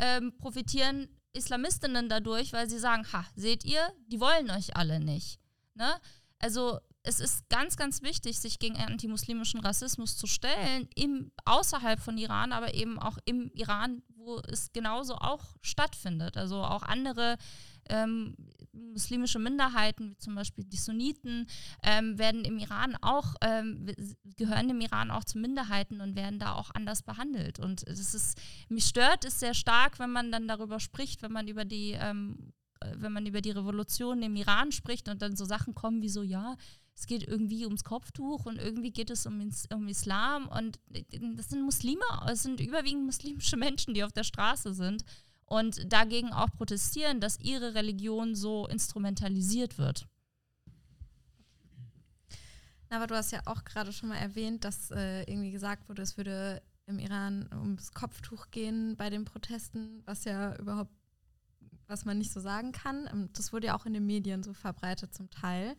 ähm, 0.00 0.36
profitieren 0.38 1.08
Islamistinnen 1.32 2.08
dadurch, 2.08 2.52
weil 2.52 2.68
sie 2.68 2.78
sagen, 2.78 3.04
ha, 3.12 3.24
seht 3.36 3.64
ihr, 3.64 3.92
die 4.08 4.20
wollen 4.20 4.50
euch 4.50 4.76
alle 4.76 5.00
nicht. 5.00 5.38
Ne? 5.74 6.00
Also 6.38 6.78
es 7.02 7.20
ist 7.20 7.48
ganz, 7.48 7.76
ganz 7.76 8.02
wichtig, 8.02 8.38
sich 8.38 8.58
gegen 8.58 8.76
antimuslimischen 8.76 9.60
Rassismus 9.60 10.16
zu 10.16 10.26
stellen, 10.26 10.88
im, 10.94 11.32
außerhalb 11.44 12.00
von 12.00 12.16
Iran, 12.18 12.52
aber 12.52 12.74
eben 12.74 12.98
auch 12.98 13.18
im 13.24 13.50
Iran, 13.52 14.02
wo 14.08 14.24
wo 14.24 14.40
es 14.48 14.72
genauso 14.72 15.16
auch 15.16 15.56
stattfindet. 15.62 16.36
Also 16.36 16.62
auch 16.62 16.82
andere 16.82 17.36
ähm, 17.88 18.36
muslimische 18.72 19.38
Minderheiten, 19.38 20.10
wie 20.10 20.16
zum 20.18 20.34
Beispiel 20.34 20.64
die 20.64 20.76
Sunniten, 20.76 21.46
ähm, 21.82 22.18
werden 22.18 22.44
im 22.44 22.58
Iran 22.58 22.96
auch, 23.00 23.34
ähm, 23.40 23.86
gehören 24.36 24.70
im 24.70 24.80
Iran 24.80 25.10
auch 25.10 25.24
zu 25.24 25.38
Minderheiten 25.38 26.00
und 26.00 26.16
werden 26.16 26.38
da 26.38 26.54
auch 26.54 26.70
anders 26.74 27.02
behandelt. 27.02 27.60
Und 27.60 27.86
das 27.88 28.14
ist, 28.14 28.40
mich 28.68 28.86
stört 28.86 29.24
es 29.24 29.40
sehr 29.40 29.54
stark, 29.54 29.98
wenn 29.98 30.10
man 30.10 30.32
dann 30.32 30.48
darüber 30.48 30.80
spricht, 30.80 31.22
wenn 31.22 31.32
man 31.32 31.48
über 31.48 31.64
die, 31.64 31.92
ähm, 31.92 32.52
wenn 32.96 33.12
man 33.12 33.26
über 33.26 33.40
die 33.40 33.52
Revolution 33.52 34.22
im 34.22 34.36
Iran 34.36 34.72
spricht 34.72 35.08
und 35.08 35.22
dann 35.22 35.36
so 35.36 35.44
Sachen 35.44 35.74
kommen 35.74 36.02
wie 36.02 36.08
so, 36.08 36.22
ja, 36.22 36.56
es 36.96 37.06
geht 37.06 37.26
irgendwie 37.26 37.64
ums 37.64 37.82
Kopftuch 37.82 38.46
und 38.46 38.58
irgendwie 38.58 38.92
geht 38.92 39.10
es 39.10 39.26
um, 39.26 39.50
um 39.72 39.88
Islam 39.88 40.46
und 40.48 40.78
das 41.36 41.48
sind 41.48 41.62
Muslime, 41.62 42.04
es 42.28 42.42
sind 42.42 42.60
überwiegend 42.60 43.04
muslimische 43.04 43.56
Menschen, 43.56 43.94
die 43.94 44.04
auf 44.04 44.12
der 44.12 44.24
Straße 44.24 44.74
sind 44.74 45.04
und 45.46 45.92
dagegen 45.92 46.32
auch 46.32 46.50
protestieren, 46.50 47.20
dass 47.20 47.40
ihre 47.40 47.74
Religion 47.74 48.34
so 48.34 48.66
instrumentalisiert 48.66 49.78
wird. 49.78 50.06
Aber 52.90 53.06
du 53.06 53.16
hast 53.16 53.32
ja 53.32 53.40
auch 53.46 53.64
gerade 53.64 53.92
schon 53.92 54.08
mal 54.08 54.18
erwähnt, 54.18 54.64
dass 54.64 54.90
äh, 54.90 55.22
irgendwie 55.22 55.50
gesagt 55.50 55.88
wurde, 55.88 56.02
es 56.02 56.16
würde 56.16 56.62
im 56.86 56.98
Iran 56.98 57.48
ums 57.52 57.92
Kopftuch 57.92 58.50
gehen 58.50 58.96
bei 58.96 59.10
den 59.10 59.24
Protesten, 59.24 60.02
was 60.04 60.24
ja 60.24 60.54
überhaupt, 60.56 60.92
was 61.86 62.04
man 62.04 62.18
nicht 62.18 62.32
so 62.32 62.40
sagen 62.40 62.72
kann. 62.72 63.08
Ähm, 63.10 63.30
das 63.32 63.52
wurde 63.52 63.68
ja 63.68 63.76
auch 63.76 63.86
in 63.86 63.94
den 63.94 64.06
Medien 64.06 64.42
so 64.42 64.52
verbreitet 64.52 65.14
zum 65.14 65.30
Teil. 65.30 65.76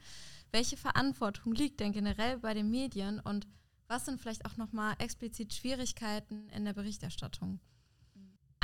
Welche 0.52 0.78
Verantwortung 0.78 1.54
liegt 1.54 1.80
denn 1.80 1.92
generell 1.92 2.40
bei 2.40 2.54
den 2.54 2.70
Medien 2.70 3.20
und 3.20 3.48
was 3.88 4.06
sind 4.06 4.20
vielleicht 4.20 4.46
auch 4.46 4.58
nochmal 4.58 4.96
explizit 4.98 5.54
Schwierigkeiten 5.54 6.50
in 6.50 6.66
der 6.66 6.74
Berichterstattung? 6.74 7.60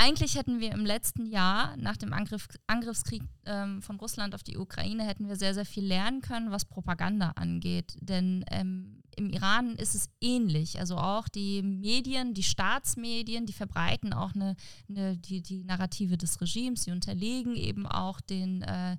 Eigentlich 0.02 0.36
hätten 0.36 0.60
wir 0.60 0.72
im 0.72 0.84
letzten 0.84 1.28
Jahr 1.28 1.78
nach 1.78 1.96
dem 1.96 2.12
Angriff, 2.12 2.48
Angriffskrieg 2.66 3.22
ähm, 3.46 3.84
von 3.84 3.98
Russland 3.98 4.34
auf 4.34 4.42
die 4.42 4.58
Ukraine 4.58 5.06
hätten 5.06 5.28
wir 5.28 5.36
sehr, 5.36 5.54
sehr 5.54 5.66
viel 5.66 5.86
lernen 5.86 6.22
können, 6.22 6.50
was 6.50 6.66
Propaganda 6.66 7.34
angeht. 7.36 7.94
Denn 8.02 8.44
ähm, 8.50 9.04
im 9.16 9.30
Iran 9.30 9.76
ist 9.76 9.94
es 9.94 10.10
ähnlich. 10.20 10.80
Also 10.80 10.98
auch 10.98 11.28
die 11.28 11.62
Medien, 11.62 12.34
die 12.34 12.42
Staatsmedien, 12.42 13.46
die 13.46 13.54
verbreiten 13.54 14.14
auch 14.14 14.34
eine, 14.34 14.56
eine 14.90 15.18
die, 15.18 15.42
die 15.42 15.64
Narrative 15.64 16.18
des 16.18 16.42
Regimes, 16.42 16.84
sie 16.86 16.92
unterlegen 16.92 17.56
eben 17.56 17.86
auch 17.86 18.22
den 18.22 18.64
äh, 18.64 18.98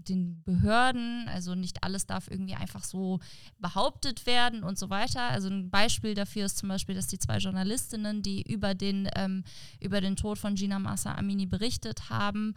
den 0.00 0.42
Behörden, 0.44 1.28
also 1.28 1.54
nicht 1.54 1.82
alles 1.84 2.06
darf 2.06 2.30
irgendwie 2.30 2.54
einfach 2.54 2.84
so 2.84 3.20
behauptet 3.58 4.26
werden 4.26 4.62
und 4.62 4.78
so 4.78 4.90
weiter. 4.90 5.22
Also 5.30 5.48
ein 5.48 5.70
Beispiel 5.70 6.14
dafür 6.14 6.46
ist 6.46 6.58
zum 6.58 6.68
Beispiel, 6.68 6.94
dass 6.94 7.06
die 7.06 7.18
zwei 7.18 7.38
Journalistinnen, 7.38 8.22
die 8.22 8.42
über 8.42 8.74
den, 8.74 9.08
ähm, 9.16 9.44
über 9.80 10.00
den 10.00 10.16
Tod 10.16 10.38
von 10.38 10.54
Gina 10.54 10.78
Massa 10.78 11.14
Amini 11.14 11.46
berichtet 11.46 12.10
haben, 12.10 12.54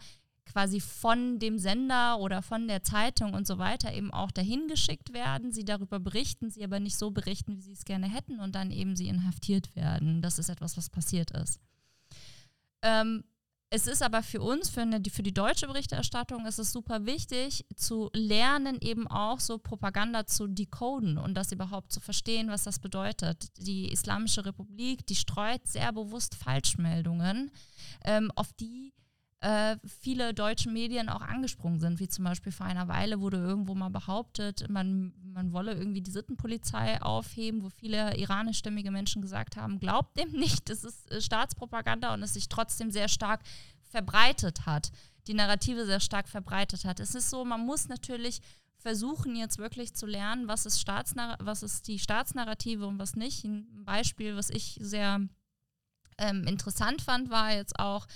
quasi 0.48 0.80
von 0.80 1.38
dem 1.38 1.58
Sender 1.58 2.18
oder 2.18 2.42
von 2.42 2.66
der 2.68 2.82
Zeitung 2.82 3.34
und 3.34 3.46
so 3.46 3.58
weiter 3.58 3.92
eben 3.92 4.10
auch 4.12 4.30
dahin 4.30 4.66
geschickt 4.66 5.12
werden, 5.12 5.52
sie 5.52 5.64
darüber 5.64 6.00
berichten, 6.00 6.50
sie 6.50 6.64
aber 6.64 6.80
nicht 6.80 6.96
so 6.96 7.10
berichten, 7.10 7.56
wie 7.56 7.62
sie 7.62 7.72
es 7.72 7.84
gerne 7.84 8.08
hätten 8.08 8.40
und 8.40 8.54
dann 8.54 8.70
eben 8.70 8.96
sie 8.96 9.08
inhaftiert 9.08 9.74
werden. 9.76 10.22
Das 10.22 10.38
ist 10.38 10.48
etwas, 10.48 10.76
was 10.76 10.90
passiert 10.90 11.30
ist. 11.32 11.60
Ähm, 12.82 13.24
es 13.70 13.86
ist 13.86 14.02
aber 14.02 14.22
für 14.22 14.40
uns, 14.40 14.70
für, 14.70 14.80
eine, 14.80 15.02
für 15.10 15.22
die 15.22 15.34
deutsche 15.34 15.66
Berichterstattung, 15.66 16.46
ist 16.46 16.58
es 16.58 16.72
super 16.72 17.04
wichtig 17.04 17.66
zu 17.76 18.10
lernen, 18.14 18.78
eben 18.80 19.06
auch 19.06 19.40
so 19.40 19.58
Propaganda 19.58 20.26
zu 20.26 20.46
decoden 20.46 21.18
und 21.18 21.34
das 21.34 21.52
überhaupt 21.52 21.92
zu 21.92 22.00
verstehen, 22.00 22.48
was 22.48 22.64
das 22.64 22.78
bedeutet. 22.78 23.48
Die 23.58 23.92
Islamische 23.92 24.44
Republik, 24.46 25.06
die 25.06 25.16
streut 25.16 25.66
sehr 25.66 25.92
bewusst 25.92 26.34
Falschmeldungen, 26.34 27.50
ähm, 28.04 28.32
auf 28.36 28.52
die 28.54 28.94
äh, 29.40 29.76
viele 29.86 30.34
deutsche 30.34 30.68
Medien 30.68 31.08
auch 31.08 31.20
angesprungen 31.20 31.78
sind, 31.78 32.00
wie 32.00 32.08
zum 32.08 32.24
Beispiel 32.24 32.50
vor 32.50 32.66
einer 32.66 32.88
Weile 32.88 33.20
wurde 33.20 33.36
irgendwo 33.36 33.74
mal 33.74 33.88
behauptet, 33.90 34.68
man, 34.68 35.12
man 35.22 35.52
wolle 35.52 35.74
irgendwie 35.74 36.02
die 36.02 36.10
Sittenpolizei 36.10 37.00
aufheben, 37.00 37.62
wo 37.62 37.70
viele 37.70 38.16
iranischstämmige 38.16 38.90
Menschen 38.90 39.22
gesagt 39.22 39.56
haben, 39.56 39.78
glaubt 39.78 40.18
dem 40.18 40.32
nicht, 40.32 40.68
das 40.68 40.82
ist 40.82 41.10
äh, 41.12 41.20
Staatspropaganda 41.20 42.12
und 42.14 42.22
es 42.22 42.34
sich 42.34 42.48
trotzdem 42.48 42.90
sehr 42.90 43.08
stark 43.08 43.40
verbreitet 43.82 44.66
hat, 44.66 44.90
die 45.28 45.34
Narrative 45.34 45.86
sehr 45.86 46.00
stark 46.00 46.28
verbreitet 46.28 46.84
hat. 46.84 46.98
Es 46.98 47.14
ist 47.14 47.30
so, 47.30 47.44
man 47.44 47.64
muss 47.64 47.88
natürlich 47.88 48.40
versuchen 48.78 49.36
jetzt 49.36 49.58
wirklich 49.58 49.94
zu 49.94 50.06
lernen, 50.06 50.48
was 50.48 50.66
ist, 50.66 50.80
Staatsnar 50.80 51.36
was 51.40 51.62
ist 51.62 51.86
die 51.88 51.98
Staatsnarrative 51.98 52.86
und 52.86 52.98
was 52.98 53.14
nicht. 53.14 53.44
Ein 53.44 53.84
Beispiel, 53.84 54.36
was 54.36 54.50
ich 54.50 54.78
sehr 54.80 55.20
ähm, 56.16 56.44
interessant 56.44 57.02
fand, 57.02 57.30
war 57.30 57.52
jetzt 57.52 57.78
auch, 57.78 58.06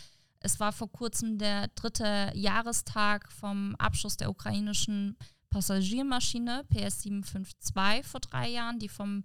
es 0.43 0.61
war 0.61 0.72
vor 0.72 0.90
kurzem 0.90 1.38
der 1.38 1.68
dritte 1.68 2.32
Jahrestag 2.34 3.30
vom 3.32 3.74
Abschuss 3.76 4.16
der 4.16 4.30
ukrainischen 4.30 5.16
Passagiermaschine 5.51 6.64
PS752 6.72 8.03
vor 8.05 8.20
drei 8.20 8.49
Jahren, 8.49 8.78
die 8.78 8.88
vom 8.88 9.22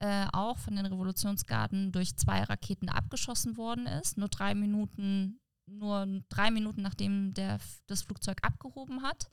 äh, 0.00 0.26
auch 0.32 0.58
von 0.58 0.76
den 0.76 0.86
Revolutionsgarden 0.86 1.92
durch 1.92 2.16
zwei 2.16 2.42
Raketen 2.42 2.88
abgeschossen 2.88 3.56
worden 3.56 3.86
ist. 3.86 4.16
Nur 4.16 4.28
drei 4.28 4.54
Minuten, 4.54 5.40
nur 5.66 6.06
drei 6.28 6.50
Minuten 6.50 6.82
nachdem 6.82 7.34
der, 7.34 7.58
das 7.86 8.02
Flugzeug 8.02 8.38
abgehoben 8.42 9.02
hat. 9.02 9.30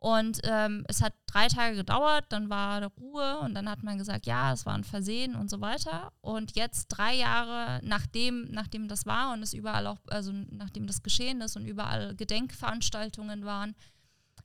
Und 0.00 0.40
ähm, 0.44 0.82
es 0.88 1.02
hat 1.02 1.12
drei 1.26 1.46
Tage 1.48 1.76
gedauert, 1.76 2.24
dann 2.30 2.48
war 2.48 2.82
Ruhe 2.98 3.38
und 3.40 3.54
dann 3.54 3.68
hat 3.68 3.82
man 3.82 3.98
gesagt, 3.98 4.24
ja, 4.24 4.50
es 4.50 4.64
war 4.64 4.74
ein 4.74 4.82
Versehen 4.82 5.34
und 5.36 5.50
so 5.50 5.60
weiter. 5.60 6.10
Und 6.22 6.56
jetzt 6.56 6.88
drei 6.88 7.14
Jahre 7.14 7.80
nachdem, 7.84 8.50
nachdem 8.50 8.88
das 8.88 9.04
war 9.04 9.34
und 9.34 9.42
es 9.42 9.52
überall 9.52 9.86
auch, 9.86 9.98
also 10.08 10.32
nachdem 10.32 10.86
das 10.86 11.02
geschehen 11.02 11.42
ist 11.42 11.54
und 11.54 11.66
überall 11.66 12.16
Gedenkveranstaltungen 12.16 13.44
waren, 13.44 13.76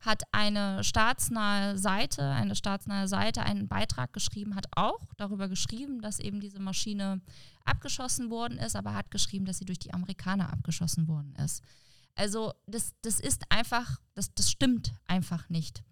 hat 0.01 0.23
eine 0.33 0.83
staatsnahe 0.83 1.77
Seite, 1.77 2.29
eine 2.31 2.55
staatsnahe 2.55 3.07
Seite 3.07 3.43
einen 3.43 3.69
Beitrag 3.69 4.11
geschrieben, 4.11 4.55
hat 4.55 4.67
auch 4.75 4.99
darüber 5.15 5.47
geschrieben, 5.47 6.01
dass 6.01 6.19
eben 6.19 6.41
diese 6.41 6.59
Maschine 6.59 7.21
abgeschossen 7.63 8.29
worden 8.29 8.57
ist, 8.57 8.75
aber 8.75 8.93
hat 8.93 9.09
geschrieben, 9.09 9.45
dass 9.45 9.59
sie 9.59 9.65
durch 9.65 9.79
die 9.79 9.93
Amerikaner 9.93 10.51
abgeschossen 10.51 11.07
worden 11.07 11.33
ist. 11.43 11.63
Also 12.15 12.53
das, 12.65 12.93
das 13.01 13.19
ist 13.19 13.43
einfach, 13.49 13.99
das, 14.13 14.33
das 14.33 14.49
stimmt 14.49 14.93
einfach 15.05 15.49
nicht. 15.49 15.83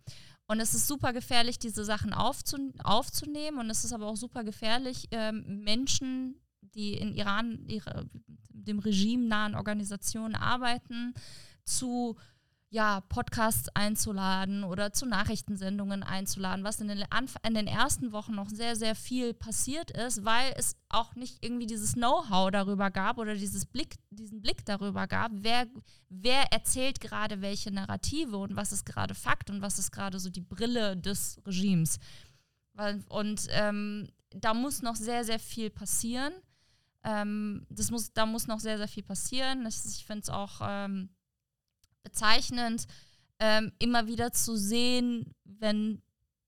Und 0.47 0.59
es 0.59 0.73
ist 0.73 0.87
super 0.87 1.13
gefährlich, 1.13 1.59
diese 1.59 1.85
Sachen 1.85 2.13
aufzu, 2.13 2.57
aufzunehmen. 2.83 3.59
Und 3.59 3.69
es 3.69 3.83
ist 3.83 3.93
aber 3.93 4.07
auch 4.07 4.15
super 4.15 4.43
gefährlich, 4.43 5.07
ähm, 5.11 5.63
Menschen, 5.63 6.35
die 6.61 6.93
in 6.93 7.13
Iran, 7.13 7.65
ihre, 7.67 8.09
dem 8.49 8.79
Regime 8.79 9.25
nahen 9.25 9.55
Organisationen 9.55 10.35
arbeiten, 10.35 11.13
zu 11.65 12.17
ja, 12.73 13.01
Podcasts 13.01 13.69
einzuladen 13.75 14.63
oder 14.63 14.91
zu 14.93 15.05
Nachrichtensendungen 15.05 16.01
einzuladen, 16.01 16.65
was 16.65 16.81
in 16.81 16.87
den, 16.87 17.03
Anf 17.11 17.35
in 17.47 17.53
den 17.53 17.67
ersten 17.67 18.11
Wochen 18.11 18.33
noch 18.33 18.49
sehr, 18.49 18.75
sehr 18.75 18.95
viel 18.95 19.35
passiert 19.35 19.91
ist, 19.91 20.25
weil 20.25 20.51
es 20.57 20.75
auch 20.89 21.13
nicht 21.13 21.45
irgendwie 21.45 21.67
dieses 21.67 21.93
Know-how 21.93 22.49
darüber 22.49 22.89
gab 22.89 23.19
oder 23.19 23.35
dieses 23.35 23.67
Blick, 23.67 23.97
diesen 24.09 24.41
Blick 24.41 24.65
darüber 24.65 25.05
gab, 25.05 25.31
wer, 25.35 25.67
wer 26.09 26.51
erzählt 26.51 26.99
gerade 26.99 27.41
welche 27.41 27.69
Narrative 27.69 28.37
und 28.37 28.55
was 28.55 28.71
ist 28.71 28.87
gerade 28.87 29.13
Fakt 29.13 29.51
und 29.51 29.61
was 29.61 29.77
ist 29.77 29.91
gerade 29.91 30.17
so 30.19 30.31
die 30.31 30.41
Brille 30.41 30.97
des 30.97 31.39
Regimes. 31.45 31.99
Und 33.07 33.47
ähm, 33.51 34.09
da 34.31 34.55
muss 34.55 34.81
noch 34.81 34.95
sehr, 34.95 35.23
sehr 35.25 35.37
viel 35.37 35.69
passieren. 35.69 36.33
Ähm, 37.03 37.67
das 37.69 37.91
muss, 37.91 38.13
da 38.13 38.25
muss 38.25 38.47
noch 38.47 38.59
sehr, 38.59 38.79
sehr 38.79 38.87
viel 38.87 39.03
passieren. 39.03 39.63
Das, 39.63 39.85
ich 39.85 40.07
finde 40.07 40.23
es 40.23 40.29
auch 40.31 40.59
ähm, 40.63 41.11
bezeichnend, 42.03 42.85
ähm, 43.39 43.71
immer 43.79 44.07
wieder 44.07 44.31
zu 44.31 44.55
sehen, 44.55 45.33
wenn 45.43 46.01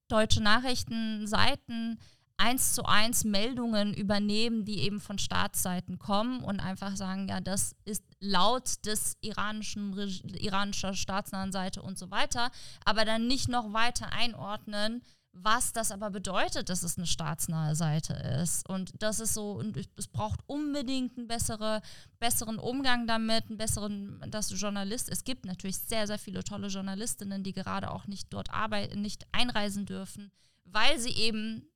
deutsche 0.07 0.41
Nachrichtenseiten 0.41 1.99
eins 2.37 2.73
zu 2.73 2.83
eins 2.83 3.23
Meldungen 3.23 3.93
übernehmen, 3.93 4.65
die 4.65 4.79
eben 4.81 4.99
von 4.99 5.17
Staatsseiten 5.17 5.99
kommen 5.99 6.43
und 6.43 6.59
einfach 6.59 6.95
sagen, 6.95 7.29
ja, 7.29 7.39
das 7.39 7.75
ist 7.85 8.03
laut 8.19 8.85
des 8.85 9.17
iranischen 9.21 9.93
iranischer 10.37 10.93
staatsnahen 10.93 11.51
Seite 11.51 11.81
und 11.81 11.97
so 11.97 12.11
weiter, 12.11 12.51
aber 12.83 13.05
dann 13.05 13.27
nicht 13.27 13.47
noch 13.47 13.71
weiter 13.71 14.11
einordnen, 14.11 15.01
was 15.37 15.73
das 15.73 15.91
aber 15.91 16.09
bedeutet, 16.11 16.69
dass 16.69 16.83
es 16.83 16.97
eine 16.97 17.05
staatsnahe 17.05 17.75
Seite 17.75 18.13
ist. 18.13 18.67
Und 18.69 18.91
das 18.99 19.19
ist 19.19 19.33
so, 19.33 19.51
und 19.51 19.77
es 19.97 20.07
braucht 20.07 20.39
unbedingt 20.47 21.17
einen 21.17 21.27
bessere, 21.27 21.81
besseren 22.19 22.57
Umgang 22.57 23.05
damit, 23.05 23.47
einen 23.47 23.57
besseren, 23.57 24.23
dass 24.31 24.49
Journalist, 24.59 25.09
es 25.09 25.25
gibt 25.25 25.45
natürlich 25.45 25.77
sehr, 25.77 26.07
sehr 26.07 26.17
viele 26.17 26.43
tolle 26.43 26.67
Journalistinnen, 26.67 27.43
die 27.43 27.51
gerade 27.51 27.91
auch 27.91 28.07
nicht 28.07 28.33
dort 28.33 28.49
arbeiten, 28.51 29.01
nicht 29.01 29.27
einreisen 29.33 29.85
dürfen, 29.85 30.31
weil 30.63 30.99
sie 30.99 31.11
eben 31.11 31.67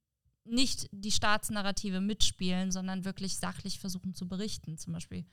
nicht 0.45 0.87
die 0.91 1.11
Staatsnarrative 1.11 1.99
mitspielen, 1.99 2.71
sondern 2.71 3.03
wirklich 3.03 3.37
sachlich 3.37 3.79
versuchen 3.79 4.15
zu 4.15 4.27
berichten. 4.27 4.77
Zum 4.77 4.93
Beispiel, 4.93 5.25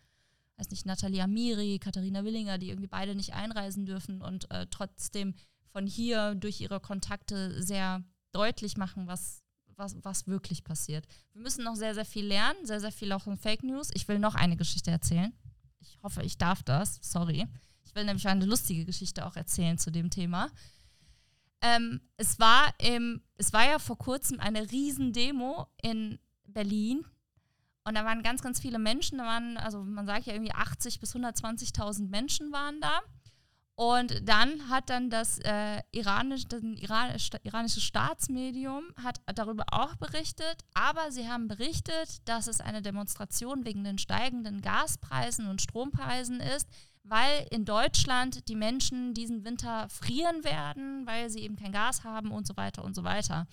weiß 0.57 0.70
nicht, 0.70 0.85
Nathalie 0.85 1.22
Amiri, 1.22 1.79
Katharina 1.79 2.24
Willinger, 2.24 2.59
die 2.59 2.70
irgendwie 2.70 2.89
beide 2.89 3.14
nicht 3.14 3.35
einreisen 3.35 3.87
dürfen 3.87 4.20
und 4.20 4.51
äh, 4.51 4.66
trotzdem 4.68 5.35
von 5.68 5.87
hier 5.87 6.35
durch 6.35 6.61
ihre 6.61 6.81
Kontakte 6.81 7.62
sehr 7.62 8.03
deutlich 8.37 8.76
machen, 8.76 9.07
was, 9.07 9.43
was, 9.76 9.97
was 10.05 10.26
wirklich 10.26 10.62
passiert. 10.62 11.07
Wir 11.32 11.43
müssen 11.43 11.64
noch 11.64 11.74
sehr, 11.74 11.95
sehr 11.95 12.05
viel 12.05 12.26
lernen, 12.26 12.66
sehr, 12.66 12.80
sehr 12.80 12.93
viel 12.93 13.12
auch 13.12 13.22
von 13.22 13.39
Fake 13.39 13.62
News. 13.62 13.89
Ich 13.95 14.07
will 14.09 14.18
noch 14.18 14.34
eine 14.34 14.57
Geschichte 14.57 14.91
erzählen. 14.91 15.32
Ich 15.80 15.99
hoffe, 16.03 16.22
ich 16.22 16.37
darf 16.37 16.62
das. 16.62 16.99
Sorry. 17.01 17.47
Ich 17.84 17.95
will 17.95 18.05
nämlich 18.05 18.28
eine 18.28 18.45
lustige 18.45 18.84
Geschichte 18.84 19.24
auch 19.24 19.37
erzählen 19.37 19.78
zu 19.78 19.91
dem 19.91 20.11
Thema. 20.11 20.51
Ähm, 21.62 22.01
es, 22.18 22.39
war 22.39 22.74
im, 22.78 23.22
es 23.39 23.53
war 23.55 23.66
ja 23.66 23.78
vor 23.78 23.97
kurzem 23.97 24.39
eine 24.39 24.70
Riesendemo 24.70 25.66
in 25.80 26.18
Berlin. 26.45 27.05
Und 27.84 27.95
da 27.95 28.05
waren 28.05 28.22
ganz, 28.22 28.43
ganz 28.43 28.61
viele 28.61 28.78
Menschen. 28.78 29.18
Da 29.18 29.24
waren, 29.24 29.57
also 29.57 29.82
man 29.82 30.07
sagt 30.07 30.26
ja 30.26 30.34
irgendwie 30.34 30.53
80 30.53 31.01
bis 31.01 31.14
120.000 31.14 32.09
Menschen 32.09 32.53
waren 32.53 32.80
da. 32.80 33.01
Und 33.77 34.27
dann 34.27 34.70
hat 34.70 34.89
dann 34.89 35.11
das, 35.11 35.39
äh, 35.41 35.83
iranisch, 35.93 36.49
das 36.49 36.62
iranische 36.62 37.81
Staatsmedium 37.83 38.85
hat 39.03 39.20
darüber 39.35 39.64
auch 39.70 39.97
berichtet, 39.97 40.64
aber 40.72 41.12
sie 41.12 41.29
haben 41.29 41.47
berichtet, 41.47 42.27
dass 42.27 42.47
es 42.47 42.62
eine 42.62 42.81
Demonstration 42.81 43.66
wegen 43.66 43.85
den 43.85 43.99
steigenden 43.99 44.62
Gaspreisen 44.62 45.47
und 45.47 45.61
Strompreisen 45.61 46.41
ist, 46.41 46.66
weil 47.09 47.47
in 47.51 47.65
Deutschland 47.65 48.49
die 48.49 48.57
Menschen 48.57 49.15
diesen 49.15 49.45
Winter 49.45 49.89
frieren 49.89 50.45
werden, 50.45 51.07
weil 51.07 51.31
sie 51.31 51.41
eben 51.41 51.57
kein 51.57 51.73
Gas 51.73 52.05
haben 52.05 52.31
und 52.31 52.47
so 52.47 52.57
weiter 52.57 52.85
und 52.85 52.95
so 52.95 53.05
weiter. 53.05 53.47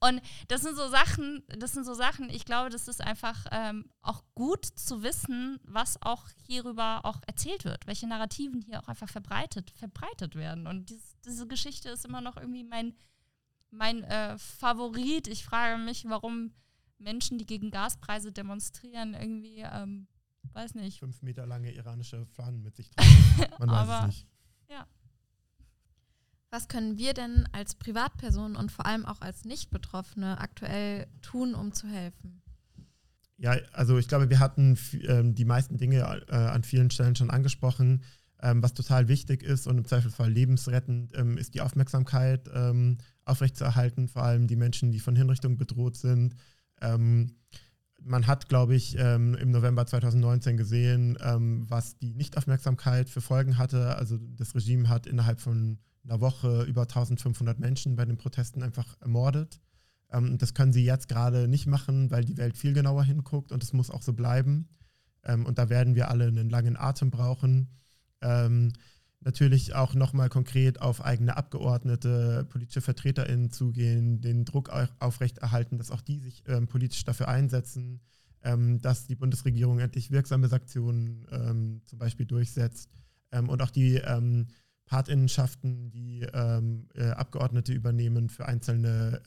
Und 0.00 0.20
das 0.48 0.62
sind 0.62 0.76
so 0.76 0.88
Sachen, 0.88 1.42
das 1.48 1.72
sind 1.72 1.84
so 1.84 1.94
Sachen, 1.94 2.30
ich 2.30 2.44
glaube, 2.44 2.70
das 2.70 2.88
ist 2.88 3.00
einfach 3.00 3.46
ähm, 3.52 3.90
auch 4.02 4.24
gut 4.34 4.64
zu 4.64 5.02
wissen, 5.02 5.58
was 5.62 6.00
auch 6.02 6.26
hierüber 6.46 7.00
auch 7.04 7.20
erzählt 7.26 7.64
wird, 7.64 7.86
welche 7.86 8.06
Narrativen 8.06 8.60
hier 8.60 8.82
auch 8.82 8.88
einfach 8.88 9.08
verbreitet, 9.08 9.70
verbreitet 9.70 10.34
werden. 10.34 10.66
Und 10.66 10.90
dies, 10.90 11.16
diese 11.24 11.46
Geschichte 11.46 11.90
ist 11.90 12.04
immer 12.04 12.20
noch 12.20 12.36
irgendwie 12.36 12.64
mein, 12.64 12.94
mein 13.70 14.02
äh, 14.04 14.36
Favorit. 14.38 15.28
Ich 15.28 15.44
frage 15.44 15.78
mich, 15.82 16.08
warum 16.08 16.52
Menschen, 16.98 17.38
die 17.38 17.46
gegen 17.46 17.70
Gaspreise 17.70 18.32
demonstrieren, 18.32 19.14
irgendwie 19.14 19.60
ähm, 19.60 20.08
weiß 20.54 20.74
nicht. 20.74 20.98
Fünf 20.98 21.22
Meter 21.22 21.46
lange 21.46 21.72
iranische 21.72 22.26
Fahnen 22.26 22.62
mit 22.62 22.76
sich 22.76 22.90
tragen. 22.90 23.08
Man 23.58 23.68
weiß 23.68 23.88
Aber, 23.88 24.00
es 24.00 24.06
nicht. 24.06 24.26
Ja. 24.70 24.86
Was 26.50 26.68
können 26.68 26.96
wir 26.96 27.14
denn 27.14 27.48
als 27.52 27.74
Privatpersonen 27.74 28.56
und 28.56 28.72
vor 28.72 28.86
allem 28.86 29.04
auch 29.04 29.20
als 29.20 29.44
Nicht-Betroffene 29.44 30.38
aktuell 30.38 31.06
tun, 31.22 31.54
um 31.54 31.72
zu 31.72 31.88
helfen? 31.88 32.42
Ja, 33.38 33.56
also 33.72 33.98
ich 33.98 34.08
glaube, 34.08 34.30
wir 34.30 34.38
hatten 34.38 34.78
ähm, 35.06 35.34
die 35.34 35.44
meisten 35.44 35.76
Dinge 35.76 35.98
äh, 36.28 36.34
an 36.34 36.62
vielen 36.62 36.90
Stellen 36.90 37.16
schon 37.16 37.30
angesprochen. 37.30 38.02
Ähm, 38.40 38.62
was 38.62 38.74
total 38.74 39.08
wichtig 39.08 39.42
ist 39.42 39.66
und 39.66 39.78
im 39.78 39.86
Zweifelsfall 39.86 40.30
lebensrettend, 40.30 41.16
ähm, 41.16 41.38
ist 41.38 41.54
die 41.54 41.62
Aufmerksamkeit 41.62 42.48
ähm, 42.54 42.98
aufrechtzuerhalten, 43.24 44.08
vor 44.08 44.22
allem 44.22 44.46
die 44.46 44.56
Menschen, 44.56 44.92
die 44.92 45.00
von 45.00 45.16
Hinrichtungen 45.16 45.56
bedroht 45.56 45.96
sind. 45.96 46.36
Ähm, 46.82 47.36
man 48.06 48.26
hat, 48.26 48.48
glaube 48.48 48.74
ich, 48.74 48.96
ähm, 48.98 49.34
im 49.34 49.50
November 49.50 49.84
2019 49.84 50.56
gesehen, 50.56 51.18
ähm, 51.20 51.64
was 51.68 51.98
die 51.98 52.14
Nichtaufmerksamkeit 52.14 53.10
für 53.10 53.20
Folgen 53.20 53.58
hatte. 53.58 53.96
Also 53.96 54.16
das 54.18 54.54
Regime 54.54 54.88
hat 54.88 55.06
innerhalb 55.06 55.40
von 55.40 55.78
einer 56.04 56.20
Woche 56.20 56.62
über 56.62 56.82
1500 56.82 57.58
Menschen 57.58 57.96
bei 57.96 58.04
den 58.04 58.16
Protesten 58.16 58.62
einfach 58.62 58.96
ermordet. 59.00 59.60
Ähm, 60.10 60.38
das 60.38 60.54
können 60.54 60.72
sie 60.72 60.84
jetzt 60.84 61.08
gerade 61.08 61.48
nicht 61.48 61.66
machen, 61.66 62.10
weil 62.10 62.24
die 62.24 62.36
Welt 62.36 62.56
viel 62.56 62.72
genauer 62.72 63.04
hinguckt 63.04 63.50
und 63.50 63.62
es 63.62 63.72
muss 63.72 63.90
auch 63.90 64.02
so 64.02 64.12
bleiben. 64.12 64.68
Ähm, 65.24 65.44
und 65.44 65.58
da 65.58 65.68
werden 65.68 65.96
wir 65.96 66.08
alle 66.08 66.26
einen 66.26 66.48
langen 66.48 66.76
Atem 66.76 67.10
brauchen. 67.10 67.68
Natürlich 69.26 69.74
auch 69.74 69.94
nochmal 69.94 70.28
konkret 70.28 70.80
auf 70.80 71.04
eigene 71.04 71.36
Abgeordnete, 71.36 72.46
politische 72.48 72.80
VertreterInnen 72.80 73.50
zugehen, 73.50 74.20
den 74.20 74.44
Druck 74.44 74.70
aufrechterhalten, 75.00 75.78
dass 75.78 75.90
auch 75.90 76.00
die 76.00 76.20
sich 76.20 76.44
ähm, 76.46 76.68
politisch 76.68 77.02
dafür 77.02 77.26
einsetzen, 77.26 78.00
ähm, 78.44 78.80
dass 78.80 79.08
die 79.08 79.16
Bundesregierung 79.16 79.80
endlich 79.80 80.12
wirksame 80.12 80.46
Sanktionen 80.46 81.26
ähm, 81.32 81.82
zum 81.86 81.98
Beispiel 81.98 82.24
durchsetzt 82.24 82.88
ähm, 83.32 83.48
und 83.48 83.60
auch 83.62 83.70
die 83.70 83.96
ähm, 83.96 84.46
Partinnenschaften, 84.84 85.90
die 85.90 86.24
ähm, 86.32 86.86
äh, 86.94 87.08
Abgeordnete 87.08 87.72
übernehmen 87.72 88.28
für 88.28 88.46
einzelne 88.46 89.22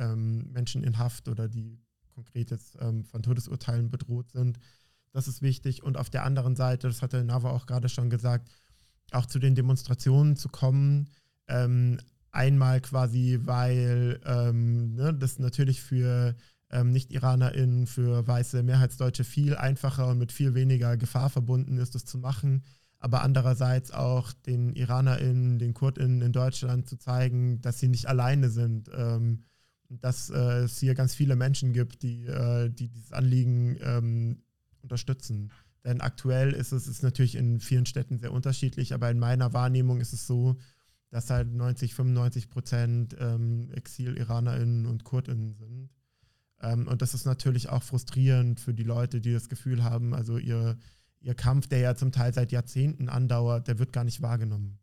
Menschen 0.50 0.82
in 0.82 0.98
Haft 0.98 1.28
oder 1.28 1.50
die 1.50 1.78
konkret 2.16 2.52
jetzt 2.52 2.78
von 2.78 3.22
Todesurteilen 3.22 3.90
bedroht 3.90 4.32
sind. 4.32 4.60
Das 5.12 5.28
ist 5.28 5.42
wichtig. 5.42 5.84
Und 5.84 5.98
auf 5.98 6.10
der 6.10 6.24
anderen 6.24 6.56
Seite, 6.56 6.88
das 6.88 7.02
hatte 7.02 7.26
Nava 7.26 7.50
auch 7.50 7.66
gerade 7.66 7.90
schon 7.90 8.10
gesagt, 8.10 8.50
auch 9.16 9.26
zu 9.26 9.40
den 9.40 9.56
Demonstrationen 9.56 10.36
zu 10.36 10.50
kommen. 10.50 11.10
Ähm, 11.48 12.00
einmal 12.32 12.82
quasi, 12.82 13.40
weil 13.44 14.20
ähm, 14.26 14.96
ne, 14.96 15.14
das 15.14 15.40
natürlich 15.40 15.82
für 15.82 16.36
ähm, 16.72 16.92
Nicht-IranerInnen, 16.92 17.88
für 17.88 18.28
weiße 18.28 18.62
Mehrheitsdeutsche 18.64 19.24
viel 19.24 19.56
einfacher 19.56 20.08
und 20.08 20.20
mit 20.20 20.32
viel 20.32 20.54
weniger 20.54 20.98
Gefahr 20.98 21.30
verbunden 21.30 21.78
ist, 21.78 21.96
das 21.96 22.06
zu 22.06 22.18
machen. 22.18 22.64
Aber 23.00 23.22
andererseits 23.24 23.92
auch 23.92 24.34
den 24.34 24.74
IranerInnen, 24.76 25.58
den 25.58 25.74
KurdInnen 25.74 26.22
in 26.22 26.34
Deutschland 26.34 26.88
zu 26.88 26.98
zeigen, 26.98 27.62
dass 27.62 27.80
sie 27.80 27.88
nicht 27.88 28.08
alleine 28.08 28.50
sind. 28.50 28.90
Ähm, 28.94 29.46
dass 29.90 30.30
äh, 30.30 30.64
es 30.64 30.80
hier 30.80 30.94
ganz 30.94 31.16
viele 31.16 31.36
Menschen 31.36 31.74
gibt, 31.74 32.04
die, 32.04 32.26
äh, 32.26 32.70
die 32.70 32.90
dieses 32.90 33.12
Anliegen 33.12 33.78
ähm, 33.82 34.44
unterstützen. 34.82 35.52
Denn 35.84 36.02
aktuell 36.02 36.52
ist 36.52 36.72
es 36.72 36.88
ist 36.88 37.04
natürlich 37.04 37.36
in 37.36 37.60
vielen 37.60 37.86
Städten 37.86 38.20
sehr 38.20 38.34
unterschiedlich, 38.34 38.94
aber 38.94 39.10
in 39.10 39.20
meiner 39.20 39.54
Wahrnehmung 39.54 40.02
ist 40.02 40.14
es 40.14 40.28
so, 40.28 40.58
dass 41.10 41.30
halt 41.30 41.52
90, 41.52 41.96
95 41.96 42.50
Prozent 42.50 43.16
ähm, 43.20 43.72
Exil-IranerInnen 43.74 44.86
und 44.86 45.04
KurdInnen 45.04 45.54
sind. 45.54 45.90
Ähm, 46.62 46.88
und 46.88 47.02
das 47.02 47.14
ist 47.14 47.26
natürlich 47.26 47.70
auch 47.70 47.84
frustrierend 47.84 48.60
für 48.60 48.74
die 48.74 48.84
Leute, 48.84 49.22
die 49.22 49.34
das 49.34 49.50
Gefühl 49.50 49.84
haben, 49.84 50.14
also 50.14 50.38
ihr, 50.38 50.78
ihr 51.22 51.34
Kampf, 51.34 51.68
der 51.68 51.80
ja 51.80 51.96
zum 51.96 52.12
Teil 52.12 52.34
seit 52.34 52.52
Jahrzehnten 52.52 53.10
andauert, 53.10 53.68
der 53.68 53.80
wird 53.80 53.94
gar 53.94 54.04
nicht 54.04 54.22
wahrgenommen. 54.22 54.80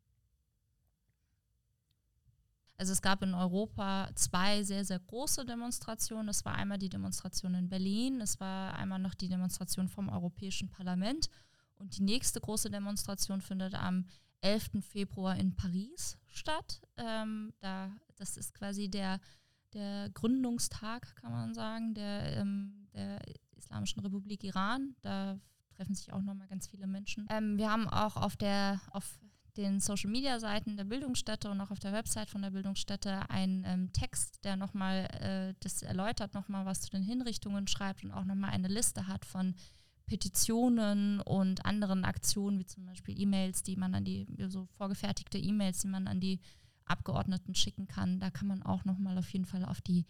Also 2.79 2.93
es 2.93 3.01
gab 3.01 3.23
in 3.23 3.35
Europa 3.35 4.11
zwei 4.15 4.63
sehr, 4.63 4.85
sehr 4.85 4.99
große 4.99 5.47
Demonstrationen. 5.47 6.29
Es 6.29 6.45
war 6.45 6.55
einmal 6.55 6.79
die 6.79 6.91
Demonstration 6.91 7.55
in 7.55 7.69
Berlin, 7.69 8.21
es 8.21 8.39
war 8.39 8.75
einmal 8.75 8.99
noch 8.99 9.15
die 9.15 9.29
Demonstration 9.29 9.89
vom 9.89 10.09
Europäischen 10.09 10.69
Parlament 10.69 11.31
und 11.79 11.97
die 11.97 12.03
nächste 12.03 12.41
große 12.41 12.71
Demonstration 12.71 13.41
findet 13.41 13.75
am 13.75 14.07
11. 14.43 14.83
Februar 14.83 15.37
in 15.37 15.55
Paris 15.55 16.19
statt. 16.29 16.83
Ähm, 16.97 17.53
da, 17.61 17.91
das 18.17 18.37
ist 18.37 18.55
quasi 18.55 18.89
der, 18.89 19.21
der 19.73 20.11
Gründungstag, 20.11 21.17
kann 21.17 21.33
man 21.33 21.55
sagen, 21.55 21.95
der, 21.95 22.37
ähm, 22.37 22.89
der 22.93 23.21
Islamischen 23.57 24.01
Republik 24.01 24.45
Iran. 24.45 24.95
Da 25.03 25.39
treffen 25.77 25.95
sich 25.95 26.13
auch 26.13 26.23
nochmal 26.23 26.49
ganz 26.49 26.69
viele 26.69 26.87
Menschen. 26.87 27.27
Ähm, 27.31 27.59
wir 27.59 27.71
haben 27.71 27.89
auch 27.89 28.17
auf 28.17 28.37
der, 28.37 28.81
auf 28.91 29.19
den 29.57 29.81
Social 29.81 30.11
Media 30.11 30.39
Seiten 30.39 30.77
der 30.77 30.85
Bildungsstätte 30.85 31.51
und 31.51 31.61
auch 31.61 31.71
auf 31.71 31.79
der 31.79 31.93
Website 31.93 32.31
von 32.31 32.43
der 32.43 32.51
Bildungsstätte 32.51 33.31
einen 33.31 33.65
ähm, 33.65 33.93
Text, 33.93 34.45
der 34.45 34.57
nochmal 34.57 35.09
äh, 35.21 35.55
das 35.61 35.83
erläutert, 35.83 36.35
nochmal 36.35 36.67
was 36.67 36.81
zu 36.81 36.91
den 36.91 37.03
Hinrichtungen 37.03 37.67
schreibt 37.67 38.05
und 38.05 38.13
auch 38.13 38.25
nochmal 38.25 38.51
eine 38.51 38.69
Liste 38.69 39.07
hat 39.07 39.25
von 39.25 39.55
Petitionen 40.07 41.21
und 41.21 41.67
anderen 41.67 42.05
Aktionen, 42.05 42.59
wie 42.59 42.67
zum 42.67 42.87
Beispiel 42.87 43.21
E-Mails, 43.21 43.63
die 43.63 43.77
man 43.77 43.95
an 43.95 44.05
die, 44.05 44.27
so 44.49 44.67
vorgefertigte 44.77 45.39
E-Mails, 45.39 45.81
die 45.81 45.89
man 45.89 46.07
an 46.07 46.21
die 46.21 46.41
Abgeordneten 46.85 47.55
schicken 47.55 47.89
kann. 47.89 48.21
Da 48.21 48.31
kann 48.31 48.47
man 48.47 48.63
auch 48.63 48.85
nochmal 48.85 49.19
auf 49.19 49.29
jeden 49.31 49.47
Fall 49.47 49.65
auf 49.65 49.81
die 49.81 50.07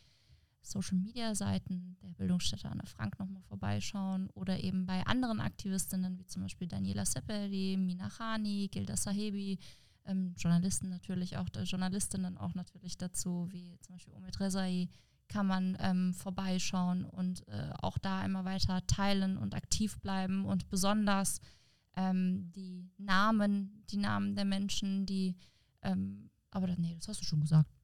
Social-Media-Seiten 0.66 1.96
der 2.02 2.12
Bildungsstätte 2.12 2.68
Anne 2.68 2.86
Frank 2.86 3.18
nochmal 3.18 3.42
vorbeischauen 3.42 4.28
oder 4.34 4.58
eben 4.60 4.86
bei 4.86 5.06
anderen 5.06 5.40
Aktivistinnen 5.40 6.18
wie 6.18 6.26
zum 6.26 6.42
Beispiel 6.42 6.66
Daniela 6.68 7.04
Seppeli, 7.04 7.76
Mina 7.76 8.08
Khani, 8.08 8.68
Gilda 8.70 8.96
Sahebi, 8.96 9.58
ähm, 10.04 10.34
Journalisten 10.36 10.88
natürlich 10.88 11.36
auch, 11.36 11.48
Journalistinnen 11.64 12.36
auch 12.36 12.54
natürlich 12.54 12.96
dazu, 12.98 13.48
wie 13.50 13.78
zum 13.80 13.94
Beispiel 13.94 14.14
Omid 14.14 14.40
Rezai, 14.40 14.88
kann 15.28 15.46
man 15.46 15.76
ähm, 15.80 16.14
vorbeischauen 16.14 17.04
und 17.04 17.46
äh, 17.48 17.70
auch 17.80 17.98
da 17.98 18.24
immer 18.24 18.44
weiter 18.44 18.86
teilen 18.86 19.36
und 19.36 19.54
aktiv 19.54 19.98
bleiben 20.00 20.44
und 20.44 20.68
besonders 20.68 21.40
ähm, 21.96 22.52
die 22.52 22.88
Namen, 22.98 23.82
die 23.90 23.96
Namen 23.96 24.36
der 24.36 24.44
Menschen, 24.44 25.06
die, 25.06 25.36
ähm, 25.82 26.30
aber 26.50 26.68
nee, 26.76 26.94
das 26.94 27.08
hast 27.08 27.20
du 27.20 27.24
schon 27.24 27.40
gesagt. 27.40 27.75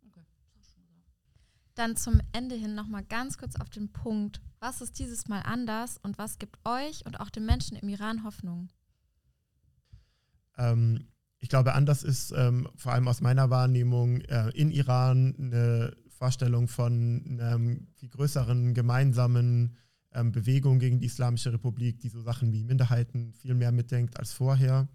Dann 1.83 1.97
zum 1.97 2.20
Ende 2.30 2.55
hin 2.55 2.76
nochmal 2.76 3.03
ganz 3.03 3.39
kurz 3.39 3.57
auf 3.57 3.68
den 3.68 3.91
Punkt. 3.91 4.41
Was 4.61 4.80
ist 4.80 5.01
dieses 5.01 5.26
Mal 5.26 5.41
anders 5.41 5.99
und 6.05 6.16
was 6.16 6.39
gibt 6.39 6.57
euch 6.64 7.05
und 7.07 7.18
auch 7.18 7.28
den 7.28 7.45
Menschen 7.45 7.76
im 7.76 7.89
Iran 7.89 8.22
Hoffnung? 8.22 8.68
Ähm, 10.57 11.09
ich 11.41 11.49
glaube, 11.49 11.74
anders 11.74 12.05
ist 12.05 12.33
ähm, 12.37 12.68
vor 12.76 12.93
allem 12.93 13.09
aus 13.09 13.20
meiner 13.20 13.51
Wahrnehmung 13.51 14.20
äh, 14.20 14.51
in 14.51 14.70
Iran 14.70 15.35
eine 15.37 15.97
Vorstellung 16.07 16.68
von 16.68 17.24
einer 17.26 17.59
viel 17.97 18.11
größeren 18.11 18.74
gemeinsamen 18.74 19.76
ähm, 20.12 20.30
Bewegung 20.30 20.78
gegen 20.78 21.01
die 21.01 21.07
Islamische 21.07 21.53
Republik, 21.53 21.99
die 21.99 22.11
so 22.11 22.20
Sachen 22.20 22.53
wie 22.53 22.62
Minderheiten 22.62 23.33
viel 23.33 23.55
mehr 23.55 23.72
mitdenkt 23.72 24.20
als 24.20 24.33
vorher. 24.33 24.87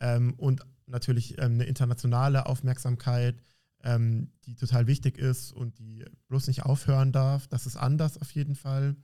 Ähm, 0.00 0.32
und 0.38 0.62
natürlich 0.86 1.36
ähm, 1.36 1.52
eine 1.52 1.64
internationale 1.64 2.46
Aufmerksamkeit 2.46 3.42
ähm, 3.82 4.30
die 4.44 4.54
total 4.54 4.86
wichtig 4.86 5.18
ist 5.18 5.52
und 5.52 5.78
die 5.78 6.04
bloß 6.28 6.48
nicht 6.48 6.64
aufhören 6.64 7.12
darf. 7.12 7.46
Das 7.48 7.66
ist 7.66 7.76
anders 7.76 8.18
auf 8.18 8.30
jeden 8.32 8.54
Fall. 8.54 8.96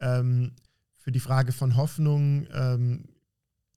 Ähm, 0.00 0.52
für 0.96 1.12
die 1.12 1.20
Frage 1.20 1.52
von 1.52 1.76
Hoffnung, 1.76 2.46
ähm, 2.52 3.08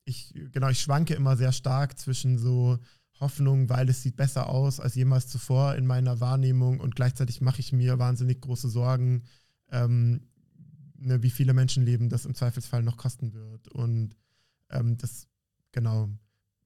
ich, 0.03 0.33
genau, 0.51 0.69
ich 0.69 0.81
schwanke 0.81 1.13
immer 1.13 1.37
sehr 1.37 1.51
stark 1.51 1.97
zwischen 1.97 2.37
so 2.37 2.79
Hoffnung, 3.19 3.69
weil 3.69 3.87
es 3.87 4.01
sieht 4.01 4.17
besser 4.17 4.49
aus 4.49 4.79
als 4.79 4.95
jemals 4.95 5.27
zuvor 5.27 5.75
in 5.75 5.85
meiner 5.85 6.19
Wahrnehmung 6.19 6.79
und 6.79 6.95
gleichzeitig 6.95 7.39
mache 7.39 7.59
ich 7.59 7.71
mir 7.71 7.99
wahnsinnig 7.99 8.41
große 8.41 8.67
Sorgen, 8.67 9.23
ähm, 9.69 10.27
ne, 10.97 11.21
wie 11.21 11.29
viele 11.29 11.53
Menschenleben 11.53 12.09
das 12.09 12.25
im 12.25 12.33
Zweifelsfall 12.35 12.83
noch 12.83 12.97
kosten 12.97 13.33
wird. 13.33 13.67
Und 13.69 14.15
ähm, 14.71 14.97
das, 14.97 15.27
genau, 15.71 16.09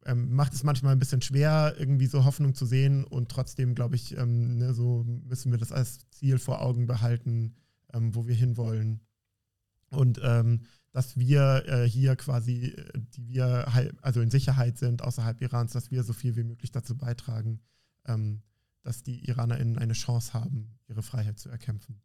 ähm, 0.06 0.34
macht 0.34 0.53
es 0.53 0.64
manchmal 0.64 0.93
ein 0.93 0.99
bisschen 0.99 1.22
schwer, 1.22 1.76
irgendwie 1.78 2.06
so 2.06 2.26
Hoffnung 2.26 2.53
zu 2.53 2.66
sehen 2.66 3.03
und 3.03 3.30
trotzdem, 3.30 3.74
glaube 3.76 3.95
ich, 3.95 4.16
ähm, 4.18 4.58
ne, 4.58 4.74
so 4.74 5.03
müssen 5.03 5.51
wir 5.51 5.58
das 5.58 5.72
als 5.72 6.10
Ziel 6.12 6.38
vor 6.38 6.62
Augen 6.62 6.86
behalten, 6.86 7.56
ähm, 7.93 8.14
wo 8.14 8.28
wir 8.28 8.36
hinwollen. 8.36 9.01
Und 9.89 10.20
ähm, 10.24 10.62
dass 10.91 11.18
wir 11.18 11.66
äh, 11.68 11.89
hier 11.89 12.16
quasi, 12.16 12.68
äh, 12.68 12.99
die 13.16 13.28
wir 13.28 13.68
also 14.01 14.22
in 14.22 14.32
Sicherheit 14.32 14.78
sind 14.78 15.01
außerhalb 15.01 15.41
Irans, 15.41 15.74
dass 15.74 15.91
wir 15.91 16.03
so 16.03 16.14
viel 16.14 16.36
wie 16.36 16.43
möglich 16.43 16.72
dazu 16.72 16.95
beitragen, 16.95 17.62
ähm, 18.06 18.41
dass 18.84 19.01
die 19.01 19.28
IranerInnen 19.28 19.78
eine 19.78 19.93
Chance 19.93 20.34
haben, 20.34 20.78
ihre 20.88 21.01
Freiheit 21.01 21.39
zu 21.39 21.49
erkämpfen. 21.49 22.01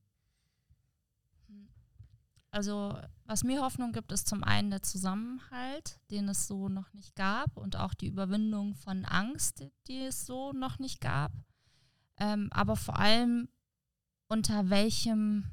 Also 2.50 2.98
was 3.26 3.44
mir 3.44 3.62
Hoffnung 3.62 3.92
gibt, 3.92 4.10
ist 4.12 4.28
zum 4.28 4.42
einen 4.42 4.70
der 4.70 4.82
Zusammenhalt, 4.82 6.00
den 6.10 6.28
es 6.28 6.48
so 6.48 6.68
noch 6.68 6.92
nicht 6.92 7.14
gab 7.14 7.56
und 7.56 7.76
auch 7.76 7.94
die 7.94 8.08
Überwindung 8.08 8.74
von 8.74 9.04
Angst, 9.04 9.64
die 9.86 10.00
es 10.00 10.26
so 10.26 10.52
noch 10.52 10.78
nicht 10.78 11.00
gab. 11.00 11.32
Ähm, 12.16 12.48
aber 12.52 12.76
vor 12.76 12.98
allem 12.98 13.48
unter 14.28 14.68
welchem 14.70 15.44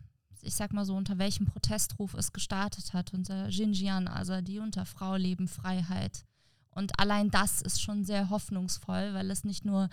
ich 0.42 0.56
sag 0.56 0.74
mal 0.74 0.86
so, 0.86 0.96
unter 0.96 1.18
welchem 1.18 1.46
Protestruf 1.46 2.14
es 2.14 2.32
gestartet 2.32 2.94
hat, 2.94 3.14
unter 3.14 3.50
Xinjiang 3.50 4.08
Azadi, 4.08 4.60
unter 4.60 4.86
Frau, 4.86 5.16
Leben, 5.16 5.48
Freiheit. 5.48 6.26
Und 6.72 7.00
allein 7.00 7.30
das 7.32 7.62
ist 7.62 7.82
schon 7.82 8.06
sehr 8.06 8.30
hoffnungsvoll, 8.30 9.14
weil 9.14 9.32
es 9.32 9.44
nicht 9.44 9.66
nur 9.66 9.90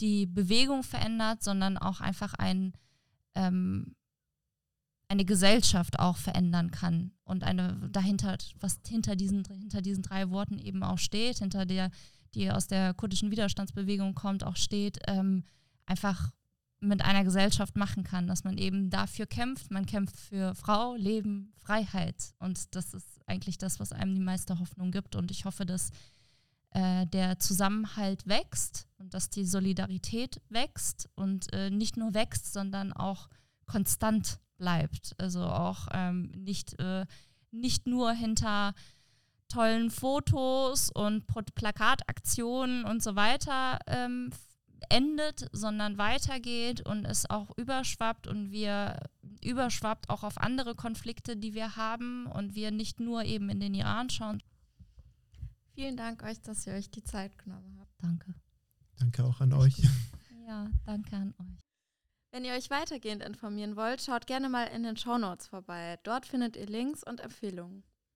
die 0.00 0.26
Bewegung 0.26 0.82
verändert, 0.82 1.42
sondern 1.42 1.76
auch 1.76 2.00
einfach 2.00 2.34
ein, 2.34 2.72
ähm, 3.34 3.96
eine 5.08 5.24
Gesellschaft 5.24 5.98
auch 5.98 6.16
verändern 6.16 6.70
kann. 6.70 7.12
Und 7.24 7.44
eine 7.44 7.88
dahinter, 7.90 8.36
was 8.60 8.80
hinter 8.86 9.16
diesen, 9.16 9.44
hinter 9.46 9.80
diesen 9.82 10.02
drei 10.02 10.30
Worten 10.30 10.58
eben 10.58 10.82
auch 10.82 10.98
steht, 10.98 11.38
hinter 11.38 11.66
der, 11.66 11.90
die 12.34 12.50
aus 12.50 12.66
der 12.66 12.94
kurdischen 12.94 13.30
Widerstandsbewegung 13.30 14.14
kommt, 14.14 14.44
auch 14.44 14.56
steht, 14.56 14.98
ähm, 15.06 15.44
einfach 15.86 16.30
mit 16.80 17.02
einer 17.02 17.24
Gesellschaft 17.24 17.76
machen 17.76 18.04
kann, 18.04 18.28
dass 18.28 18.44
man 18.44 18.56
eben 18.56 18.90
dafür 18.90 19.26
kämpft. 19.26 19.70
Man 19.70 19.86
kämpft 19.86 20.16
für 20.16 20.54
Frau, 20.54 20.94
Leben, 20.94 21.52
Freiheit. 21.56 22.34
Und 22.38 22.74
das 22.76 22.94
ist 22.94 23.20
eigentlich 23.26 23.58
das, 23.58 23.80
was 23.80 23.92
einem 23.92 24.14
die 24.14 24.20
meiste 24.20 24.58
Hoffnung 24.58 24.92
gibt. 24.92 25.16
Und 25.16 25.30
ich 25.30 25.44
hoffe, 25.44 25.66
dass 25.66 25.90
äh, 26.70 27.06
der 27.06 27.38
Zusammenhalt 27.38 28.26
wächst 28.26 28.86
und 28.98 29.14
dass 29.14 29.30
die 29.30 29.44
Solidarität 29.44 30.40
wächst 30.50 31.08
und 31.14 31.52
äh, 31.52 31.70
nicht 31.70 31.96
nur 31.96 32.14
wächst, 32.14 32.52
sondern 32.52 32.92
auch 32.92 33.28
konstant 33.66 34.38
bleibt. 34.58 35.14
Also 35.18 35.44
auch 35.44 35.88
ähm, 35.92 36.30
nicht, 36.36 36.78
äh, 36.80 37.06
nicht 37.50 37.86
nur 37.86 38.12
hinter 38.12 38.74
tollen 39.48 39.90
Fotos 39.90 40.90
und 40.90 41.26
Plakataktionen 41.26 42.84
und 42.84 43.02
so 43.02 43.16
weiter 43.16 43.78
ähm, 43.86 44.30
endet, 44.90 45.48
sondern 45.52 45.98
weitergeht 45.98 46.80
und 46.82 47.04
es 47.04 47.28
auch 47.28 47.56
überschwappt 47.56 48.26
und 48.26 48.50
wir 48.52 48.98
überschwappt 49.42 50.10
auch 50.10 50.22
auf 50.22 50.38
andere 50.38 50.74
Konflikte, 50.74 51.36
die 51.36 51.54
wir 51.54 51.76
haben 51.76 52.26
und 52.26 52.54
wir 52.54 52.70
nicht 52.70 53.00
nur 53.00 53.24
eben 53.24 53.48
in 53.50 53.60
den 53.60 53.74
Iran 53.74 54.10
schauen. 54.10 54.42
Vielen 55.74 55.96
Dank 55.96 56.22
euch, 56.22 56.40
dass 56.42 56.66
ihr 56.66 56.74
euch 56.74 56.90
die 56.90 57.04
Zeit 57.04 57.38
genommen 57.38 57.76
habt. 57.78 57.92
Danke. 58.02 58.34
Danke 58.98 59.24
auch 59.24 59.40
an 59.40 59.52
euch. 59.52 59.80
Ja, 60.46 60.70
danke 60.86 61.14
an 61.14 61.34
euch. 61.38 61.67
Wenn 62.30 62.44
ihr 62.44 62.52
euch 62.52 62.68
weitergehend 62.70 63.22
informieren 63.22 63.76
wollt, 63.76 64.02
schaut 64.02 64.26
gerne 64.26 64.50
mal 64.50 64.64
in 64.64 64.82
den 64.82 64.96
Show 64.98 65.16
Notes 65.16 65.46
vorbei. 65.46 65.98
Dort 66.02 66.26
findet 66.26 66.56
ihr 66.56 66.66
Links 66.66 67.02
und 67.02 67.20
Empfehlungen. 67.20 67.84